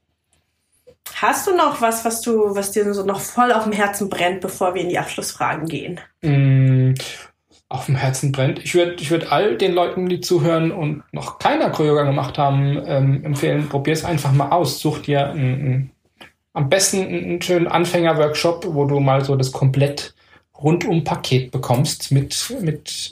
Hast 1.14 1.46
du 1.46 1.56
noch 1.56 1.80
was, 1.80 2.04
was 2.04 2.20
du, 2.20 2.54
was 2.54 2.72
dir 2.72 2.92
so 2.92 3.04
noch 3.04 3.20
voll 3.20 3.52
auf 3.52 3.64
dem 3.64 3.72
Herzen 3.72 4.10
brennt, 4.10 4.40
bevor 4.40 4.74
wir 4.74 4.82
in 4.82 4.88
die 4.88 4.98
Abschlussfragen 4.98 5.66
gehen? 5.66 6.00
Mm, 6.20 6.94
auf 7.68 7.86
dem 7.86 7.96
Herzen 7.96 8.32
brennt. 8.32 8.60
Ich 8.60 8.74
würde 8.74 8.96
ich 9.00 9.10
würd 9.10 9.32
all 9.32 9.56
den 9.56 9.72
Leuten, 9.72 10.08
die 10.08 10.20
zuhören 10.20 10.70
und 10.70 11.02
noch 11.12 11.38
keiner 11.38 11.66
Acro-Yoga 11.66 12.04
gemacht 12.04 12.38
haben, 12.38 12.80
ähm, 12.86 13.24
empfehlen, 13.24 13.68
probier 13.68 13.92
es 13.92 14.04
einfach 14.04 14.32
mal 14.32 14.50
aus. 14.50 14.78
Such 14.78 15.00
dir 15.00 15.30
ein, 15.30 15.38
ein, 15.38 15.90
am 16.52 16.68
besten 16.68 17.06
einen 17.06 17.42
schönen 17.42 17.66
Anfänger-Workshop, 17.66 18.66
wo 18.70 18.84
du 18.84 19.00
mal 19.00 19.24
so 19.24 19.34
das 19.34 19.50
komplett 19.50 20.14
Rundum-Paket 20.62 21.50
bekommst 21.50 22.12
mit, 22.12 22.54
mit 22.60 23.10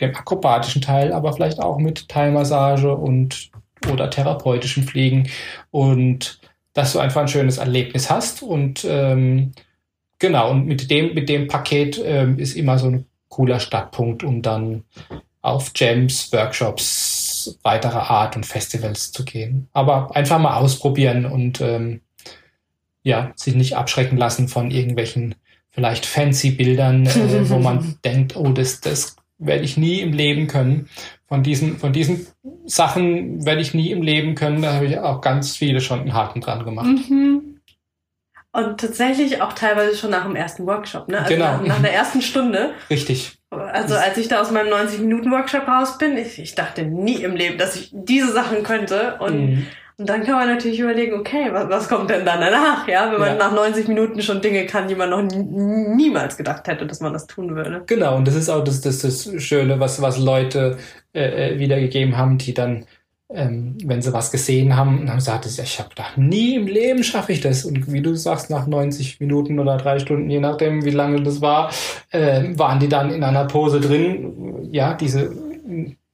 dem 0.00 0.14
akrobatischen 0.14 0.82
Teil, 0.82 1.12
aber 1.12 1.32
vielleicht 1.32 1.60
auch 1.60 1.78
mit 1.78 2.08
Teilmassage 2.08 2.94
und 2.94 3.50
oder 3.90 4.10
therapeutischen 4.10 4.82
Pflegen 4.82 5.28
und 5.70 6.40
dass 6.72 6.92
du 6.92 6.98
einfach 6.98 7.22
ein 7.22 7.28
schönes 7.28 7.58
Erlebnis 7.58 8.10
hast 8.10 8.42
und 8.42 8.84
ähm, 8.88 9.52
genau 10.18 10.50
und 10.50 10.66
mit 10.66 10.90
dem 10.90 11.14
mit 11.14 11.28
dem 11.28 11.46
Paket 11.46 12.00
ähm, 12.04 12.38
ist 12.38 12.56
immer 12.56 12.76
so 12.78 12.88
ein 12.88 13.06
cooler 13.28 13.60
Startpunkt, 13.60 14.24
um 14.24 14.42
dann 14.42 14.84
auf 15.42 15.72
Jams, 15.74 16.32
Workshops 16.32 17.58
weiterer 17.62 18.10
Art 18.10 18.36
und 18.36 18.44
Festivals 18.44 19.12
zu 19.12 19.24
gehen. 19.24 19.68
Aber 19.72 20.14
einfach 20.14 20.38
mal 20.38 20.56
ausprobieren 20.56 21.24
und 21.24 21.60
ähm, 21.60 22.00
ja, 23.02 23.32
sich 23.36 23.54
nicht 23.54 23.76
abschrecken 23.76 24.18
lassen 24.18 24.48
von 24.48 24.70
irgendwelchen 24.70 25.34
vielleicht 25.70 26.06
fancy 26.06 26.50
Bildern, 26.50 27.06
äh, 27.06 27.48
wo 27.48 27.58
man 27.58 27.96
denkt, 28.04 28.36
oh, 28.36 28.50
das, 28.50 28.80
das 28.80 29.16
werde 29.38 29.64
ich 29.64 29.76
nie 29.76 30.00
im 30.00 30.12
Leben 30.12 30.48
können. 30.48 30.88
Von 31.28 31.42
diesen, 31.42 31.78
von 31.78 31.92
diesen 31.92 32.26
Sachen 32.66 33.44
werde 33.44 33.60
ich 33.60 33.74
nie 33.74 33.92
im 33.92 34.02
Leben 34.02 34.34
können. 34.34 34.62
Da 34.62 34.72
habe 34.74 34.86
ich 34.86 34.98
auch 34.98 35.20
ganz 35.20 35.56
viele 35.56 35.80
schon 35.80 36.00
einen 36.00 36.14
Haken 36.14 36.40
dran 36.40 36.64
gemacht. 36.64 37.08
Mhm. 37.08 37.37
Und 38.52 38.80
tatsächlich 38.80 39.42
auch 39.42 39.52
teilweise 39.52 39.96
schon 39.96 40.10
nach 40.10 40.24
dem 40.24 40.34
ersten 40.34 40.66
Workshop, 40.66 41.08
ne? 41.08 41.18
Also 41.18 41.34
genau. 41.34 41.52
nach, 41.52 41.66
nach 41.66 41.82
der 41.82 41.92
ersten 41.92 42.22
Stunde. 42.22 42.70
Richtig. 42.88 43.38
Also 43.50 43.94
als 43.94 44.16
ich 44.16 44.28
da 44.28 44.40
aus 44.40 44.50
meinem 44.50 44.72
90-Minuten-Workshop 44.72 45.68
raus 45.68 45.98
bin, 45.98 46.16
ich, 46.16 46.38
ich, 46.38 46.54
dachte 46.54 46.82
nie 46.82 47.22
im 47.22 47.36
Leben, 47.36 47.58
dass 47.58 47.76
ich 47.76 47.90
diese 47.92 48.32
Sachen 48.32 48.62
könnte. 48.62 49.16
Und, 49.20 49.50
mhm. 49.50 49.66
und 49.98 50.08
dann 50.08 50.24
kann 50.24 50.34
man 50.34 50.48
natürlich 50.48 50.80
überlegen, 50.80 51.14
okay, 51.14 51.48
was, 51.52 51.68
was 51.68 51.88
kommt 51.88 52.08
denn 52.08 52.24
dann 52.24 52.40
danach? 52.40 52.88
Ja, 52.88 53.12
wenn 53.12 53.20
man 53.20 53.28
ja. 53.28 53.34
nach 53.36 53.52
90 53.52 53.86
Minuten 53.88 54.22
schon 54.22 54.40
Dinge 54.40 54.64
kann, 54.66 54.88
die 54.88 54.94
man 54.94 55.10
noch 55.10 55.22
niemals 55.22 56.38
gedacht 56.38 56.68
hätte, 56.68 56.86
dass 56.86 57.00
man 57.00 57.12
das 57.12 57.26
tun 57.26 57.54
würde. 57.54 57.82
Genau, 57.86 58.16
und 58.16 58.26
das 58.26 58.34
ist 58.34 58.48
auch 58.48 58.64
das, 58.64 58.80
das, 58.80 59.00
das 59.00 59.30
Schöne, 59.42 59.78
was, 59.78 60.00
was 60.00 60.18
Leute 60.18 60.78
äh, 61.14 61.52
äh 61.52 61.58
wiedergegeben 61.58 62.16
haben, 62.16 62.38
die 62.38 62.54
dann 62.54 62.86
ähm, 63.30 63.76
wenn 63.84 64.00
sie 64.00 64.12
was 64.12 64.30
gesehen 64.30 64.74
haben 64.76 65.00
und 65.00 65.10
haben 65.10 65.18
gesagt, 65.18 65.44
ich 65.46 65.78
habe 65.78 65.90
gedacht, 65.90 66.16
nie 66.16 66.54
im 66.54 66.66
Leben 66.66 67.04
schaffe 67.04 67.32
ich 67.32 67.40
das. 67.40 67.64
Und 67.64 67.92
wie 67.92 68.00
du 68.00 68.14
sagst, 68.14 68.48
nach 68.48 68.66
90 68.66 69.20
Minuten 69.20 69.58
oder 69.58 69.76
drei 69.76 69.98
Stunden, 69.98 70.30
je 70.30 70.40
nachdem, 70.40 70.84
wie 70.84 70.90
lange 70.90 71.22
das 71.22 71.40
war, 71.40 71.70
äh, 72.10 72.44
waren 72.56 72.80
die 72.80 72.88
dann 72.88 73.10
in 73.10 73.22
einer 73.22 73.44
Pose 73.44 73.80
drin, 73.80 74.68
ja, 74.72 74.94
diese 74.94 75.30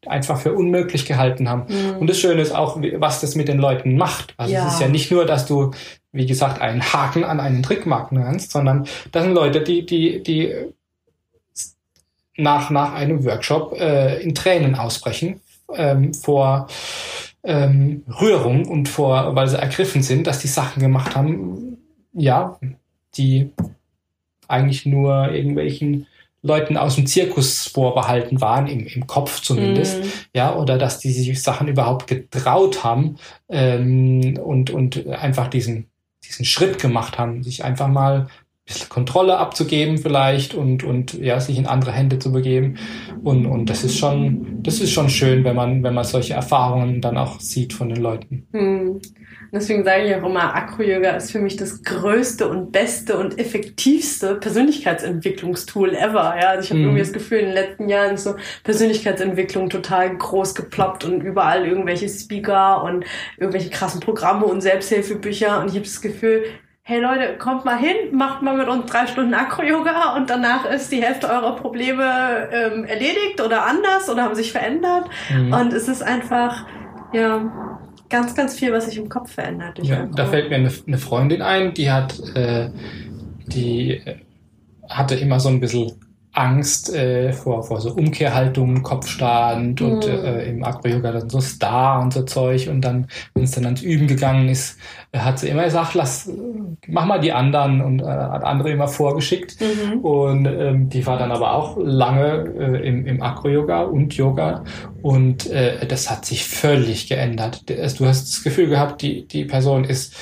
einfach 0.07 0.38
für 0.38 0.53
unmöglich 0.53 1.07
gehalten 1.07 1.48
haben. 1.48 1.66
Mhm. 1.68 1.98
Und 1.98 2.11
das 2.11 2.18
Schöne 2.18 2.42
ist 2.42 2.55
auch, 2.55 2.79
was 2.96 3.20
das 3.20 3.37
mit 3.37 3.48
den 3.48 3.59
Leuten 3.59 3.96
macht. 3.96 4.35
Also 4.37 4.53
ja. 4.53 4.66
es 4.66 4.74
ist 4.74 4.81
ja 4.81 4.88
nicht 4.88 5.11
nur, 5.11 5.24
dass 5.24 5.46
du, 5.46 5.70
wie 6.12 6.27
gesagt, 6.27 6.61
einen 6.61 6.83
Haken 6.83 7.24
an 7.24 7.40
einen 7.40 7.62
Trick 7.62 7.87
machen 7.87 8.18
kannst, 8.22 8.50
sondern 8.50 8.87
das 9.12 9.24
sind 9.24 9.35
Leute, 9.35 9.62
die, 9.62 9.87
die, 9.87 10.22
die 10.22 10.53
nach, 12.37 12.70
nach 12.70 12.94
einem 12.94 13.24
Workshop 13.24 13.79
äh, 13.79 14.20
in 14.20 14.35
Tränen 14.35 14.74
ausbrechen, 14.74 15.40
ähm, 15.76 16.14
vor 16.14 16.68
ähm, 17.42 18.04
Rührung 18.20 18.66
und 18.66 18.88
vor, 18.88 19.34
weil 19.34 19.48
sie 19.48 19.58
ergriffen 19.58 20.02
sind, 20.02 20.26
dass 20.26 20.40
die 20.40 20.48
Sachen 20.48 20.82
gemacht 20.82 21.14
haben, 21.14 21.78
ja, 22.12 22.58
die 23.16 23.50
eigentlich 24.48 24.87
nur 24.87 25.30
irgendwelchen 25.30 26.06
Leuten 26.42 26.76
aus 26.76 26.96
dem 26.96 27.06
Zirkus 27.06 27.68
vorbehalten 27.68 28.40
waren, 28.40 28.66
im, 28.66 28.87
im 28.87 29.06
Kopf 29.06 29.40
zumindest, 29.40 30.04
mm. 30.04 30.08
ja, 30.34 30.54
oder 30.54 30.76
dass 30.76 30.98
die 30.98 31.10
sich 31.10 31.42
Sachen 31.42 31.68
überhaupt 31.68 32.06
getraut 32.06 32.84
haben 32.84 33.16
ähm, 33.48 34.38
und, 34.42 34.68
und 34.68 35.06
einfach 35.06 35.48
diesen, 35.48 35.88
diesen 36.22 36.44
Schritt 36.44 36.78
gemacht 36.78 37.18
haben, 37.18 37.42
sich 37.42 37.64
einfach 37.64 37.88
mal 37.88 38.28
bisschen 38.66 38.88
Kontrolle 38.88 39.37
abzugeben 39.37 39.98
vielleicht 39.98 40.55
und, 40.55 40.85
und 40.85 41.12
ja, 41.14 41.38
sich 41.38 41.59
in 41.59 41.66
andere 41.66 41.92
Hände 41.92 42.18
zu 42.18 42.33
begeben. 42.33 42.79
Und, 43.22 43.44
und 43.46 43.68
das 43.68 43.85
ist 43.85 43.98
schon, 43.98 44.62
das 44.62 44.81
ist 44.81 44.90
schon 44.90 45.11
schön, 45.11 45.44
wenn 45.44 45.55
man, 45.55 45.83
wenn 45.83 45.92
man 45.92 46.05
solche 46.05 46.35
Erfahrungen 46.35 47.03
dann 47.03 47.18
auch 47.18 47.40
sieht 47.40 47.74
von 47.74 47.90
den 47.90 48.00
Leuten. 48.00 48.46
Hm. 48.53 49.00
Deswegen 49.53 49.85
sage 49.85 50.07
ich 50.07 50.14
auch 50.16 50.29
immer, 50.29 50.53
Acro-Yoga 50.57 51.11
ist 51.11 51.31
für 51.31 51.38
mich 51.38 51.57
das 51.57 51.85
größte 51.85 52.48
und 52.48 52.72
beste 52.72 53.16
und 53.16 53.38
effektivste 53.38 54.35
Persönlichkeitsentwicklungstool 54.35 55.94
ever. 55.94 56.35
Ja, 56.40 56.48
also 56.48 56.64
ich 56.64 56.70
habe 56.70 56.81
mhm. 56.81 56.87
irgendwie 56.87 57.03
das 57.03 57.12
Gefühl, 57.12 57.38
in 57.38 57.44
den 57.46 57.55
letzten 57.55 57.88
Jahren 57.88 58.14
ist 58.14 58.24
so 58.24 58.35
Persönlichkeitsentwicklung 58.64 59.70
total 59.70 60.16
groß 60.16 60.57
geploppt 60.57 61.05
und 61.05 61.20
überall 61.20 61.66
irgendwelche 61.66 62.09
Speaker 62.09 62.83
und 62.83 63.05
irgendwelche 63.37 63.71
krassen 63.71 64.00
Programme 64.00 64.46
und 64.46 64.60
Selbsthilfebücher. 64.60 65.60
Und 65.60 65.69
ich 65.69 65.75
habe 65.75 65.85
das 65.85 66.00
Gefühl, 66.00 66.44
hey 66.87 67.00
Leute, 67.00 67.38
kommt 67.38 67.64
mal 67.64 67.78
hin, 67.78 67.96
macht 68.12 68.42
mal 68.42 68.56
mit 68.56 68.68
uns 68.68 68.90
drei 68.90 69.06
Stunden 69.06 69.32
Akro-Yoga 69.32 70.16
und 70.16 70.28
danach 70.28 70.66
ist 70.66 70.92
die 70.92 71.02
Hälfte 71.02 71.28
eurer 71.30 71.56
Probleme 71.56 72.50
ähm, 72.52 72.85
erledigt 72.85 73.40
oder 73.42 73.64
anders 73.64 74.10
oder 74.10 74.24
haben 74.24 74.35
sich 74.35 74.52
verändert. 74.52 75.06
Mhm. 75.30 75.52
Und 75.52 75.72
es 75.72 75.88
ist 75.88 76.02
einfach, 76.02 76.66
ja, 77.14 77.80
ganz, 78.10 78.35
ganz 78.35 78.58
viel, 78.58 78.70
was 78.70 78.85
sich 78.85 78.98
im 78.98 79.08
Kopf 79.08 79.32
verändert. 79.32 79.78
Ja, 79.82 80.06
da 80.14 80.26
fällt 80.26 80.50
mir 80.50 80.56
eine, 80.56 80.70
eine, 80.87 80.98
Freundin 80.98 81.40
ein, 81.40 81.72
die 81.72 81.90
hat, 81.90 82.20
äh, 82.35 82.68
die 83.46 84.02
hatte 84.87 85.14
immer 85.14 85.40
so 85.40 85.48
ein 85.48 85.60
bisschen 85.60 85.92
Angst 86.35 86.92
äh, 86.94 87.32
vor, 87.32 87.62
vor 87.62 87.80
so 87.80 87.92
Umkehrhaltungen, 87.92 88.82
Kopfstand 88.82 89.80
Mhm. 89.80 89.87
und 89.87 90.06
äh, 90.06 90.44
im 90.50 90.64
Acro-Yoga 90.64 91.12
dann 91.12 91.30
so 91.30 91.40
Star 91.40 92.02
und 92.02 92.12
so 92.12 92.22
Zeug. 92.22 92.68
Und 92.68 92.80
dann, 92.82 93.06
wenn 93.35 93.44
es 93.44 93.52
dann 93.52 93.64
ans 93.64 93.82
Üben 93.82 94.06
gegangen 94.06 94.48
ist, 94.48 94.76
äh, 95.12 95.18
hat 95.20 95.38
sie 95.38 95.48
immer 95.48 95.64
gesagt, 95.64 95.94
lass, 95.94 96.28
mach 96.88 97.06
mal 97.06 97.20
die 97.20 97.32
anderen 97.32 97.80
und 97.80 98.00
äh, 98.00 98.04
hat 98.04 98.44
andere 98.44 98.70
immer 98.70 98.88
vorgeschickt. 98.88 99.56
Mhm. 99.60 100.00
Und 100.00 100.46
ähm, 100.46 100.88
die 100.88 101.06
war 101.06 101.18
dann 101.18 101.30
aber 101.30 101.52
auch 101.52 101.76
lange 101.78 102.52
äh, 102.58 102.88
im, 102.88 103.06
im 103.06 103.22
Acro-Yoga 103.22 103.82
und 103.82 104.14
Yoga. 104.14 104.64
Und 105.02 105.48
äh, 105.50 105.87
das 105.87 106.10
hat 106.10 106.24
sich 106.24 106.44
völlig 106.44 107.08
geändert. 107.08 107.68
Du 107.68 108.06
hast 108.06 108.24
das 108.24 108.42
Gefühl 108.42 108.68
gehabt, 108.68 109.02
die, 109.02 109.26
die 109.28 109.44
Person 109.44 109.85
ist 109.85 110.14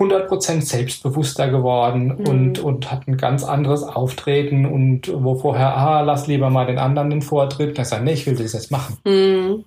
100% 0.00 0.62
selbstbewusster 0.62 1.50
geworden 1.50 2.06
Mhm. 2.18 2.26
und, 2.26 2.58
und 2.58 2.90
hat 2.90 3.06
ein 3.06 3.16
ganz 3.18 3.44
anderes 3.44 3.82
Auftreten 3.84 4.64
und 4.66 5.12
wo 5.12 5.34
vorher, 5.36 5.76
ah, 5.76 6.00
lass 6.00 6.26
lieber 6.26 6.48
mal 6.50 6.66
den 6.66 6.78
anderen 6.78 7.10
den 7.10 7.22
Vortritt, 7.22 7.76
dann 7.78 7.84
sagt, 7.84 8.02
nee, 8.04 8.14
ich 8.14 8.26
will 8.26 8.34
das 8.34 8.54
jetzt 8.54 8.70
machen. 8.70 8.96
Mhm. 9.04 9.64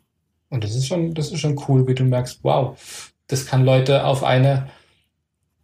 Und 0.49 0.63
das 0.63 0.75
ist 0.75 0.88
schon, 0.88 1.13
das 1.13 1.31
ist 1.31 1.39
schon 1.39 1.59
cool, 1.67 1.88
wie 1.88 1.95
du 1.95 2.03
merkst, 2.03 2.39
wow, 2.43 2.75
das 3.27 3.45
kann 3.45 3.63
Leute 3.63 4.05
auf 4.05 4.23
eine 4.23 4.67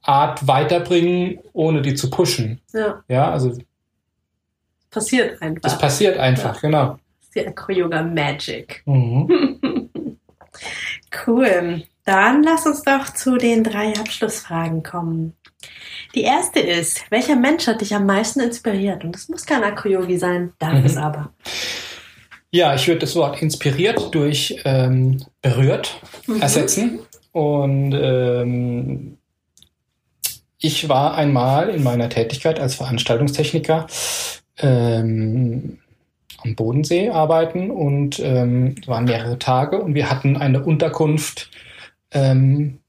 Art 0.02 0.48
weiterbringen, 0.48 1.40
ohne 1.54 1.82
die 1.82 1.94
zu 1.96 2.10
pushen. 2.10 2.62
Ja, 2.74 3.04
Ja, 3.08 3.32
also 3.32 3.54
passiert 4.90 5.42
einfach. 5.42 5.62
das 5.62 5.78
passiert 5.78 6.18
einfach, 6.18 6.62
genau. 6.62 6.98
Das 7.20 7.28
ist 7.28 7.36
die 7.36 7.48
Acro-Yoga 7.48 8.02
Magic. 8.04 8.82
Mhm. 8.86 9.90
Cool. 11.26 11.84
Dann 12.10 12.42
lass 12.42 12.66
uns 12.66 12.82
doch 12.82 13.14
zu 13.14 13.38
den 13.38 13.64
drei 13.64 13.94
Abschlussfragen 13.94 14.82
kommen. 14.82 15.34
Die 16.16 16.24
erste 16.24 16.60
ist, 16.60 17.04
welcher 17.12 17.36
Mensch 17.36 17.68
hat 17.68 17.82
dich 17.82 17.94
am 17.94 18.08
meisten 18.08 18.40
inspiriert? 18.40 19.04
Und 19.04 19.14
das 19.14 19.30
muss 19.30 19.46
kein 19.46 19.64
Acro-Yogi 19.64 20.18
sein, 20.18 20.54
darf 20.58 20.74
Mhm. 20.80 20.86
es 20.86 20.98
aber. 20.98 21.34
Ja, 22.50 22.74
ich 22.74 22.88
würde 22.88 23.02
das 23.02 23.16
Wort 23.16 23.40
inspiriert 23.44 24.10
durch 24.16 24.60
ähm, 24.66 25.24
berührt 25.44 26.02
Mhm. 26.26 26.42
ersetzen. 26.42 27.00
Und 27.32 27.94
ähm, 27.94 29.18
ich 30.58 30.90
war 30.90 31.14
einmal 31.14 31.70
in 31.70 31.84
meiner 31.84 32.10
Tätigkeit 32.10 32.60
als 32.60 32.74
Veranstaltungstechniker 32.74 33.86
ähm, 34.58 35.78
am 36.44 36.56
Bodensee 36.56 37.10
arbeiten 37.12 37.70
und 37.70 38.18
ähm, 38.18 38.74
es 38.82 38.88
waren 38.88 39.06
mehrere 39.06 39.38
Tage 39.38 39.80
und 39.80 39.94
wir 39.94 40.10
hatten 40.10 40.38
eine 40.38 40.64
Unterkunft 40.64 41.52
ähm, 42.12 42.80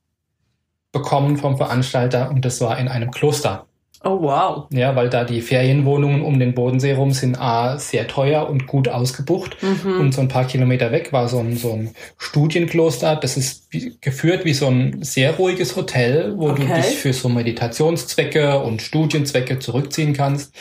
bekommen 0.93 1.37
vom 1.37 1.57
Veranstalter 1.57 2.31
und 2.31 2.45
das 2.45 2.61
war 2.61 2.79
in 2.79 2.89
einem 2.89 3.11
Kloster. 3.11 3.67
Oh, 4.03 4.23
wow. 4.23 4.67
Ja, 4.71 4.97
weil 4.97 5.11
da 5.11 5.25
die 5.25 5.43
Ferienwohnungen 5.43 6.23
um 6.23 6.39
den 6.39 6.55
Bodensee 6.55 6.95
rum 6.95 7.11
sind 7.11 7.39
A, 7.39 7.79
sehr 7.79 8.09
teuer 8.09 8.49
und 8.49 8.67
gut 8.67 8.89
ausgebucht. 8.89 9.59
Mhm. 9.63 10.01
Und 10.01 10.15
so 10.15 10.23
ein 10.23 10.29
paar 10.29 10.47
Kilometer 10.47 10.91
weg 10.91 11.13
war 11.13 11.29
so 11.29 11.39
ein, 11.39 11.55
so 11.59 11.75
ein 11.75 11.91
Studienkloster. 12.17 13.17
Das 13.17 13.37
ist 13.37 13.69
geführt 14.01 14.47
wie 14.47 14.55
so 14.55 14.69
ein 14.69 15.03
sehr 15.03 15.37
ruhiges 15.37 15.77
Hotel, 15.77 16.33
wo 16.39 16.53
du 16.53 16.63
Okay. 16.63 16.77
dich 16.77 16.97
für 16.97 17.13
so 17.13 17.29
Meditationszwecke 17.29 18.61
und 18.61 18.81
Studienzwecke 18.81 19.59
zurückziehen 19.59 20.15
kannst. 20.15 20.55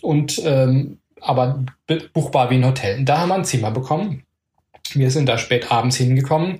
Und 0.00 0.40
ähm, 0.44 0.98
aber 1.20 1.64
be- 1.88 2.08
buchbar 2.12 2.48
wie 2.50 2.54
ein 2.54 2.64
Hotel. 2.64 3.00
Und 3.00 3.06
da 3.08 3.18
haben 3.18 3.30
wir 3.30 3.34
ein 3.34 3.44
Zimmer 3.44 3.72
bekommen. 3.72 4.22
Wir 4.94 5.10
sind 5.10 5.28
da 5.28 5.38
spät 5.38 5.70
abends 5.70 5.96
hingekommen, 5.96 6.58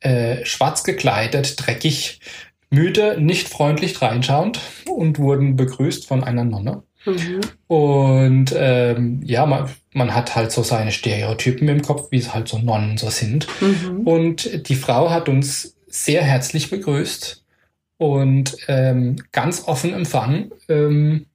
äh, 0.00 0.44
schwarz 0.44 0.84
gekleidet, 0.84 1.54
dreckig, 1.58 2.20
müde, 2.70 3.16
nicht 3.20 3.48
freundlich 3.48 4.00
reinschauend 4.02 4.60
und 4.88 5.18
wurden 5.18 5.56
begrüßt 5.56 6.06
von 6.06 6.24
einer 6.24 6.44
Nonne. 6.44 6.82
Mhm. 7.06 7.40
Und 7.66 8.54
ähm, 8.56 9.20
ja, 9.24 9.46
man, 9.46 9.70
man 9.92 10.14
hat 10.14 10.34
halt 10.34 10.52
so 10.52 10.62
seine 10.62 10.92
Stereotypen 10.92 11.68
im 11.68 11.82
Kopf, 11.82 12.10
wie 12.10 12.18
es 12.18 12.34
halt 12.34 12.48
so 12.48 12.58
Nonnen 12.58 12.96
so 12.96 13.10
sind. 13.10 13.46
Mhm. 13.60 14.00
Und 14.00 14.68
die 14.68 14.74
Frau 14.74 15.10
hat 15.10 15.28
uns 15.28 15.76
sehr 15.86 16.22
herzlich 16.22 16.70
begrüßt 16.70 17.44
und 17.98 18.56
ähm, 18.68 19.16
ganz 19.32 19.64
offen 19.66 19.92
empfangen. 19.92 20.50
Ähm, 20.68 21.26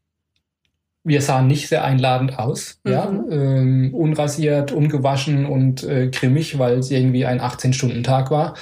wir 1.10 1.22
sahen 1.22 1.48
nicht 1.48 1.68
sehr 1.68 1.84
einladend 1.84 2.40
aus, 2.40 2.80
Mhm. 2.86 2.92
ja, 2.92 3.12
ähm, 3.30 3.94
unrasiert, 3.94 4.72
ungewaschen 4.72 5.46
und 5.46 5.84
äh, 5.84 6.08
grimmig, 6.10 6.58
weil 6.58 6.80
es 6.80 6.90
irgendwie 6.92 7.26
ein 7.26 7.42
18-Stunden-Tag 7.42 8.32
war. 8.32 8.54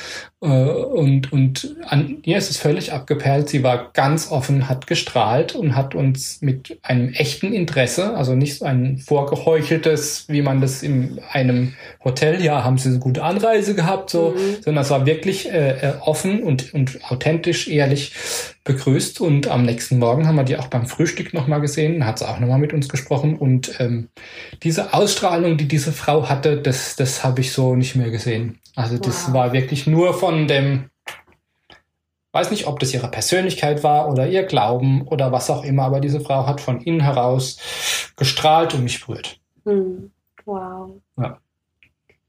Äh, 0.47 0.69
und 0.71 1.31
und 1.33 1.75
an 1.85 2.17
ihr 2.23 2.37
ist 2.37 2.49
es 2.49 2.57
völlig 2.57 2.93
abgeperlt. 2.93 3.49
Sie 3.49 3.63
war 3.63 3.91
ganz 3.93 4.31
offen, 4.31 4.69
hat 4.69 4.87
gestrahlt 4.87 5.55
und 5.55 5.75
hat 5.75 5.95
uns 5.95 6.41
mit 6.41 6.79
einem 6.83 7.09
echten 7.13 7.53
Interesse, 7.53 8.15
also 8.15 8.33
nicht 8.35 8.57
so 8.57 8.65
ein 8.65 8.97
vorgeheucheltes, 8.97 10.25
wie 10.27 10.41
man 10.41 10.61
das 10.61 10.83
in 10.83 11.19
einem 11.31 11.73
Hotel, 12.03 12.41
ja, 12.43 12.63
haben 12.63 12.77
sie 12.77 12.89
eine 12.89 12.99
gute 12.99 13.23
Anreise 13.23 13.75
gehabt, 13.75 14.09
so, 14.09 14.33
Mhm. 14.35 14.63
sondern 14.63 14.83
es 14.83 14.89
war 14.89 15.05
wirklich 15.05 15.49
äh, 15.51 15.71
äh, 15.71 15.93
offen 16.01 16.43
und, 16.43 16.73
und 16.73 16.99
authentisch, 17.11 17.67
ehrlich 17.67 18.13
begrüßt. 18.63 19.21
Und 19.21 19.47
am 19.47 19.63
nächsten 19.63 19.97
Morgen 19.99 20.27
haben 20.27 20.35
wir 20.35 20.43
die 20.43 20.57
auch 20.57 20.67
beim 20.67 20.85
Frühstück 20.87 21.33
nochmal 21.33 21.61
gesehen, 21.61 22.05
hat 22.05 22.19
sie 22.19 22.27
auch 22.27 22.39
nochmal 22.39 22.59
mit 22.59 22.73
uns 22.73 22.89
gesprochen. 22.89 23.37
Und 23.37 23.79
ähm, 23.79 24.09
diese 24.63 24.93
Ausstrahlung, 24.93 25.57
die 25.57 25.67
diese 25.67 25.91
Frau 25.93 26.27
hatte, 26.29 26.57
das, 26.61 26.95
das 26.95 27.23
habe 27.23 27.41
ich 27.41 27.51
so 27.53 27.75
nicht 27.75 27.95
mehr 27.95 28.09
gesehen. 28.11 28.59
Also 28.75 28.97
das 28.97 29.27
Wow. 29.27 29.33
war 29.33 29.53
wirklich 29.53 29.87
nur 29.87 30.13
von 30.13 30.36
dem, 30.45 30.91
weiß 32.33 32.51
nicht, 32.51 32.67
ob 32.67 32.79
das 32.79 32.93
ihre 32.93 33.09
Persönlichkeit 33.09 33.83
war 33.83 34.09
oder 34.11 34.27
ihr 34.27 34.43
Glauben 34.43 35.07
oder 35.07 35.31
was 35.31 35.49
auch 35.49 35.63
immer, 35.63 35.85
aber 35.85 35.99
diese 35.99 36.19
Frau 36.19 36.45
hat 36.45 36.61
von 36.61 36.81
innen 36.81 37.01
heraus 37.01 37.57
gestrahlt 38.15 38.75
und 38.75 38.83
mich 38.83 39.03
berührt. 39.03 39.39
Mhm. 39.65 40.11
Wow. 40.45 40.91
Ja. 41.17 41.39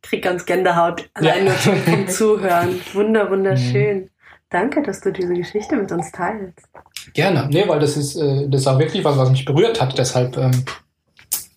Krieg 0.00 0.22
ganz 0.22 0.46
Gänsehaut, 0.46 1.10
allein 1.14 1.44
Ja. 1.46 1.52
nur 1.52 1.60
zum, 1.60 1.76
vom 1.76 2.08
Zuhören. 2.08 2.80
Wunder, 2.94 3.30
wunderschön. 3.30 4.10
Danke, 4.50 4.82
dass 4.82 5.00
du 5.02 5.12
diese 5.12 5.34
Geschichte 5.34 5.76
mit 5.76 5.92
uns 5.92 6.10
teilst. 6.10 6.66
Gerne. 7.12 7.48
Nee, 7.50 7.68
weil 7.68 7.80
das 7.80 7.96
ist, 7.98 8.16
äh, 8.16 8.48
das 8.48 8.62
ist 8.62 8.66
auch 8.66 8.78
wirklich 8.78 9.04
was, 9.04 9.18
was 9.18 9.30
mich 9.30 9.44
berührt 9.44 9.80
hat. 9.80 9.98
Deshalb 9.98 10.36
ähm, 10.38 10.64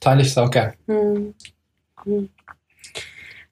teile 0.01 0.21
ich 0.21 0.27
es 0.27 0.37
auch 0.37 0.51
gern. 0.51 0.73
Hm. 0.87 1.33
Hm. 2.03 2.29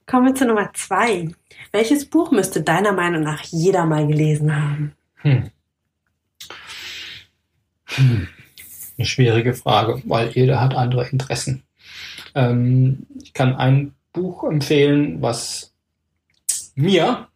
Kommen 0.05 0.25
wir 0.27 0.35
zu 0.35 0.45
Nummer 0.45 0.69
zwei. 0.73 1.29
Welches 1.71 2.05
Buch 2.05 2.31
müsste 2.31 2.61
deiner 2.61 2.93
Meinung 2.93 3.23
nach 3.23 3.43
jeder 3.43 3.85
mal 3.85 4.07
gelesen 4.07 4.55
haben? 4.55 4.93
Hm. 5.15 5.51
Hm. 7.85 8.27
Eine 8.97 9.05
schwierige 9.05 9.53
Frage, 9.53 10.01
weil 10.05 10.29
jeder 10.29 10.59
hat 10.59 10.75
andere 10.75 11.07
Interessen. 11.07 11.63
Ähm, 12.35 13.05
ich 13.21 13.33
kann 13.33 13.55
ein 13.55 13.93
Buch 14.13 14.43
empfehlen, 14.43 15.21
was 15.21 15.73
mir 16.75 17.27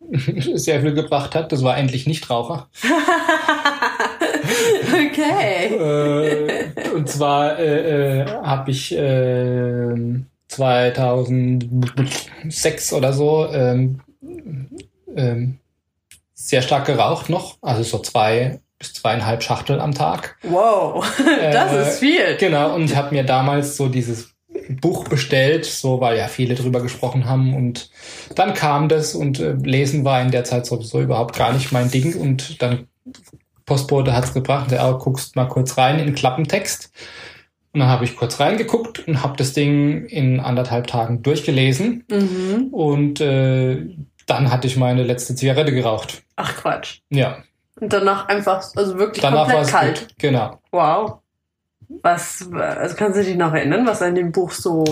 sehr 0.54 0.80
viel 0.80 0.94
gebracht 0.94 1.34
hat. 1.34 1.52
Das 1.52 1.62
war 1.62 1.76
endlich 1.76 2.06
Nichtraucher. 2.06 2.68
okay. 4.92 5.74
äh, 5.74 6.90
und 6.90 7.08
zwar 7.08 7.58
äh, 7.58 8.22
äh, 8.22 8.26
habe 8.26 8.70
ich 8.70 8.96
äh, 8.96 9.94
2006 10.48 12.92
oder 12.92 13.12
so 13.12 13.48
ähm, 13.52 14.00
ähm, 15.16 15.58
sehr 16.34 16.62
stark 16.62 16.86
geraucht 16.86 17.30
noch, 17.30 17.58
also 17.62 17.82
so 17.82 17.98
zwei 17.98 18.60
bis 18.78 18.92
zweieinhalb 18.92 19.42
Schachteln 19.42 19.80
am 19.80 19.94
Tag. 19.94 20.36
Wow, 20.42 21.04
das 21.52 21.72
Äh, 21.72 21.88
ist 21.88 21.98
viel. 21.98 22.36
Genau, 22.38 22.74
und 22.74 22.84
ich 22.84 22.94
habe 22.94 23.14
mir 23.14 23.24
damals 23.24 23.76
so 23.76 23.88
dieses 23.88 24.30
Buch 24.80 25.08
bestellt, 25.08 25.64
so 25.64 26.00
weil 26.00 26.18
ja 26.18 26.28
viele 26.28 26.54
drüber 26.54 26.80
gesprochen 26.80 27.26
haben. 27.26 27.54
Und 27.54 27.90
dann 28.34 28.54
kam 28.54 28.88
das 28.88 29.14
und 29.14 29.40
äh, 29.40 29.52
Lesen 29.52 30.04
war 30.04 30.20
in 30.20 30.30
der 30.30 30.44
Zeit 30.44 30.66
sowieso 30.66 31.00
überhaupt 31.00 31.36
gar 31.36 31.52
nicht 31.52 31.72
mein 31.72 31.90
Ding. 31.90 32.16
Und 32.16 32.60
dann 32.62 32.88
Postbote 33.64 34.12
hat's 34.12 34.34
gebracht, 34.34 34.70
der 34.70 34.84
auch 34.84 34.98
guckst 34.98 35.36
mal 35.36 35.46
kurz 35.46 35.78
rein 35.78 35.98
in 35.98 36.14
Klappentext 36.14 36.90
und 37.76 37.80
dann 37.80 37.90
habe 37.90 38.06
ich 38.06 38.16
kurz 38.16 38.40
reingeguckt 38.40 39.06
und 39.06 39.22
habe 39.22 39.36
das 39.36 39.52
Ding 39.52 40.06
in 40.06 40.40
anderthalb 40.40 40.86
Tagen 40.86 41.22
durchgelesen 41.22 42.04
Mhm. 42.10 42.68
und 42.72 43.20
äh, 43.20 43.94
dann 44.26 44.50
hatte 44.50 44.66
ich 44.66 44.78
meine 44.78 45.02
letzte 45.02 45.34
Zigarette 45.34 45.72
geraucht. 45.74 46.22
Ach 46.36 46.56
Quatsch. 46.56 47.00
Ja, 47.10 47.36
Und 47.78 47.92
danach 47.92 48.28
einfach, 48.28 48.64
also 48.74 48.96
wirklich 48.98 49.20
danach 49.20 49.40
war 49.40 49.44
komplett 49.56 49.66
es 49.66 49.70
kalt. 49.72 50.00
gut. 50.00 50.14
Genau. 50.18 50.58
Wow. 50.72 51.18
Was, 52.02 52.48
also 52.50 52.96
kannst 52.96 53.18
du 53.18 53.24
dich 53.24 53.36
noch 53.36 53.52
erinnern, 53.52 53.86
was 53.86 54.00
an 54.00 54.14
dem 54.14 54.32
Buch 54.32 54.52
so, 54.52 54.84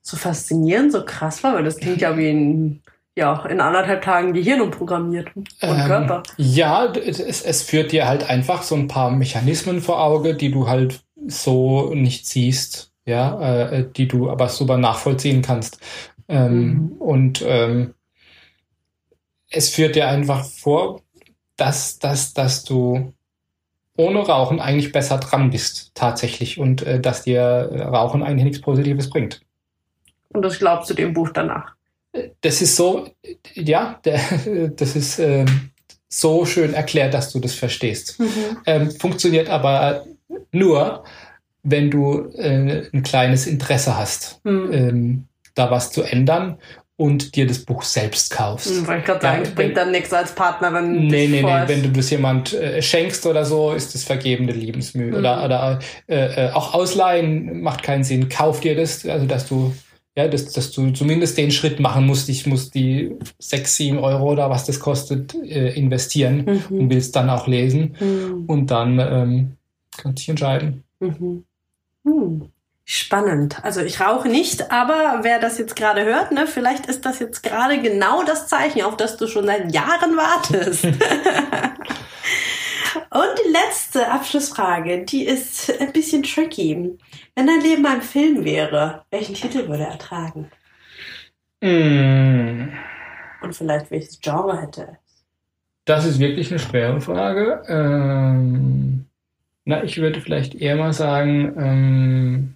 so 0.00 0.16
faszinierend, 0.16 0.90
so 0.90 1.04
krass 1.04 1.44
war? 1.44 1.54
Weil 1.54 1.64
das 1.64 1.76
klingt 1.76 2.00
ja 2.00 2.16
wie 2.16 2.30
ein, 2.30 2.82
ja, 3.14 3.44
in 3.44 3.60
anderthalb 3.60 4.00
Tagen 4.02 4.32
Gehirn 4.32 4.62
umprogrammiert 4.62 5.36
und 5.36 5.50
Ähm, 5.60 5.86
Körper. 5.86 6.22
Ja, 6.38 6.86
es, 6.94 7.20
es 7.42 7.62
führt 7.62 7.92
dir 7.92 8.08
halt 8.08 8.28
einfach 8.30 8.62
so 8.62 8.74
ein 8.74 8.88
paar 8.88 9.10
Mechanismen 9.10 9.82
vor 9.82 10.00
Auge, 10.02 10.34
die 10.34 10.50
du 10.50 10.66
halt 10.66 11.02
so 11.26 11.94
nicht 11.94 12.26
siehst, 12.26 12.92
ja, 13.04 13.70
äh, 13.70 13.90
die 13.90 14.08
du 14.08 14.30
aber 14.30 14.48
super 14.48 14.78
nachvollziehen 14.78 15.42
kannst. 15.42 15.78
Ähm, 16.28 16.72
Mhm. 16.72 16.92
Und 16.98 17.44
ähm, 17.46 17.94
es 19.50 19.68
führt 19.68 19.96
dir 19.96 20.08
einfach 20.08 20.44
vor, 20.44 21.02
dass, 21.56 21.98
dass, 21.98 22.32
dass 22.32 22.64
du 22.64 23.12
ohne 23.96 24.20
Rauchen 24.20 24.60
eigentlich 24.60 24.92
besser 24.92 25.18
dran 25.18 25.50
bist, 25.50 25.92
tatsächlich. 25.94 26.58
Und 26.58 26.82
äh, 26.82 27.00
dass 27.00 27.22
dir 27.22 27.42
Rauchen 27.92 28.22
eigentlich 28.22 28.44
nichts 28.44 28.60
Positives 28.60 29.10
bringt. 29.10 29.42
Und 30.30 30.42
das 30.42 30.58
glaubst 30.58 30.88
du 30.90 30.94
dem 30.94 31.12
Buch 31.12 31.30
danach? 31.30 31.74
Das 32.40 32.62
ist 32.62 32.76
so, 32.76 33.08
ja, 33.54 34.00
der, 34.04 34.20
das 34.76 34.96
ist 34.96 35.18
äh, 35.18 35.44
so 36.08 36.44
schön 36.46 36.74
erklärt, 36.74 37.14
dass 37.14 37.32
du 37.32 37.40
das 37.40 37.54
verstehst. 37.54 38.18
Mhm. 38.18 38.26
Ähm, 38.66 38.90
funktioniert 38.90 39.48
aber 39.48 40.04
nur, 40.52 41.04
wenn 41.62 41.90
du 41.90 42.28
äh, 42.34 42.88
ein 42.92 43.02
kleines 43.02 43.46
Interesse 43.46 43.96
hast, 43.96 44.40
mhm. 44.44 44.72
ähm, 44.72 45.24
da 45.54 45.70
was 45.70 45.92
zu 45.92 46.02
ändern 46.02 46.58
und 46.96 47.34
dir 47.34 47.46
das 47.46 47.60
Buch 47.60 47.82
selbst 47.82 48.30
kaufst. 48.30 48.70
Hm, 48.70 48.98
ich 48.98 49.04
gerade 49.04 49.20
sagen, 49.20 49.42
ja, 49.42 49.48
es 49.48 49.54
bringt 49.54 49.76
dann 49.76 49.90
nichts 49.90 50.12
als 50.12 50.34
Partner, 50.34 50.72
wenn 50.72 50.92
Nee, 50.92 51.26
nee, 51.26 51.42
nee, 51.42 51.62
wenn 51.66 51.82
du 51.82 51.88
das 51.90 52.10
jemand 52.10 52.52
äh, 52.52 52.80
schenkst 52.80 53.26
oder 53.26 53.44
so, 53.44 53.72
ist 53.72 53.94
das 53.94 54.04
vergebene 54.04 54.52
Liebensmühe. 54.52 55.10
Mhm. 55.10 55.16
Oder, 55.16 55.44
oder 55.44 55.78
äh, 56.06 56.46
äh, 56.46 56.52
auch 56.52 56.74
ausleihen 56.74 57.62
macht 57.62 57.82
keinen 57.82 58.04
Sinn. 58.04 58.28
Kauf 58.28 58.60
dir 58.60 58.76
das, 58.76 59.06
also 59.06 59.26
dass 59.26 59.48
du 59.48 59.74
ja, 60.14 60.28
dass, 60.28 60.52
dass 60.52 60.72
du 60.72 60.90
zumindest 60.90 61.38
den 61.38 61.50
Schritt 61.50 61.80
machen 61.80 62.06
musst, 62.06 62.28
ich 62.28 62.46
muss 62.46 62.70
die 62.70 63.12
sechs, 63.38 63.76
sieben 63.76 63.98
Euro 63.98 64.32
oder 64.32 64.50
was 64.50 64.66
das 64.66 64.78
kostet, 64.78 65.34
äh, 65.34 65.70
investieren 65.70 66.60
mhm. 66.68 66.78
und 66.78 66.90
willst 66.90 67.16
dann 67.16 67.30
auch 67.30 67.46
lesen. 67.46 67.96
Mhm. 67.98 68.44
Und 68.46 68.70
dann 68.70 68.98
ähm, 68.98 69.56
kannst 69.96 70.20
dich 70.20 70.28
entscheiden. 70.28 70.84
Mhm. 71.00 71.44
Hm. 72.04 72.52
Spannend. 72.84 73.64
Also 73.64 73.80
ich 73.80 74.00
rauche 74.00 74.28
nicht, 74.28 74.72
aber 74.72 75.20
wer 75.22 75.38
das 75.38 75.56
jetzt 75.56 75.76
gerade 75.76 76.04
hört, 76.04 76.32
ne, 76.32 76.48
vielleicht 76.48 76.86
ist 76.86 77.06
das 77.06 77.20
jetzt 77.20 77.42
gerade 77.42 77.80
genau 77.80 78.24
das 78.24 78.48
Zeichen, 78.48 78.82
auf 78.82 78.96
das 78.96 79.16
du 79.16 79.28
schon 79.28 79.46
seit 79.46 79.72
Jahren 79.72 80.16
wartest. 80.16 80.84
Und 83.10 83.38
die 83.44 83.50
letzte 83.50 84.10
Abschlussfrage, 84.10 85.04
die 85.04 85.24
ist 85.24 85.72
ein 85.80 85.92
bisschen 85.92 86.22
tricky. 86.22 86.98
Wenn 87.34 87.46
dein 87.46 87.60
Leben 87.60 87.86
ein 87.86 88.02
Film 88.02 88.44
wäre, 88.44 89.04
welchen 89.10 89.34
Titel 89.34 89.68
würde 89.68 89.84
er 89.84 89.98
tragen? 89.98 90.50
Mm. 91.60 92.72
Und 93.42 93.54
vielleicht 93.54 93.90
welches 93.90 94.20
Genre 94.20 94.60
hätte 94.60 94.88
es? 94.92 95.24
Das 95.84 96.04
ist 96.04 96.18
wirklich 96.18 96.50
eine 96.50 96.58
schwere 96.58 97.00
Frage. 97.00 97.62
Ähm, 97.68 99.06
na, 99.64 99.84
ich 99.84 99.98
würde 99.98 100.20
vielleicht 100.20 100.54
eher 100.54 100.76
mal 100.76 100.92
sagen, 100.92 101.54
ähm, 101.58 102.54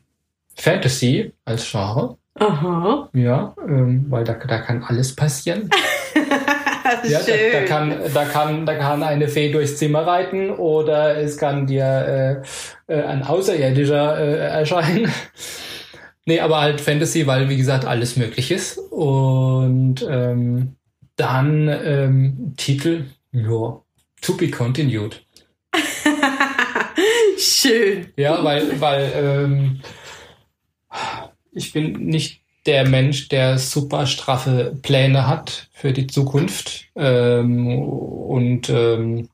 Fantasy 0.57 1.33
als 1.45 1.71
Genre. 1.71 2.17
Aha. 2.35 3.09
Ja, 3.15 3.55
ähm, 3.67 4.07
weil 4.09 4.25
da, 4.25 4.35
da 4.35 4.59
kann 4.59 4.83
alles 4.83 5.15
passieren. 5.15 5.71
ja, 7.09 7.21
da, 7.21 7.33
da, 7.53 7.65
kann, 7.65 7.95
da, 8.13 8.25
kann, 8.25 8.67
da 8.67 8.75
kann 8.75 9.03
eine 9.03 9.29
Fee 9.29 9.51
durchs 9.51 9.79
Zimmer 9.79 10.07
reiten 10.07 10.51
oder 10.51 11.17
es 11.17 11.39
kann 11.39 11.67
dir 11.67 12.45
äh, 12.89 12.93
äh, 12.93 13.03
ein 13.03 13.23
Außerirdischer 13.23 14.19
äh, 14.19 14.39
erscheinen. 14.49 15.11
nee, 16.27 16.41
aber 16.41 16.61
halt 16.61 16.81
Fantasy, 16.81 17.27
weil 17.27 17.49
wie 17.49 17.57
gesagt 17.57 17.85
alles 17.87 18.17
möglich 18.17 18.51
ist. 18.51 18.79
Und 18.79 20.07
ähm, 20.09 20.77
dann 21.17 21.69
ähm, 21.69 22.55
Titel, 22.57 23.05
ja, 23.33 23.81
To 24.23 24.37
Be 24.37 24.51
Continued. 24.51 25.26
Schön. 27.37 28.09
Ja, 28.17 28.43
weil, 28.43 28.81
weil 28.81 29.13
ähm, 29.15 29.81
ich 31.53 31.73
bin 31.73 31.93
nicht 32.07 32.43
der 32.67 32.89
Mensch, 32.89 33.29
der 33.29 33.59
super 33.59 34.07
straffe 34.07 34.77
Pläne 34.83 35.27
hat 35.27 35.69
für 35.73 35.93
die 35.93 36.07
Zukunft. 36.07 36.87
Ähm, 36.97 37.79
und 37.79 38.69
ähm, 38.69 39.29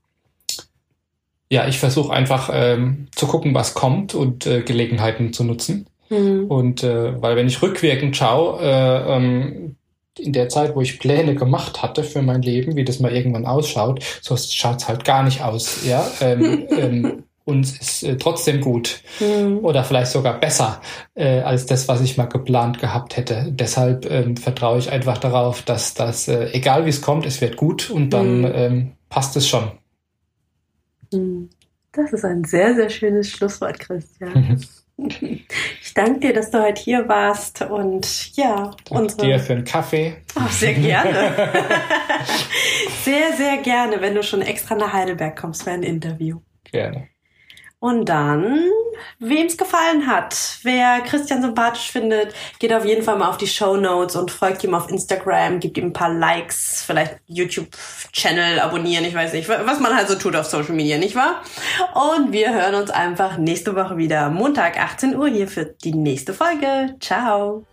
ja, 1.50 1.66
ich 1.68 1.78
versuche 1.78 2.12
einfach 2.12 2.50
ähm, 2.52 3.08
zu 3.14 3.26
gucken, 3.26 3.54
was 3.54 3.74
kommt 3.74 4.14
und 4.14 4.46
äh, 4.46 4.62
Gelegenheiten 4.62 5.32
zu 5.32 5.44
nutzen. 5.44 5.86
Mhm. 6.10 6.46
Und 6.46 6.82
äh, 6.82 7.20
weil 7.20 7.36
wenn 7.36 7.46
ich 7.46 7.62
rückwirkend 7.62 8.16
schaue, 8.16 8.60
äh, 8.60 9.16
ähm, 9.16 9.76
in 10.18 10.32
der 10.34 10.50
Zeit, 10.50 10.74
wo 10.76 10.82
ich 10.82 10.98
Pläne 10.98 11.34
gemacht 11.34 11.82
hatte 11.82 12.04
für 12.04 12.20
mein 12.20 12.42
Leben, 12.42 12.76
wie 12.76 12.84
das 12.84 13.00
mal 13.00 13.14
irgendwann 13.14 13.46
ausschaut, 13.46 14.04
so 14.20 14.36
schaut 14.36 14.76
es 14.80 14.88
halt 14.88 15.04
gar 15.04 15.22
nicht 15.22 15.42
aus. 15.42 15.86
Ja, 15.86 16.06
ähm, 16.20 16.66
ähm, 16.70 17.24
uns 17.44 17.78
ist 17.78 18.02
äh, 18.02 18.16
trotzdem 18.16 18.60
gut 18.60 19.02
mhm. 19.20 19.58
oder 19.58 19.84
vielleicht 19.84 20.12
sogar 20.12 20.38
besser 20.38 20.80
äh, 21.14 21.40
als 21.40 21.66
das, 21.66 21.88
was 21.88 22.00
ich 22.00 22.16
mal 22.16 22.26
geplant 22.26 22.78
gehabt 22.78 23.16
hätte. 23.16 23.46
Deshalb 23.50 24.10
ähm, 24.10 24.36
vertraue 24.36 24.78
ich 24.78 24.90
einfach 24.90 25.18
darauf, 25.18 25.62
dass 25.62 25.94
das, 25.94 26.28
äh, 26.28 26.50
egal 26.52 26.84
wie 26.86 26.90
es 26.90 27.02
kommt, 27.02 27.26
es 27.26 27.40
wird 27.40 27.56
gut 27.56 27.90
und 27.90 28.10
dann 28.10 28.40
mhm. 28.40 28.52
ähm, 28.54 28.92
passt 29.08 29.36
es 29.36 29.48
schon. 29.48 29.72
Mhm. 31.12 31.50
Das 31.92 32.12
ist 32.12 32.24
ein 32.24 32.44
sehr, 32.44 32.74
sehr 32.74 32.88
schönes 32.88 33.30
Schlusswort, 33.30 33.78
Christian. 33.78 34.60
Ich 34.98 35.94
danke 35.94 36.20
dir, 36.20 36.32
dass 36.32 36.50
du 36.50 36.62
heute 36.62 36.80
hier 36.80 37.08
warst 37.08 37.62
und 37.62 38.36
ja. 38.36 38.70
Danke 38.84 39.02
unsere... 39.02 39.26
dir 39.26 39.38
für 39.40 39.54
einen 39.54 39.64
Kaffee. 39.64 40.16
Oh, 40.36 40.48
sehr 40.48 40.74
gerne. 40.74 41.34
sehr, 43.02 43.32
sehr 43.32 43.58
gerne, 43.58 44.00
wenn 44.00 44.14
du 44.14 44.22
schon 44.22 44.42
extra 44.42 44.74
nach 44.74 44.92
Heidelberg 44.92 45.36
kommst 45.36 45.64
für 45.64 45.70
ein 45.70 45.82
Interview. 45.82 46.40
Gerne. 46.70 47.08
Und 47.82 48.04
dann, 48.04 48.70
wem 49.18 49.46
es 49.48 49.56
gefallen 49.56 50.06
hat, 50.06 50.36
wer 50.62 51.00
Christian 51.00 51.42
sympathisch 51.42 51.90
findet, 51.90 52.32
geht 52.60 52.72
auf 52.72 52.84
jeden 52.84 53.02
Fall 53.02 53.18
mal 53.18 53.28
auf 53.28 53.38
die 53.38 53.48
Show 53.48 53.76
Notes 53.76 54.14
und 54.14 54.30
folgt 54.30 54.62
ihm 54.62 54.72
auf 54.72 54.88
Instagram, 54.88 55.58
gibt 55.58 55.76
ihm 55.76 55.86
ein 55.86 55.92
paar 55.92 56.14
Likes, 56.14 56.84
vielleicht 56.86 57.16
YouTube-Channel 57.26 58.60
abonnieren, 58.60 59.04
ich 59.04 59.16
weiß 59.16 59.32
nicht, 59.32 59.48
was 59.48 59.80
man 59.80 59.96
halt 59.96 60.06
so 60.06 60.14
tut 60.14 60.36
auf 60.36 60.46
Social 60.46 60.76
Media, 60.76 60.96
nicht 60.96 61.16
wahr? 61.16 61.42
Und 62.14 62.30
wir 62.30 62.54
hören 62.54 62.76
uns 62.76 62.92
einfach 62.92 63.36
nächste 63.36 63.74
Woche 63.74 63.96
wieder, 63.96 64.30
Montag 64.30 64.78
18 64.78 65.16
Uhr 65.16 65.26
hier 65.26 65.48
für 65.48 65.64
die 65.64 65.92
nächste 65.92 66.34
Folge. 66.34 66.94
Ciao! 67.00 67.66